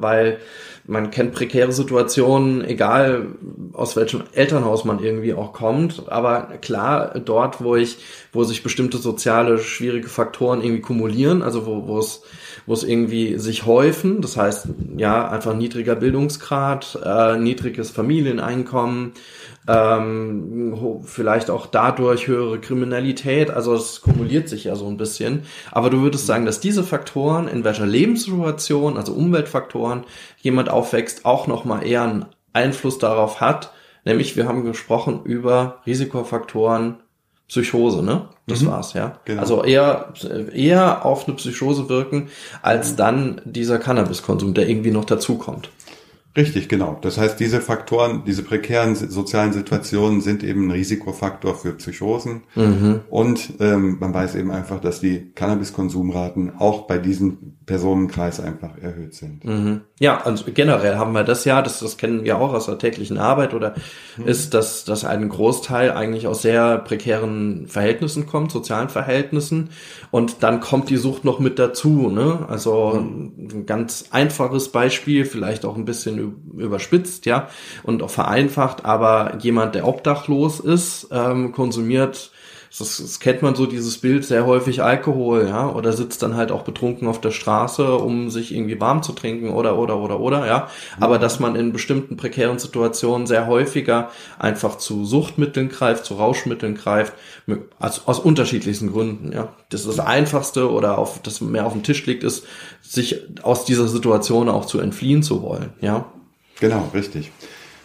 weil 0.00 0.38
man 0.86 1.10
kennt 1.10 1.32
prekäre 1.32 1.72
Situationen, 1.72 2.64
egal 2.64 3.26
aus 3.72 3.96
welchem 3.96 4.22
Elternhaus 4.32 4.84
man 4.84 5.02
irgendwie 5.02 5.34
auch 5.34 5.52
kommt. 5.52 6.04
Aber 6.08 6.42
klar, 6.60 7.18
dort, 7.18 7.62
wo 7.62 7.76
ich, 7.76 7.98
wo 8.32 8.44
sich 8.44 8.62
bestimmte 8.62 8.98
soziale 8.98 9.58
schwierige 9.58 10.08
Faktoren 10.08 10.62
irgendwie 10.62 10.82
kumulieren, 10.82 11.42
also 11.42 11.66
wo, 11.66 11.86
wo 11.88 11.98
es 11.98 12.22
wo 12.66 12.74
es 12.74 12.82
irgendwie 12.82 13.38
sich 13.38 13.64
häufen, 13.64 14.20
das 14.20 14.36
heißt, 14.36 14.68
ja, 14.96 15.28
einfach 15.28 15.54
niedriger 15.54 15.94
Bildungsgrad, 15.94 16.98
äh, 17.04 17.38
niedriges 17.38 17.90
Familieneinkommen, 17.90 19.12
ähm, 19.68 21.00
vielleicht 21.04 21.48
auch 21.50 21.66
dadurch 21.66 22.26
höhere 22.26 22.60
Kriminalität, 22.60 23.50
also 23.50 23.74
es 23.74 24.00
kumuliert 24.00 24.48
sich 24.48 24.64
ja 24.64 24.74
so 24.74 24.88
ein 24.88 24.96
bisschen. 24.96 25.42
Aber 25.70 25.90
du 25.90 26.02
würdest 26.02 26.26
sagen, 26.26 26.44
dass 26.44 26.60
diese 26.60 26.82
Faktoren, 26.82 27.46
in 27.48 27.64
welcher 27.64 27.86
Lebenssituation, 27.86 28.96
also 28.96 29.12
Umweltfaktoren, 29.12 30.04
jemand 30.40 30.68
aufwächst, 30.76 31.24
auch 31.24 31.46
nochmal 31.46 31.86
eher 31.86 32.02
einen 32.02 32.26
Einfluss 32.52 32.98
darauf 32.98 33.40
hat, 33.40 33.72
nämlich 34.04 34.36
wir 34.36 34.46
haben 34.46 34.64
gesprochen 34.64 35.22
über 35.24 35.80
Risikofaktoren, 35.86 36.96
Psychose, 37.48 38.02
ne? 38.02 38.28
Das 38.46 38.62
mhm. 38.62 38.68
war's, 38.68 38.92
ja. 38.92 39.20
Genau. 39.24 39.40
Also 39.40 39.62
eher, 39.62 40.12
eher 40.52 41.04
auf 41.04 41.26
eine 41.26 41.36
Psychose 41.36 41.88
wirken, 41.88 42.28
als 42.60 42.92
mhm. 42.92 42.96
dann 42.96 43.40
dieser 43.44 43.78
Cannabiskonsum, 43.78 44.52
der 44.52 44.68
irgendwie 44.68 44.90
noch 44.90 45.04
dazukommt. 45.04 45.70
Richtig, 46.36 46.68
genau. 46.68 46.98
Das 47.00 47.16
heißt, 47.16 47.40
diese 47.40 47.60
Faktoren, 47.60 48.24
diese 48.26 48.42
prekären 48.42 48.94
sozialen 48.94 49.52
Situationen 49.52 50.20
sind 50.20 50.44
eben 50.44 50.66
ein 50.66 50.70
Risikofaktor 50.70 51.54
für 51.54 51.72
Psychosen. 51.72 52.42
Mhm. 52.54 53.00
Und 53.08 53.54
ähm, 53.60 53.96
man 54.00 54.12
weiß 54.12 54.34
eben 54.34 54.50
einfach, 54.50 54.80
dass 54.80 55.00
die 55.00 55.32
Cannabiskonsumraten 55.34 56.56
auch 56.58 56.86
bei 56.86 56.98
diesem 56.98 57.56
Personenkreis 57.64 58.38
einfach 58.38 58.78
erhöht 58.80 59.14
sind. 59.14 59.44
Mhm. 59.44 59.80
Ja, 59.98 60.20
also 60.24 60.44
generell 60.52 60.96
haben 60.96 61.12
wir 61.12 61.24
das 61.24 61.44
ja, 61.44 61.62
das, 61.62 61.80
das 61.80 61.96
kennen 61.96 62.22
wir 62.22 62.38
auch 62.38 62.52
aus 62.52 62.66
der 62.66 62.78
täglichen 62.78 63.18
Arbeit 63.18 63.54
oder 63.54 63.74
mhm. 64.16 64.28
ist, 64.28 64.54
dass, 64.54 64.84
dass 64.84 65.04
ein 65.04 65.28
Großteil 65.28 65.90
eigentlich 65.90 66.26
aus 66.26 66.42
sehr 66.42 66.78
prekären 66.78 67.66
Verhältnissen 67.66 68.26
kommt, 68.26 68.52
sozialen 68.52 68.88
Verhältnissen. 68.88 69.70
Und 70.10 70.42
dann 70.42 70.60
kommt 70.60 70.90
die 70.90 70.96
Sucht 70.96 71.24
noch 71.24 71.40
mit 71.40 71.58
dazu. 71.58 72.10
Ne? 72.10 72.46
Also 72.48 73.00
mhm. 73.00 73.32
ein 73.38 73.66
ganz 73.66 74.06
einfaches 74.10 74.68
Beispiel, 74.68 75.24
vielleicht 75.24 75.64
auch 75.64 75.76
ein 75.76 75.86
bisschen 75.86 76.18
überspitzt, 76.56 77.26
ja, 77.26 77.48
und 77.82 78.02
auch 78.02 78.10
vereinfacht, 78.10 78.84
aber 78.84 79.38
jemand, 79.40 79.74
der 79.74 79.86
obdachlos 79.86 80.60
ist, 80.60 81.08
ähm, 81.10 81.52
konsumiert, 81.52 82.30
das, 82.78 82.98
das 82.98 83.20
kennt 83.20 83.42
man 83.42 83.54
so, 83.54 83.66
dieses 83.66 83.98
Bild, 83.98 84.24
sehr 84.24 84.44
häufig 84.44 84.82
Alkohol, 84.82 85.46
ja, 85.48 85.70
oder 85.70 85.92
sitzt 85.92 86.22
dann 86.22 86.36
halt 86.36 86.52
auch 86.52 86.62
betrunken 86.62 87.08
auf 87.08 87.20
der 87.20 87.30
Straße, 87.30 87.96
um 87.96 88.28
sich 88.28 88.54
irgendwie 88.54 88.78
warm 88.80 89.02
zu 89.02 89.12
trinken 89.12 89.50
oder, 89.50 89.78
oder, 89.78 89.98
oder, 89.98 90.20
oder, 90.20 90.46
ja. 90.46 90.68
Aber 91.00 91.18
dass 91.18 91.40
man 91.40 91.56
in 91.56 91.72
bestimmten 91.72 92.16
prekären 92.16 92.58
Situationen 92.58 93.26
sehr 93.26 93.46
häufiger 93.46 94.10
einfach 94.38 94.76
zu 94.76 95.04
Suchtmitteln 95.06 95.68
greift, 95.68 96.04
zu 96.04 96.14
Rauschmitteln 96.14 96.74
greift, 96.74 97.14
also 97.78 98.02
aus 98.06 98.18
unterschiedlichsten 98.18 98.92
Gründen, 98.92 99.32
ja. 99.32 99.54
Das 99.70 99.80
ist 99.80 99.98
das 99.98 100.06
Einfachste 100.06 100.70
oder 100.70 100.98
auf, 100.98 101.22
das 101.22 101.40
mehr 101.40 101.66
auf 101.66 101.72
dem 101.72 101.82
Tisch 101.82 102.04
liegt, 102.06 102.24
ist, 102.24 102.44
sich 102.82 103.22
aus 103.42 103.64
dieser 103.64 103.88
Situation 103.88 104.48
auch 104.48 104.66
zu 104.66 104.80
entfliehen 104.80 105.22
zu 105.22 105.42
wollen, 105.42 105.72
ja. 105.80 106.06
Genau, 106.60 106.90
richtig. 106.94 107.32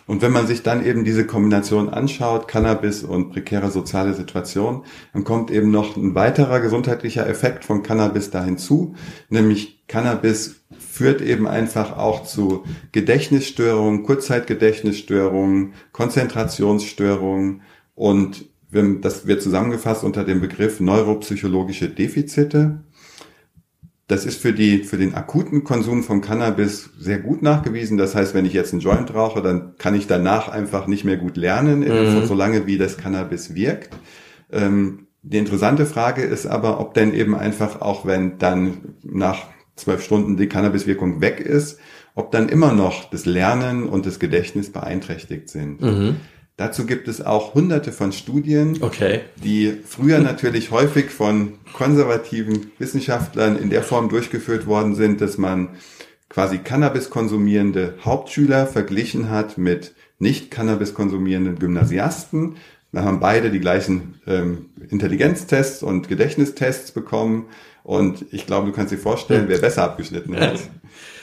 Und 0.08 0.22
wenn 0.22 0.32
man 0.32 0.48
sich 0.48 0.64
dann 0.64 0.86
eben 0.86 1.06
diese 1.06 1.26
Kombination 1.26 1.90
anschaut, 1.90 2.48
Cannabis 2.48 3.04
und 3.04 3.30
prekäre 3.30 3.72
soziale 3.72 4.14
Situation, 4.14 4.84
dann 5.14 5.24
kommt 5.24 5.52
eben 5.52 5.72
noch 5.72 5.96
ein 5.96 6.16
weiterer 6.16 6.60
gesundheitlicher 6.60 7.28
Effekt 7.28 7.64
von 7.64 7.84
Cannabis 7.84 8.30
da 8.30 8.44
hinzu, 8.44 8.96
nämlich 9.30 9.84
Cannabis 9.88 10.64
führt 10.78 11.22
eben 11.22 11.48
einfach 11.48 11.98
auch 11.98 12.24
zu 12.24 12.64
Gedächtnisstörungen, 12.92 14.04
Kurzzeitgedächtnisstörungen, 14.04 15.74
Konzentrationsstörungen 15.92 17.62
und 17.96 18.46
das 18.72 19.28
wird 19.28 19.42
zusammengefasst 19.42 20.04
unter 20.04 20.24
dem 20.24 20.40
Begriff 20.40 20.80
neuropsychologische 20.80 21.90
Defizite. 21.90 22.82
Das 24.12 24.26
ist 24.26 24.42
für 24.42 24.52
die, 24.52 24.84
für 24.84 24.98
den 24.98 25.16
akuten 25.16 25.64
Konsum 25.64 26.04
von 26.04 26.20
Cannabis 26.20 26.90
sehr 27.00 27.18
gut 27.18 27.42
nachgewiesen. 27.42 27.98
Das 27.98 28.14
heißt, 28.14 28.34
wenn 28.34 28.46
ich 28.46 28.52
jetzt 28.52 28.74
einen 28.74 28.82
Joint 28.82 29.14
rauche, 29.14 29.42
dann 29.42 29.78
kann 29.78 29.96
ich 29.96 30.06
danach 30.06 30.50
einfach 30.50 30.86
nicht 30.86 31.06
mehr 31.06 31.16
gut 31.16 31.38
lernen, 31.38 31.80
mhm. 31.80 32.26
solange 32.26 32.68
wie 32.68 32.78
das 32.78 32.98
Cannabis 32.98 33.56
wirkt. 33.56 33.96
Ähm, 34.52 35.08
die 35.22 35.38
interessante 35.38 35.86
Frage 35.86 36.24
ist 36.24 36.46
aber, 36.46 36.82
ob 36.82 36.94
denn 36.94 37.14
eben 37.14 37.36
einfach 37.36 37.80
auch 37.80 38.06
wenn 38.06 38.38
dann 38.38 38.96
nach 39.02 39.44
zwölf 39.78 40.04
Stunden 40.04 40.36
die 40.36 40.48
Cannabiswirkung 40.48 41.22
weg 41.22 41.40
ist, 41.40 41.80
ob 42.14 42.32
dann 42.32 42.50
immer 42.50 42.74
noch 42.74 43.10
das 43.10 43.26
Lernen 43.26 43.88
und 43.88 44.06
das 44.06 44.20
Gedächtnis 44.20 44.74
beeinträchtigt 44.74 45.48
sind. 45.48 45.80
Mhm. 45.80 46.18
Dazu 46.62 46.86
gibt 46.86 47.08
es 47.08 47.26
auch 47.26 47.56
hunderte 47.56 47.92
von 47.92 48.12
Studien, 48.12 48.78
okay. 48.82 49.22
die 49.44 49.80
früher 49.84 50.20
natürlich 50.20 50.70
häufig 50.70 51.10
von 51.10 51.54
konservativen 51.74 52.72
Wissenschaftlern 52.78 53.58
in 53.58 53.72
der 53.72 53.82
Form 53.82 54.10
durchgeführt 54.10 54.68
worden 54.68 54.94
sind, 54.94 55.22
dass 55.22 55.40
man 55.40 55.70
quasi 56.30 56.60
Cannabis 56.60 57.10
konsumierende 57.10 57.96
Hauptschüler 58.06 58.68
verglichen 58.68 59.32
hat 59.32 59.58
mit 59.58 59.96
nicht 60.20 60.52
Cannabis 60.52 60.94
konsumierenden 60.94 61.58
Gymnasiasten. 61.58 62.58
Wir 62.92 63.06
haben 63.06 63.20
beide 63.20 63.50
die 63.50 63.60
gleichen 63.60 64.22
ähm, 64.28 64.70
Intelligenztests 64.88 65.82
und 65.82 66.10
Gedächtnistests 66.10 66.92
bekommen. 66.92 67.48
Und 67.82 68.24
ich 68.30 68.46
glaube, 68.46 68.68
du 68.68 68.72
kannst 68.72 68.94
dir 68.94 69.00
vorstellen, 69.00 69.46
wer 69.48 69.58
besser 69.58 69.82
abgeschnitten 69.82 70.40
hat. 70.40 70.60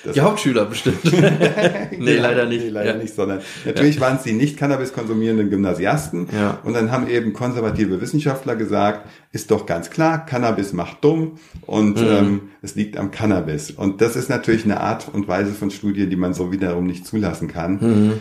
Das 0.09 0.15
die 0.15 0.21
Hauptschüler 0.23 0.65
bestimmt. 0.65 1.05
nee, 1.05 1.91
genau, 1.91 2.23
leider 2.23 2.47
nicht. 2.47 2.65
Nee, 2.65 2.71
leider 2.71 2.93
ja. 2.93 2.97
nicht, 2.97 3.15
sondern 3.15 3.41
natürlich 3.65 3.97
ja. 3.97 4.01
waren 4.01 4.17
es 4.17 4.23
die 4.23 4.33
nicht 4.33 4.57
Cannabis 4.57 4.93
konsumierenden 4.93 5.51
Gymnasiasten. 5.51 6.29
Ja. 6.33 6.59
Und 6.65 6.75
dann 6.75 6.91
haben 6.91 7.09
eben 7.09 7.33
konservative 7.33 8.01
Wissenschaftler 8.01 8.57
gesagt, 8.57 9.09
ist 9.33 9.51
doch 9.51 9.67
ganz 9.67 9.91
klar, 9.91 10.25
Cannabis 10.25 10.73
macht 10.73 11.05
dumm 11.05 11.39
und 11.67 12.01
mhm. 12.01 12.09
ähm, 12.09 12.41
es 12.63 12.75
liegt 12.75 12.97
am 12.97 13.11
Cannabis. 13.11 13.71
Und 13.71 14.01
das 14.01 14.17
ist 14.17 14.31
natürlich 14.31 14.65
eine 14.65 14.81
Art 14.81 15.09
und 15.13 15.29
Weise 15.29 15.53
von 15.53 15.71
Studie, 15.71 16.09
die 16.09 16.17
man 16.17 16.33
so 16.33 16.51
wiederum 16.51 16.87
nicht 16.87 17.07
zulassen 17.07 17.49
kann. 17.49 17.79
Mhm. 17.81 18.13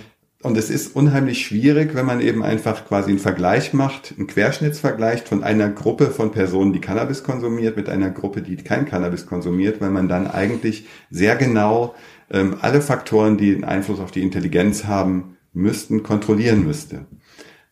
Und 0.48 0.58
es 0.58 0.70
ist 0.70 0.96
unheimlich 0.96 1.46
schwierig, 1.46 1.94
wenn 1.94 2.06
man 2.06 2.22
eben 2.22 2.42
einfach 2.42 2.86
quasi 2.88 3.10
einen 3.10 3.20
Vergleich 3.20 3.74
macht, 3.74 4.14
einen 4.18 4.28
Querschnittsvergleich 4.28 5.24
von 5.24 5.44
einer 5.44 5.68
Gruppe 5.68 6.06
von 6.06 6.32
Personen, 6.32 6.72
die 6.72 6.80
Cannabis 6.80 7.24
konsumiert, 7.24 7.76
mit 7.76 7.90
einer 7.90 8.12
Gruppe, 8.12 8.42
die 8.42 8.56
kein 8.56 8.86
Cannabis 8.86 9.26
konsumiert, 9.26 9.82
weil 9.82 9.90
man 9.90 10.08
dann 10.08 10.26
eigentlich 10.26 10.88
sehr 11.10 11.36
genau 11.36 11.96
ähm, 12.32 12.56
alle 12.62 12.80
Faktoren, 12.80 13.36
die 13.36 13.54
einen 13.54 13.66
Einfluss 13.66 14.00
auf 14.00 14.12
die 14.12 14.22
Intelligenz 14.22 14.86
haben 14.86 15.36
müssten, 15.52 16.02
kontrollieren 16.02 16.66
müsste. 16.66 17.08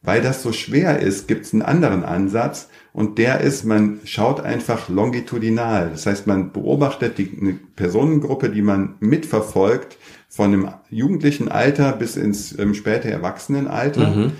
Weil 0.01 0.21
das 0.21 0.43
so 0.43 0.51
schwer 0.51 0.99
ist, 0.99 1.29
gibt 1.29 1.45
es 1.45 1.53
einen 1.53 1.61
anderen 1.61 2.03
Ansatz 2.03 2.67
und 2.91 3.17
der 3.19 3.39
ist, 3.39 3.63
man 3.63 4.01
schaut 4.03 4.41
einfach 4.41 4.89
longitudinal. 4.89 5.91
Das 5.91 6.07
heißt, 6.07 6.27
man 6.27 6.51
beobachtet 6.51 7.17
die, 7.19 7.37
eine 7.41 7.53
Personengruppe, 7.53 8.49
die 8.49 8.61
man 8.61 8.95
mitverfolgt, 8.99 9.97
von 10.35 10.51
dem 10.51 10.67
jugendlichen 10.89 11.47
Alter 11.47 11.93
bis 11.93 12.17
ins 12.17 12.57
ähm, 12.59 12.73
späte 12.73 13.09
Erwachsenenalter. 13.09 14.09
Mhm. 14.09 14.31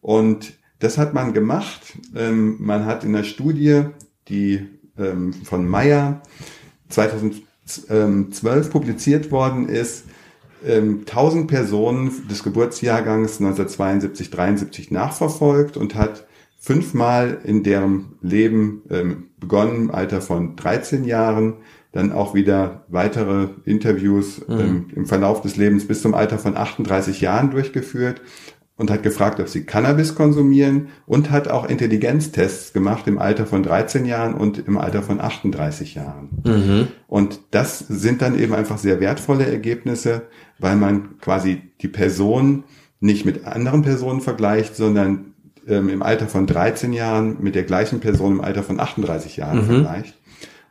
Und 0.00 0.54
Das 0.80 0.98
hat 0.98 1.14
man 1.14 1.32
gemacht. 1.32 1.80
Ähm, 2.14 2.56
man 2.58 2.84
hat 2.84 3.04
in 3.04 3.14
der 3.14 3.24
Studie, 3.24 3.84
die 4.28 4.66
ähm, 4.98 5.32
von 5.32 5.66
Meyer 5.66 6.20
2012 6.90 8.70
publiziert 8.70 9.30
worden 9.30 9.68
ist, 9.68 10.04
1000 10.62 11.06
ähm, 11.08 11.46
Personen 11.46 12.28
des 12.28 12.42
Geburtsjahrgangs 12.42 13.40
1972, 13.40 14.30
73 14.30 14.90
nachverfolgt 14.90 15.76
und 15.76 15.94
hat 15.94 16.26
fünfmal 16.58 17.38
in 17.44 17.62
deren 17.62 18.16
Leben 18.20 18.82
ähm, 18.90 19.30
begonnen, 19.38 19.76
im 19.76 19.90
Alter 19.90 20.20
von 20.20 20.56
13 20.56 21.04
Jahren, 21.04 21.54
dann 21.94 22.12
auch 22.12 22.34
wieder 22.34 22.84
weitere 22.88 23.48
Interviews 23.64 24.46
mhm. 24.46 24.60
ähm, 24.60 24.86
im 24.94 25.06
Verlauf 25.06 25.40
des 25.40 25.56
Lebens 25.56 25.86
bis 25.86 26.02
zum 26.02 26.12
Alter 26.12 26.38
von 26.38 26.56
38 26.56 27.20
Jahren 27.20 27.50
durchgeführt 27.52 28.20
und 28.76 28.90
hat 28.90 29.04
gefragt, 29.04 29.38
ob 29.38 29.48
sie 29.48 29.64
Cannabis 29.64 30.16
konsumieren 30.16 30.88
und 31.06 31.30
hat 31.30 31.46
auch 31.46 31.68
Intelligenztests 31.68 32.72
gemacht 32.72 33.06
im 33.06 33.18
Alter 33.18 33.46
von 33.46 33.62
13 33.62 34.04
Jahren 34.04 34.34
und 34.34 34.58
im 34.58 34.76
Alter 34.76 35.02
von 35.02 35.20
38 35.20 35.94
Jahren. 35.94 36.28
Mhm. 36.44 36.88
Und 37.06 37.38
das 37.52 37.78
sind 37.78 38.20
dann 38.20 38.36
eben 38.36 38.52
einfach 38.52 38.78
sehr 38.78 38.98
wertvolle 38.98 39.46
Ergebnisse, 39.46 40.22
weil 40.58 40.74
man 40.74 41.18
quasi 41.20 41.62
die 41.80 41.88
Person 41.88 42.64
nicht 42.98 43.24
mit 43.24 43.44
anderen 43.46 43.82
Personen 43.82 44.20
vergleicht, 44.20 44.74
sondern 44.74 45.34
ähm, 45.68 45.88
im 45.88 46.02
Alter 46.02 46.26
von 46.26 46.48
13 46.48 46.92
Jahren 46.92 47.36
mit 47.40 47.54
der 47.54 47.62
gleichen 47.62 48.00
Person 48.00 48.32
im 48.32 48.40
Alter 48.40 48.64
von 48.64 48.80
38 48.80 49.36
Jahren 49.36 49.58
mhm. 49.58 49.66
vergleicht. 49.66 50.14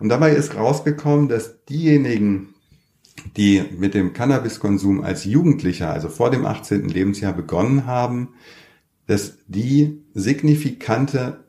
Und 0.04 0.10
dabei 0.10 0.32
ist 0.32 0.58
rausgekommen, 0.58 1.30
dass 1.30 1.64
diejenigen, 1.64 2.56
die 3.38 3.64
mit 3.78 3.94
dem 3.94 4.12
Cannabiskonsum 4.12 5.02
als 5.02 5.24
Jugendlicher, 5.24 5.94
also 5.94 6.10
vor 6.10 6.30
dem 6.30 6.46
18. 6.46 6.90
Lebensjahr 6.90 7.32
begonnen 7.32 7.86
haben, 7.86 8.34
dass 9.08 9.38
die 9.48 10.04
signifikante 10.14 11.46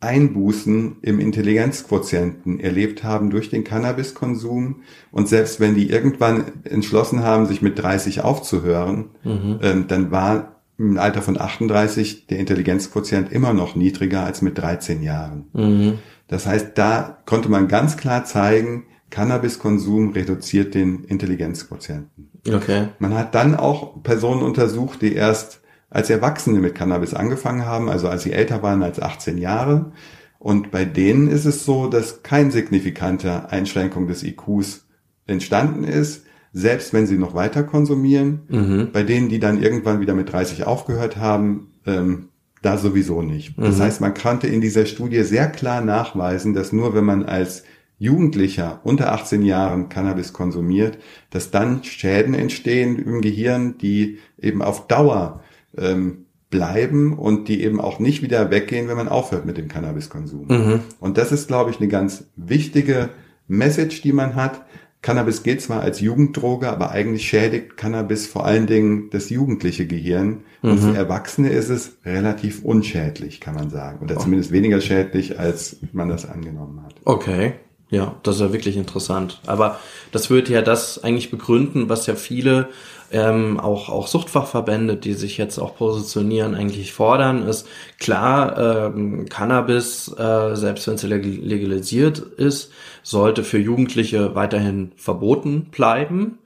Einbußen 0.00 0.96
im 1.00 1.18
Intelligenzquotienten 1.18 2.60
erlebt 2.60 3.04
haben 3.04 3.30
durch 3.30 3.48
den 3.48 3.64
Cannabiskonsum. 3.64 4.82
Und 5.10 5.30
selbst 5.30 5.58
wenn 5.58 5.74
die 5.74 5.88
irgendwann 5.88 6.44
entschlossen 6.64 7.22
haben, 7.22 7.46
sich 7.46 7.62
mit 7.62 7.78
30 7.78 8.20
aufzuhören, 8.20 9.12
mhm. 9.24 9.60
ähm, 9.62 9.84
dann 9.88 10.10
war 10.10 10.60
im 10.76 10.98
Alter 10.98 11.22
von 11.22 11.40
38 11.40 12.26
der 12.26 12.38
Intelligenzquotient 12.38 13.32
immer 13.32 13.54
noch 13.54 13.76
niedriger 13.76 14.24
als 14.24 14.42
mit 14.42 14.58
13 14.58 15.02
Jahren. 15.02 15.46
Mhm. 15.54 15.98
Das 16.34 16.46
heißt, 16.46 16.72
da 16.74 17.18
konnte 17.26 17.48
man 17.48 17.68
ganz 17.68 17.96
klar 17.96 18.24
zeigen, 18.24 18.86
Cannabiskonsum 19.10 20.10
reduziert 20.10 20.74
den 20.74 21.04
Intelligenzquotienten. 21.04 22.32
Okay. 22.52 22.88
Man 22.98 23.14
hat 23.14 23.36
dann 23.36 23.54
auch 23.54 24.02
Personen 24.02 24.42
untersucht, 24.42 25.00
die 25.00 25.14
erst 25.14 25.60
als 25.90 26.10
Erwachsene 26.10 26.58
mit 26.58 26.74
Cannabis 26.74 27.14
angefangen 27.14 27.66
haben, 27.66 27.88
also 27.88 28.08
als 28.08 28.24
sie 28.24 28.32
älter 28.32 28.64
waren 28.64 28.82
als 28.82 29.00
18 29.00 29.38
Jahre. 29.38 29.92
Und 30.40 30.72
bei 30.72 30.84
denen 30.84 31.28
ist 31.28 31.44
es 31.44 31.64
so, 31.64 31.86
dass 31.86 32.24
kein 32.24 32.50
signifikante 32.50 33.52
Einschränkung 33.52 34.08
des 34.08 34.24
IQs 34.24 34.88
entstanden 35.28 35.84
ist, 35.84 36.24
selbst 36.52 36.92
wenn 36.92 37.06
sie 37.06 37.16
noch 37.16 37.36
weiter 37.36 37.62
konsumieren. 37.62 38.40
Mhm. 38.48 38.88
Bei 38.92 39.04
denen, 39.04 39.28
die 39.28 39.38
dann 39.38 39.62
irgendwann 39.62 40.00
wieder 40.00 40.14
mit 40.14 40.32
30 40.32 40.66
aufgehört 40.66 41.16
haben, 41.16 41.74
ähm, 41.86 42.30
da 42.64 42.78
sowieso 42.78 43.22
nicht. 43.22 43.54
Das 43.58 43.78
mhm. 43.78 43.82
heißt, 43.82 44.00
man 44.00 44.14
konnte 44.14 44.46
in 44.46 44.60
dieser 44.60 44.86
Studie 44.86 45.22
sehr 45.22 45.48
klar 45.48 45.80
nachweisen, 45.80 46.54
dass 46.54 46.72
nur 46.72 46.94
wenn 46.94 47.04
man 47.04 47.24
als 47.24 47.64
Jugendlicher 47.98 48.80
unter 48.84 49.12
18 49.12 49.42
Jahren 49.42 49.88
Cannabis 49.88 50.32
konsumiert, 50.32 50.98
dass 51.30 51.50
dann 51.50 51.84
Schäden 51.84 52.34
entstehen 52.34 52.98
im 52.98 53.20
Gehirn, 53.20 53.78
die 53.78 54.18
eben 54.40 54.62
auf 54.62 54.88
Dauer 54.88 55.42
ähm, 55.76 56.26
bleiben 56.50 57.18
und 57.18 57.48
die 57.48 57.62
eben 57.62 57.80
auch 57.80 57.98
nicht 57.98 58.22
wieder 58.22 58.50
weggehen, 58.50 58.88
wenn 58.88 58.96
man 58.96 59.08
aufhört 59.08 59.46
mit 59.46 59.56
dem 59.56 59.68
Cannabiskonsum. 59.68 60.46
Mhm. 60.48 60.80
Und 61.00 61.18
das 61.18 61.32
ist, 61.32 61.48
glaube 61.48 61.70
ich, 61.70 61.80
eine 61.80 61.88
ganz 61.88 62.24
wichtige 62.36 63.10
Message, 63.48 64.02
die 64.02 64.12
man 64.12 64.34
hat. 64.34 64.64
Cannabis 65.04 65.42
gilt 65.42 65.60
zwar 65.60 65.82
als 65.82 66.00
Jugenddroge, 66.00 66.70
aber 66.70 66.90
eigentlich 66.90 67.28
schädigt 67.28 67.76
Cannabis 67.76 68.26
vor 68.26 68.46
allen 68.46 68.66
Dingen 68.66 69.10
das 69.10 69.28
jugendliche 69.28 69.86
Gehirn. 69.86 70.44
Mhm. 70.62 70.70
Und 70.70 70.78
für 70.78 70.96
Erwachsene 70.96 71.50
ist 71.50 71.68
es 71.68 71.98
relativ 72.06 72.64
unschädlich, 72.64 73.38
kann 73.38 73.54
man 73.54 73.68
sagen. 73.68 74.02
Oder 74.02 74.18
zumindest 74.18 74.50
weniger 74.50 74.80
schädlich, 74.80 75.38
als 75.38 75.76
man 75.92 76.08
das 76.08 76.24
angenommen 76.24 76.82
hat. 76.82 76.94
Okay. 77.04 77.52
Ja, 77.90 78.16
das 78.22 78.36
ist 78.36 78.40
ja 78.40 78.52
wirklich 78.54 78.78
interessant. 78.78 79.42
Aber 79.44 79.78
das 80.10 80.30
würde 80.30 80.54
ja 80.54 80.62
das 80.62 81.04
eigentlich 81.04 81.30
begründen, 81.30 81.90
was 81.90 82.06
ja 82.06 82.14
viele 82.14 82.70
ähm, 83.12 83.60
auch, 83.60 83.88
auch 83.88 84.06
Suchtfachverbände, 84.06 84.96
die 84.96 85.14
sich 85.14 85.38
jetzt 85.38 85.58
auch 85.58 85.76
positionieren, 85.76 86.54
eigentlich 86.54 86.92
fordern, 86.92 87.46
ist 87.46 87.66
klar, 87.98 88.94
ähm, 88.94 89.28
Cannabis, 89.28 90.08
äh, 90.16 90.54
selbst 90.54 90.86
wenn 90.86 90.94
es 90.94 91.02
legalisiert 91.02 92.18
ist, 92.18 92.72
sollte 93.02 93.44
für 93.44 93.58
Jugendliche 93.58 94.34
weiterhin 94.34 94.92
verboten 94.96 95.66
bleiben. 95.70 96.38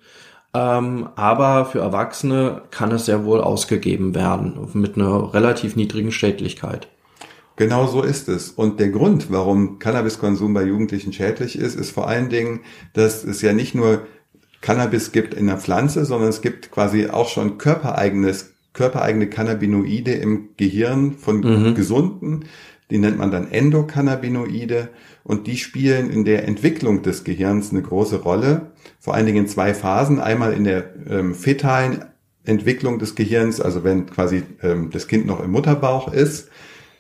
Ähm, 0.55 1.09
aber 1.15 1.67
für 1.67 1.81
Erwachsene 1.81 2.63
kann 2.71 2.91
es 2.93 3.07
sehr 3.07 3.25
wohl 3.25 3.41
ausgegeben 3.41 4.15
werden 4.15 4.69
mit 4.73 4.97
einer 4.97 5.35
relativ 5.35 5.77
niedrigen 5.77 6.11
Schädlichkeit. 6.11 6.89
Genau 7.57 7.89
so 7.89 8.03
ist 8.03 8.29
es. 8.29 8.51
Und 8.51 8.79
der 8.79 8.89
Grund, 8.89 9.33
warum 9.33 9.81
Cannabiskonsum 9.81 10.55
bei 10.55 10.63
Jugendlichen 10.63 11.13
schädlich 11.13 11.59
ist, 11.59 11.75
ist 11.75 11.91
vor 11.91 12.07
allen 12.07 12.29
Dingen, 12.29 12.61
dass 12.93 13.25
es 13.25 13.43
ja 13.43 13.53
nicht 13.53 13.75
nur 13.75 14.07
Cannabis 14.61 15.13
gibt 15.13 15.35
in 15.35 15.47
der 15.47 15.59
Pflanze, 15.59 16.05
sondern 16.05 16.31
es 16.31 16.43
gibt 16.43 16.71
quasi 16.71 17.09
auch 17.09 17.29
schon 17.29 17.59
körpereigenes, 17.59 18.55
körpereigene 18.73 19.29
Cannabinoide 19.29 20.13
im 20.13 20.51
Gehirn 20.57 21.13
von 21.13 21.41
mhm. 21.41 21.75
Gesunden. 21.75 22.45
Die 22.91 22.99
nennt 22.99 23.19
man 23.19 23.31
dann 23.31 23.51
Endokannabinoide 23.51 24.89
und 25.23 25.47
die 25.47 25.59
spielen 25.59 26.11
in 26.11 26.25
der 26.25 26.49
Entwicklung 26.49 27.03
des 27.03 27.23
Gehirns 27.23 27.71
eine 27.71 27.83
große 27.83 28.23
Rolle. 28.23 28.73
Vor 28.99 29.15
allen 29.15 29.27
Dingen 29.27 29.45
in 29.45 29.49
zwei 29.49 29.75
Phasen. 29.75 30.21
Einmal 30.21 30.55
in 30.55 30.65
der 30.65 30.95
ähm, 31.09 31.35
fetalen 31.35 32.05
Entwicklung 32.45 32.99
des 32.99 33.15
Gehirns, 33.15 33.61
also 33.61 33.85
wenn 33.85 34.07
quasi 34.07 34.43
ähm, 34.63 34.89
das 34.91 35.07
Kind 35.07 35.27
noch 35.27 35.45
im 35.45 35.51
Mutterbauch 35.51 36.13
ist 36.13 36.49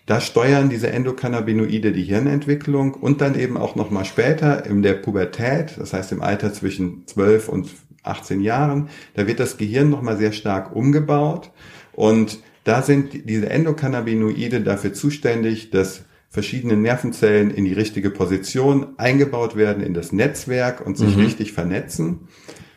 da 0.09 0.23
steuern 0.23 0.71
diese 0.71 0.89
Endokannabinoide 0.89 1.93
die 1.93 2.03
Hirnentwicklung 2.03 2.95
und 2.95 3.21
dann 3.21 3.39
eben 3.39 3.59
auch 3.59 3.77
nochmal 3.77 4.07
später 4.07 4.65
in 4.65 4.81
der 4.81 4.95
Pubertät, 4.95 5.75
das 5.77 5.93
heißt 5.93 6.13
im 6.13 6.23
Alter 6.23 6.55
zwischen 6.55 7.07
12 7.07 7.51
und 7.51 7.69
18 8.05 8.41
Jahren, 8.41 8.89
da 9.13 9.27
wird 9.27 9.39
das 9.39 9.59
Gehirn 9.59 9.91
nochmal 9.91 10.17
sehr 10.17 10.33
stark 10.33 10.75
umgebaut 10.75 11.51
und 11.93 12.39
da 12.65 12.81
sind 12.81 13.29
diese 13.29 13.51
Endokannabinoide 13.51 14.63
dafür 14.63 14.95
zuständig, 14.95 15.69
dass 15.69 16.05
verschiedene 16.31 16.79
Nervenzellen 16.79 17.51
in 17.51 17.67
die 17.67 17.75
richtige 17.75 18.09
Position 18.09 18.95
eingebaut 18.97 19.57
werden 19.57 19.83
in 19.83 19.93
das 19.93 20.13
Netzwerk 20.13 20.85
und 20.87 20.97
sich 20.97 21.17
mhm. 21.17 21.25
richtig 21.25 21.53
vernetzen. 21.53 22.29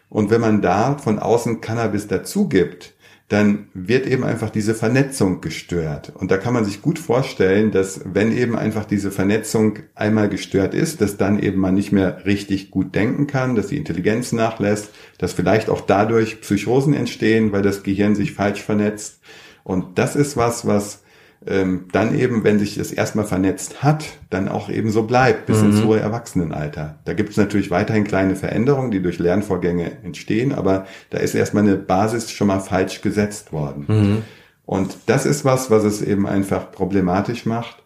Und 0.10 0.32
wenn 0.32 0.42
man 0.42 0.62
da 0.62 0.98
von 0.98 1.18
außen 1.18 1.62
Cannabis 1.62 2.08
dazu 2.08 2.50
gibt, 2.50 2.94
dann 3.32 3.70
wird 3.74 4.08
eben 4.08 4.26
einfach 4.26 4.50
diese 4.50 4.76
Vernetzung 4.76 5.40
gestört. 5.40 6.12
Und 6.14 6.32
da 6.32 6.38
kann 6.38 6.54
man 6.54 6.66
sich 6.66 6.82
gut 6.82 7.00
vorstellen, 7.00 7.72
dass 7.72 8.02
wenn 8.04 8.36
eben 8.36 8.58
einfach 8.58 8.84
diese 8.84 9.10
Vernetzung 9.10 9.80
einmal 9.96 10.28
gestört 10.28 10.74
ist, 10.74 11.00
dass 11.00 11.16
dann 11.16 11.40
eben 11.40 11.62
man 11.62 11.74
nicht 11.74 11.94
mehr 11.94 12.26
richtig 12.26 12.72
gut 12.72 12.94
denken 12.94 13.28
kann, 13.28 13.56
dass 13.56 13.68
die 13.68 13.78
Intelligenz 13.78 14.34
nachlässt, 14.34 14.90
dass 15.18 15.32
vielleicht 15.32 15.70
auch 15.70 15.80
dadurch 15.80 16.42
Psychosen 16.42 16.94
entstehen, 16.94 17.54
weil 17.54 17.62
das 17.62 17.84
Gehirn 17.84 18.16
sich 18.16 18.34
falsch 18.34 18.62
vernetzt. 18.62 19.22
Und 19.64 19.98
das 19.98 20.18
ist 20.18 20.36
was, 20.36 20.68
was 20.68 21.02
ähm, 21.46 21.86
dann 21.92 22.18
eben, 22.18 22.44
wenn 22.44 22.60
sich 22.60 22.76
das 22.76 22.92
erstmal 22.92 23.26
vernetzt 23.26 23.82
hat, 23.82 24.06
dann 24.30 24.48
auch 24.48 24.70
eben 24.70 24.92
so 24.92 25.04
bleibt 25.04 25.48
bis 25.48 25.62
mhm. 25.62 25.72
ins 25.72 25.84
hohe 25.84 26.00
Erwachsenenalter. 26.00 27.00
Da 27.06 27.14
gibt 27.14 27.32
es 27.32 27.38
natürlich 27.38 27.72
weiterhin 27.72 28.04
kleine 28.04 28.36
Veränderungen, 28.36 28.92
die 28.92 29.02
durch 29.02 29.18
Lernvorgänge 29.18 30.04
entstehen, 30.04 30.54
aber 30.54 30.86
da 31.10 31.18
ist 31.18 31.34
erstmal 31.34 31.64
eine 31.64 31.78
Basis 31.78 32.32
schon 32.32 32.48
mal 32.48 32.60
falsch 32.60 33.02
gesetzt 33.02 33.52
worden. 33.52 33.86
Mhm. 33.88 34.22
Und 34.66 34.98
das 35.08 35.26
ist 35.26 35.44
was, 35.44 35.72
was 35.72 35.84
es 35.84 36.02
eben 36.02 36.28
einfach 36.28 36.72
problematisch 36.72 37.46
macht, 37.46 37.84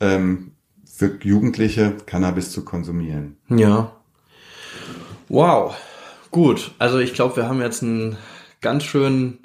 ähm, 0.00 0.52
für 0.84 1.18
Jugendliche 1.22 1.94
Cannabis 2.04 2.50
zu 2.50 2.64
konsumieren. 2.64 3.36
Ja. 3.48 3.92
Wow. 5.28 5.74
Gut. 6.30 6.72
Also 6.78 6.98
ich 6.98 7.14
glaube, 7.14 7.36
wir 7.36 7.48
haben 7.48 7.60
jetzt 7.62 7.82
einen 7.82 8.18
ganz 8.60 8.84
schön, 8.84 9.38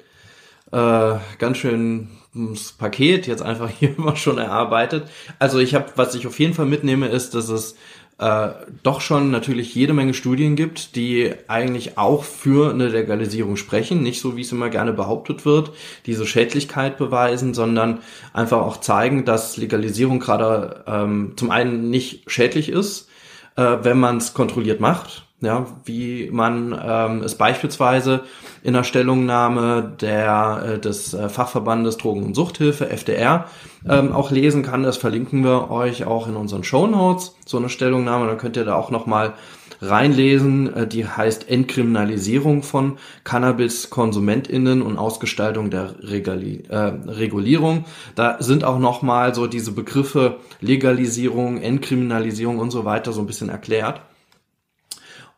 äh, 0.72 1.14
ganz 1.38 1.56
schön 1.56 2.08
das 2.36 2.72
Paket 2.72 3.26
jetzt 3.26 3.42
einfach 3.42 3.70
hier 3.78 3.96
immer 3.96 4.16
schon 4.16 4.38
erarbeitet. 4.38 5.08
Also 5.38 5.58
ich 5.58 5.74
habe, 5.74 5.86
was 5.96 6.14
ich 6.14 6.26
auf 6.26 6.38
jeden 6.38 6.54
Fall 6.54 6.66
mitnehme, 6.66 7.08
ist, 7.08 7.34
dass 7.34 7.48
es 7.48 7.76
äh, 8.18 8.48
doch 8.82 9.02
schon 9.02 9.30
natürlich 9.30 9.74
jede 9.74 9.92
Menge 9.92 10.14
Studien 10.14 10.56
gibt, 10.56 10.96
die 10.96 11.34
eigentlich 11.48 11.98
auch 11.98 12.24
für 12.24 12.70
eine 12.70 12.88
Legalisierung 12.88 13.56
sprechen, 13.56 14.02
nicht 14.02 14.20
so 14.20 14.36
wie 14.36 14.40
es 14.40 14.52
immer 14.52 14.70
gerne 14.70 14.94
behauptet 14.94 15.44
wird, 15.44 15.72
diese 16.06 16.26
Schädlichkeit 16.26 16.96
beweisen, 16.96 17.52
sondern 17.52 18.00
einfach 18.32 18.62
auch 18.62 18.78
zeigen, 18.78 19.26
dass 19.26 19.58
Legalisierung 19.58 20.18
gerade 20.18 20.84
ähm, 20.86 21.34
zum 21.36 21.50
einen 21.50 21.90
nicht 21.90 22.30
schädlich 22.30 22.70
ist, 22.70 23.08
äh, 23.56 23.78
wenn 23.82 23.98
man 23.98 24.16
es 24.16 24.32
kontrolliert 24.32 24.80
macht, 24.80 25.25
ja, 25.42 25.66
wie 25.84 26.30
man 26.32 26.78
ähm, 26.82 27.22
es 27.22 27.34
beispielsweise 27.34 28.22
in 28.62 28.72
der 28.72 28.84
Stellungnahme 28.84 29.92
der, 30.00 30.62
äh, 30.66 30.78
des 30.78 31.12
äh, 31.12 31.28
Fachverbandes 31.28 31.98
Drogen- 31.98 32.24
und 32.24 32.34
Suchthilfe, 32.34 32.88
FDR, 32.88 33.46
ähm, 33.86 34.12
auch 34.12 34.30
lesen 34.30 34.62
kann. 34.62 34.82
Das 34.82 34.96
verlinken 34.96 35.44
wir 35.44 35.70
euch 35.70 36.06
auch 36.06 36.26
in 36.26 36.36
unseren 36.36 36.64
Show 36.64 36.86
Notes, 36.86 37.36
so 37.44 37.58
eine 37.58 37.68
Stellungnahme. 37.68 38.26
Dann 38.26 38.38
könnt 38.38 38.56
ihr 38.56 38.64
da 38.64 38.76
auch 38.76 38.90
nochmal 38.90 39.34
reinlesen. 39.82 40.74
Äh, 40.74 40.86
die 40.86 41.06
heißt 41.06 41.50
Entkriminalisierung 41.50 42.62
von 42.62 42.96
Cannabis-KonsumentInnen 43.24 44.80
und 44.80 44.96
Ausgestaltung 44.96 45.70
der 45.70 45.96
Regali 46.00 46.64
äh, 46.70 46.76
Regulierung. 46.76 47.84
Da 48.14 48.38
sind 48.40 48.64
auch 48.64 48.78
nochmal 48.78 49.34
so 49.34 49.46
diese 49.46 49.72
Begriffe 49.72 50.38
Legalisierung, 50.62 51.60
Entkriminalisierung 51.60 52.58
und 52.58 52.70
so 52.70 52.86
weiter 52.86 53.12
so 53.12 53.20
ein 53.20 53.26
bisschen 53.26 53.50
erklärt. 53.50 54.00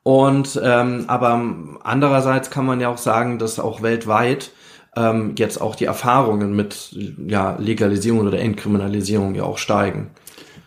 Und 0.08 0.58
ähm, 0.64 1.04
aber 1.06 1.38
andererseits 1.84 2.48
kann 2.48 2.64
man 2.64 2.80
ja 2.80 2.88
auch 2.88 2.96
sagen, 2.96 3.38
dass 3.38 3.60
auch 3.60 3.82
weltweit 3.82 4.52
ähm, 4.96 5.34
jetzt 5.36 5.60
auch 5.60 5.74
die 5.74 5.84
Erfahrungen 5.84 6.56
mit 6.56 6.96
ja, 7.26 7.56
Legalisierung 7.58 8.26
oder 8.26 8.38
Entkriminalisierung 8.38 9.34
ja 9.34 9.42
auch 9.42 9.58
steigen. 9.58 10.08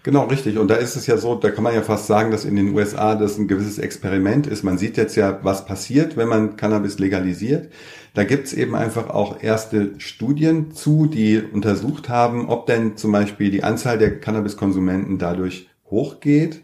Genau, 0.04 0.26
richtig. 0.26 0.60
Und 0.60 0.68
da 0.68 0.76
ist 0.76 0.96
es 0.96 1.08
ja 1.08 1.18
so, 1.18 1.34
da 1.34 1.50
kann 1.50 1.64
man 1.64 1.74
ja 1.74 1.82
fast 1.82 2.06
sagen, 2.06 2.30
dass 2.30 2.46
in 2.46 2.56
den 2.56 2.76
USA 2.76 3.16
das 3.16 3.39
ein 3.39 3.48
gewisses 3.48 3.80
Experiment 3.80 4.46
ist. 4.46 4.62
Man 4.62 4.78
sieht 4.78 4.96
jetzt 4.96 5.16
ja, 5.16 5.39
was 5.42 5.66
passiert, 5.66 6.18
wenn 6.18 6.28
man 6.28 6.56
Cannabis 6.56 7.00
legalisiert. 7.00 7.72
Da 8.14 8.26
gibt's 8.26 8.54
eben 8.54 8.76
einfach 8.76 9.10
auch 9.10 9.42
erste 9.42 9.94
Studien 9.98 10.70
zu, 10.70 11.08
die 11.08 11.42
untersucht 11.42 12.10
haben, 12.10 12.48
ob 12.48 12.68
denn 12.68 12.96
zum 12.96 13.12
Beispiel 13.12 13.50
die 13.50 13.64
Anzahl 13.64 13.98
der 13.98 14.20
Cannabiskonsumenten 14.20 15.18
dadurch 15.18 15.68
hochgeht. 15.89 16.62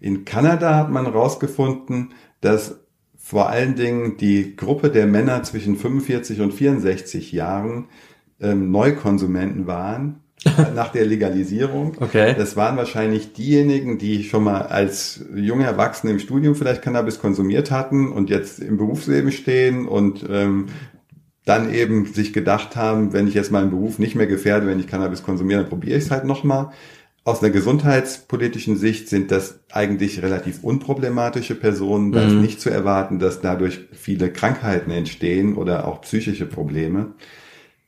In 0.00 0.24
Kanada 0.24 0.76
hat 0.76 0.90
man 0.90 1.06
herausgefunden, 1.06 2.12
dass 2.40 2.80
vor 3.16 3.48
allen 3.48 3.74
Dingen 3.74 4.16
die 4.18 4.54
Gruppe 4.54 4.90
der 4.90 5.06
Männer 5.06 5.42
zwischen 5.44 5.76
45 5.76 6.42
und 6.42 6.52
64 6.52 7.32
Jahren 7.32 7.86
ähm, 8.40 8.70
Neukonsumenten 8.70 9.66
waren 9.66 10.20
nach 10.74 10.92
der 10.92 11.06
Legalisierung. 11.06 11.96
Okay. 12.00 12.34
Das 12.36 12.56
waren 12.56 12.76
wahrscheinlich 12.76 13.32
diejenigen, 13.32 13.96
die 13.98 14.24
schon 14.24 14.44
mal 14.44 14.62
als 14.62 15.24
junge 15.34 15.64
Erwachsene 15.64 16.12
im 16.12 16.18
Studium 16.18 16.54
vielleicht 16.54 16.82
Cannabis 16.82 17.18
konsumiert 17.18 17.70
hatten 17.70 18.12
und 18.12 18.28
jetzt 18.28 18.60
im 18.60 18.76
Berufsleben 18.76 19.32
stehen 19.32 19.88
und 19.88 20.26
ähm, 20.28 20.66
dann 21.44 21.72
eben 21.72 22.06
sich 22.06 22.32
gedacht 22.32 22.76
haben, 22.76 23.12
wenn 23.12 23.28
ich 23.28 23.34
jetzt 23.34 23.52
meinen 23.52 23.70
Beruf 23.70 23.98
nicht 23.98 24.14
mehr 24.14 24.26
gefährde, 24.26 24.66
wenn 24.66 24.80
ich 24.80 24.86
Cannabis 24.86 25.22
konsumiere, 25.22 25.60
dann 25.60 25.68
probiere 25.68 25.98
ich 25.98 26.04
es 26.04 26.10
halt 26.10 26.24
nochmal. 26.24 26.70
Aus 27.26 27.42
einer 27.42 27.52
gesundheitspolitischen 27.52 28.76
Sicht 28.76 29.08
sind 29.08 29.30
das 29.30 29.60
eigentlich 29.72 30.22
relativ 30.22 30.62
unproblematische 30.62 31.54
Personen. 31.54 32.12
Da 32.12 32.20
mhm. 32.20 32.28
ist 32.28 32.34
nicht 32.42 32.60
zu 32.60 32.68
erwarten, 32.68 33.18
dass 33.18 33.40
dadurch 33.40 33.80
viele 33.92 34.30
Krankheiten 34.30 34.90
entstehen 34.90 35.56
oder 35.56 35.88
auch 35.88 36.02
psychische 36.02 36.44
Probleme. 36.44 37.14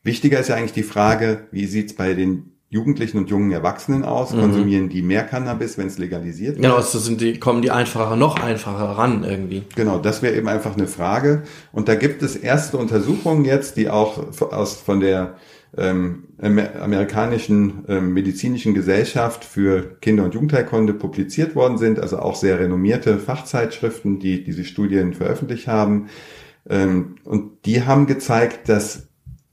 Wichtiger 0.03 0.41
ist 0.41 0.49
ja 0.49 0.55
eigentlich 0.55 0.73
die 0.73 0.83
Frage, 0.83 1.49
wie 1.51 1.67
sieht's 1.67 1.95
bei 1.95 2.15
den 2.15 2.53
Jugendlichen 2.71 3.19
und 3.19 3.29
jungen 3.29 3.53
Erwachsenen 3.53 4.05
aus? 4.05 4.33
Mhm. 4.33 4.41
Konsumieren 4.41 4.89
die 4.89 5.03
mehr 5.03 5.25
Cannabis, 5.25 5.77
wenn 5.77 5.87
es 5.87 5.99
legalisiert 5.99 6.55
wird? 6.55 6.63
Genau, 6.63 6.77
also 6.77 6.99
sind 6.99 7.21
die, 7.21 7.39
kommen 7.39 7.61
die 7.61 7.71
einfacher, 7.71 8.17
noch 8.17 8.41
einfacher 8.41 8.97
ran 8.97 9.23
irgendwie. 9.23 9.65
Genau, 9.75 9.99
das 9.99 10.23
wäre 10.23 10.35
eben 10.35 10.49
einfach 10.49 10.77
eine 10.77 10.87
Frage. 10.87 11.43
Und 11.73 11.89
da 11.89 11.95
gibt 11.95 12.23
es 12.23 12.37
erste 12.37 12.79
Untersuchungen 12.79 13.45
jetzt, 13.45 13.77
die 13.77 13.91
auch 13.91 14.19
aus, 14.51 14.77
von 14.77 15.01
der 15.01 15.37
ähm, 15.77 16.25
amerikanischen 16.39 17.85
ähm, 17.89 18.13
medizinischen 18.13 18.75
Gesellschaft 18.75 19.45
für 19.45 19.97
Kinder- 20.01 20.25
und 20.25 20.35
Jugendheilkunde 20.35 20.95
publiziert 20.95 21.55
worden 21.55 21.79
sind, 21.79 21.99
also 21.99 22.19
auch 22.19 22.37
sehr 22.37 22.59
renommierte 22.59 23.19
Fachzeitschriften, 23.19 24.19
die 24.19 24.45
diese 24.45 24.65
Studien 24.65 25.15
veröffentlicht 25.15 25.67
haben. 25.67 26.09
Ähm, 26.69 27.17
und 27.25 27.65
die 27.65 27.85
haben 27.85 28.07
gezeigt, 28.07 28.69
dass 28.69 29.09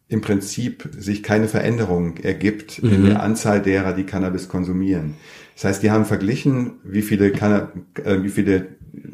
im 0.08 0.22
Prinzip 0.22 0.90
sich 0.98 1.24
keine 1.24 1.48
Veränderung 1.48 2.18
ergibt 2.18 2.82
mhm. 2.84 2.92
in 2.92 3.06
der 3.06 3.24
Anzahl 3.24 3.62
derer, 3.62 3.94
die 3.94 4.06
Cannabis 4.06 4.48
konsumieren. 4.48 5.16
Das 5.56 5.66
heißt, 5.66 5.84
die 5.84 5.92
haben 5.92 6.06
verglichen, 6.06 6.74
wie 6.84 7.02
viele, 7.02 7.32
Canna 7.32 7.72
äh, 8.04 8.22
wie 8.24 8.30
viele 8.30 8.68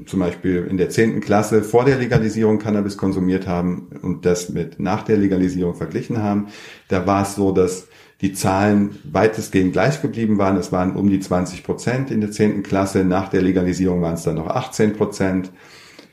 zum 0.05 0.19
Beispiel 0.19 0.67
in 0.69 0.77
der 0.77 0.89
zehnten 0.89 1.21
Klasse 1.21 1.63
vor 1.63 1.86
der 1.86 1.97
Legalisierung 1.97 2.59
Cannabis 2.59 2.97
konsumiert 2.97 3.47
haben 3.47 3.88
und 4.01 4.25
das 4.25 4.49
mit 4.49 4.80
nach 4.80 5.03
der 5.03 5.17
Legalisierung 5.17 5.75
verglichen 5.75 6.21
haben. 6.21 6.47
Da 6.89 7.07
war 7.07 7.23
es 7.23 7.36
so, 7.36 7.51
dass 7.51 7.88
die 8.21 8.34
Zahlen 8.34 8.97
weitestgehend 9.09 9.71
gleich 9.71 10.01
geblieben 10.01 10.38
waren. 10.38 10.57
Es 10.57 10.71
waren 10.73 10.95
um 10.95 11.09
die 11.09 11.21
20 11.21 11.63
Prozent 11.63 12.11
in 12.11 12.19
der 12.19 12.32
zehnten 12.32 12.63
Klasse. 12.63 13.05
Nach 13.05 13.30
der 13.30 13.41
Legalisierung 13.41 14.01
waren 14.01 14.15
es 14.15 14.23
dann 14.23 14.36
noch 14.36 14.47
18 14.47 14.93
Prozent. 14.93 15.51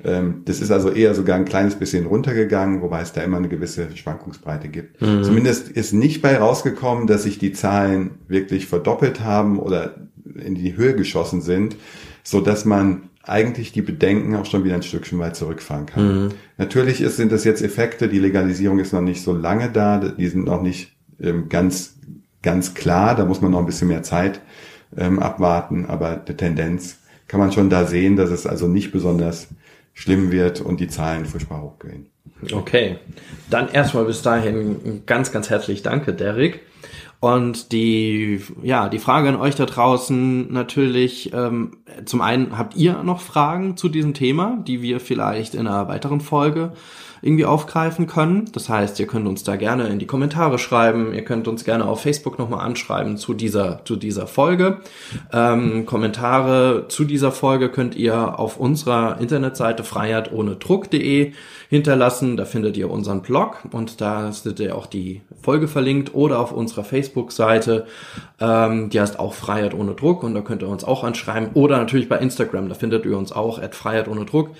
Ähm, 0.05 0.43
das 0.45 0.61
ist 0.61 0.71
also 0.71 0.91
eher 0.91 1.15
sogar 1.15 1.37
ein 1.37 1.45
kleines 1.45 1.75
bisschen 1.75 2.07
runtergegangen, 2.07 2.83
wobei 2.83 3.01
es 3.01 3.13
da 3.13 3.23
immer 3.23 3.39
eine 3.39 3.49
gewisse 3.49 3.97
Schwankungsbreite 3.97 4.69
gibt. 4.69 5.03
Mhm. 5.03 5.25
Zumindest 5.25 5.69
ist 5.69 5.93
nicht 5.93 6.23
bei 6.23 6.39
rausgekommen, 6.39 7.09
dass 7.09 7.25
sich 7.25 7.39
die 7.39 7.53
Zahlen 7.53 8.11
wirklich 8.29 8.67
verdoppelt 8.67 9.23
haben 9.23 9.59
oder 9.59 9.97
in 10.35 10.55
die 10.55 10.77
Höhe 10.77 10.95
geschossen 10.95 11.41
sind, 11.41 11.77
so 12.23 12.41
dass 12.41 12.65
man 12.65 13.09
eigentlich 13.27 13.73
die 13.73 13.83
Bedenken 13.83 14.37
auch 14.37 14.47
schon 14.47 14.65
wieder 14.65 14.77
ein 14.77 14.83
Stückchen 14.83 15.19
weit 15.19 15.37
zurückfahren 15.37 15.87
kann. 15.87 16.25
Mhm. 16.25 16.29
Natürlich 16.59 17.01
ist, 17.01 17.17
sind 17.17 17.33
das 17.33 17.45
jetzt 17.45 17.63
Effekte, 17.63 18.09
die 18.09 18.21
Legalisierung 18.21 18.79
ist 18.79 18.93
noch 18.93 19.01
nicht 19.01 19.23
so 19.23 19.33
lange 19.33 19.71
da, 19.71 19.99
die 19.99 20.29
sind 20.29 20.47
noch 20.47 20.63
nicht 20.63 20.93
ähm, 21.21 21.49
ganz, 21.49 21.97
ganz 22.43 22.75
klar, 22.75 23.17
da 23.17 23.25
muss 23.25 23.41
man 23.41 23.51
noch 23.51 23.59
ein 23.59 23.67
bisschen 23.67 23.89
mehr 23.89 24.03
Zeit 24.03 24.41
ähm, 24.97 25.19
abwarten, 25.19 25.87
aber 25.87 26.17
die 26.17 26.35
Tendenz 26.35 26.99
kann 27.27 27.41
man 27.41 27.53
schon 27.53 27.71
da 27.71 27.85
sehen, 27.87 28.17
dass 28.17 28.31
es 28.31 28.47
also 28.47 28.69
nicht 28.69 28.93
besonders 28.93 29.49
schlimm 29.93 30.31
wird 30.31 30.61
und 30.61 30.79
die 30.79 30.89
Zahlen 30.89 31.27
furchtbar 31.27 31.63
hochgehen. 31.63 32.07
Okay, 32.53 32.99
dann 33.51 33.69
erstmal 33.69 34.05
bis 34.05 34.23
dahin 34.23 35.03
ganz, 35.07 35.33
ganz 35.33 35.51
herzlich 35.51 35.83
danke, 35.83 36.13
Derek. 36.13 36.61
Und 37.27 37.73
die, 37.73 38.41
ja, 38.63 38.89
die 38.89 39.01
Frage 39.01 39.29
an 39.29 39.35
euch 39.35 39.57
da 39.57 39.67
draußen 39.67 40.53
natürlich, 40.53 41.33
ähm, 41.33 41.73
zum 42.05 42.21
einen 42.21 42.57
habt 42.57 42.77
ihr 42.77 43.03
noch 43.03 43.21
Fragen 43.21 43.77
zu 43.77 43.89
diesem 43.89 44.15
Thema, 44.15 44.63
die 44.65 44.81
wir 44.81 45.01
vielleicht 45.01 45.57
in 45.57 45.67
einer 45.67 45.89
weiteren 45.89 46.21
Folge 46.21 46.71
irgendwie 47.23 47.45
aufgreifen 47.45 48.07
können. 48.07 48.51
Das 48.53 48.69
heißt, 48.69 48.99
ihr 49.01 49.07
könnt 49.07 49.27
uns 49.27 49.43
da 49.43 49.57
gerne 49.57 49.89
in 49.89 49.99
die 49.99 50.07
Kommentare 50.07 50.59
schreiben. 50.59 51.15
Ihr 51.15 51.25
könnt 51.25 51.49
uns 51.49 51.65
gerne 51.65 51.87
auf 51.87 52.03
Facebook 52.03 52.39
nochmal 52.39 52.65
anschreiben 52.65 53.17
zu 53.17 53.35
dieser, 53.35 53.85
zu 53.85 53.97
dieser 53.97 54.27
Folge. 54.27 54.79
Ähm, 55.33 55.87
Kommentare 55.87 56.87
zu 56.89 57.05
dieser 57.05 57.33
Folge 57.33 57.71
könnt 57.71 57.95
ihr 57.95 58.39
auf 58.39 58.59
unserer 58.59 59.21
Internetseite 59.21 59.85
freiheit 59.85 60.33
ohne 60.33 60.57
Druck.de 60.57 61.33
hinterlassen. 61.69 62.37
Da 62.37 62.45
findet 62.45 62.77
ihr 62.77 62.91
unseren 62.91 63.23
Blog 63.23 63.63
und 63.73 64.01
da 64.01 64.29
ist 64.29 64.47
ihr 64.61 64.77
auch 64.77 64.87
die 64.87 65.23
Folge 65.43 65.69
verlinkt 65.69 66.15
oder 66.15 66.39
auf 66.39 66.53
unserer 66.53 66.85
Facebook-Seite. 66.85 67.87
Ähm, 68.41 68.91
die 68.91 69.01
heißt 69.01 69.19
auch 69.19 69.35
Freiheit 69.35 69.75
ohne 69.75 69.95
Druck 69.95 70.23
und 70.23 70.35
da 70.35 70.41
könnt 70.41 70.63
ihr 70.63 70.69
uns 70.69 70.85
auch 70.85 71.05
anschreiben 71.05 71.51
oder 71.55 71.79
natürlich 71.79 72.09
bei 72.09 72.19
Instagram. 72.19 72.69
Da 72.69 72.75
findet 72.75 73.05
ihr 73.07 73.17
uns 73.17 73.33
auch 73.33 73.61
at 73.61 73.75
Freiheit 73.75 74.09
ohne 74.09 74.25
Druck. 74.25 74.51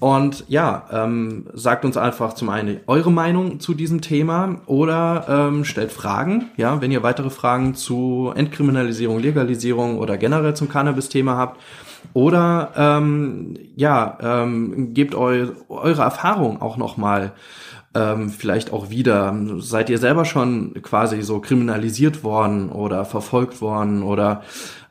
Und 0.00 0.44
ja, 0.48 0.86
ähm, 0.92 1.46
sagt 1.84 1.96
uns 1.96 1.96
einfach 1.98 2.32
zum 2.32 2.48
einen 2.48 2.80
eure 2.86 3.12
Meinung 3.12 3.60
zu 3.60 3.74
diesem 3.74 4.00
Thema 4.00 4.62
oder 4.66 5.26
ähm, 5.28 5.64
stellt 5.64 5.92
Fragen. 5.92 6.50
Ja, 6.56 6.80
wenn 6.80 6.90
ihr 6.90 7.02
weitere 7.02 7.28
Fragen 7.28 7.74
zu 7.74 8.32
Entkriminalisierung, 8.34 9.20
Legalisierung 9.20 9.98
oder 9.98 10.16
generell 10.16 10.54
zum 10.54 10.70
Cannabis-Thema 10.70 11.36
habt. 11.36 11.60
Oder 12.14 12.72
ähm, 12.76 13.54
ja, 13.76 14.18
ähm, 14.22 14.94
gebt 14.94 15.14
eu 15.14 15.48
eure 15.68 16.02
Erfahrung 16.02 16.62
auch 16.62 16.78
nochmal 16.78 17.32
ähm, 17.94 18.30
vielleicht 18.30 18.72
auch 18.72 18.88
wieder. 18.88 19.36
Seid 19.58 19.90
ihr 19.90 19.98
selber 19.98 20.24
schon 20.24 20.74
quasi 20.82 21.20
so 21.22 21.40
kriminalisiert 21.40 22.24
worden 22.24 22.70
oder 22.70 23.04
verfolgt 23.04 23.60
worden 23.60 24.02
oder 24.02 24.42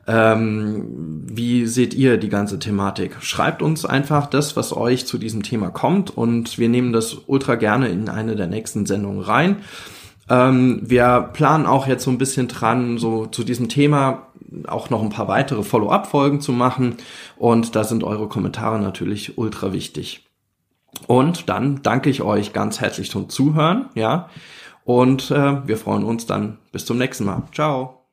ähm, 0.06 1.24
wie 1.26 1.66
seht 1.66 1.94
ihr 1.94 2.18
die 2.18 2.28
ganze 2.28 2.58
Thematik? 2.58 3.16
Schreibt 3.20 3.62
uns 3.62 3.84
einfach 3.84 4.26
das, 4.26 4.56
was 4.56 4.76
euch 4.76 5.06
zu 5.06 5.18
diesem 5.18 5.42
Thema 5.42 5.70
kommt 5.70 6.10
und 6.10 6.58
wir 6.58 6.68
nehmen 6.68 6.92
das 6.92 7.16
ultra 7.26 7.54
gerne 7.54 7.88
in 7.88 8.08
eine 8.08 8.36
der 8.36 8.46
nächsten 8.46 8.86
Sendungen 8.86 9.22
rein. 9.22 9.56
Ähm, 10.28 10.80
wir 10.82 11.30
planen 11.32 11.66
auch 11.66 11.86
jetzt 11.86 12.04
so 12.04 12.10
ein 12.10 12.18
bisschen 12.18 12.48
dran, 12.48 12.98
so 12.98 13.26
zu 13.26 13.44
diesem 13.44 13.68
Thema 13.68 14.28
auch 14.66 14.90
noch 14.90 15.02
ein 15.02 15.10
paar 15.10 15.28
weitere 15.28 15.62
Follow-up-Folgen 15.62 16.40
zu 16.40 16.52
machen 16.52 16.96
und 17.36 17.74
da 17.74 17.84
sind 17.84 18.04
eure 18.04 18.28
Kommentare 18.28 18.78
natürlich 18.78 19.38
ultra 19.38 19.72
wichtig. 19.72 20.26
Und 21.06 21.48
dann 21.48 21.82
danke 21.82 22.08
ich 22.08 22.22
euch 22.22 22.52
ganz 22.52 22.80
herzlich 22.80 23.10
zum 23.10 23.28
Zuhören, 23.28 23.86
ja. 23.94 24.28
Und 24.84 25.30
äh, 25.30 25.66
wir 25.66 25.76
freuen 25.78 26.04
uns 26.04 26.26
dann 26.26 26.58
bis 26.70 26.84
zum 26.84 26.98
nächsten 26.98 27.24
Mal. 27.24 27.42
Ciao. 27.52 28.03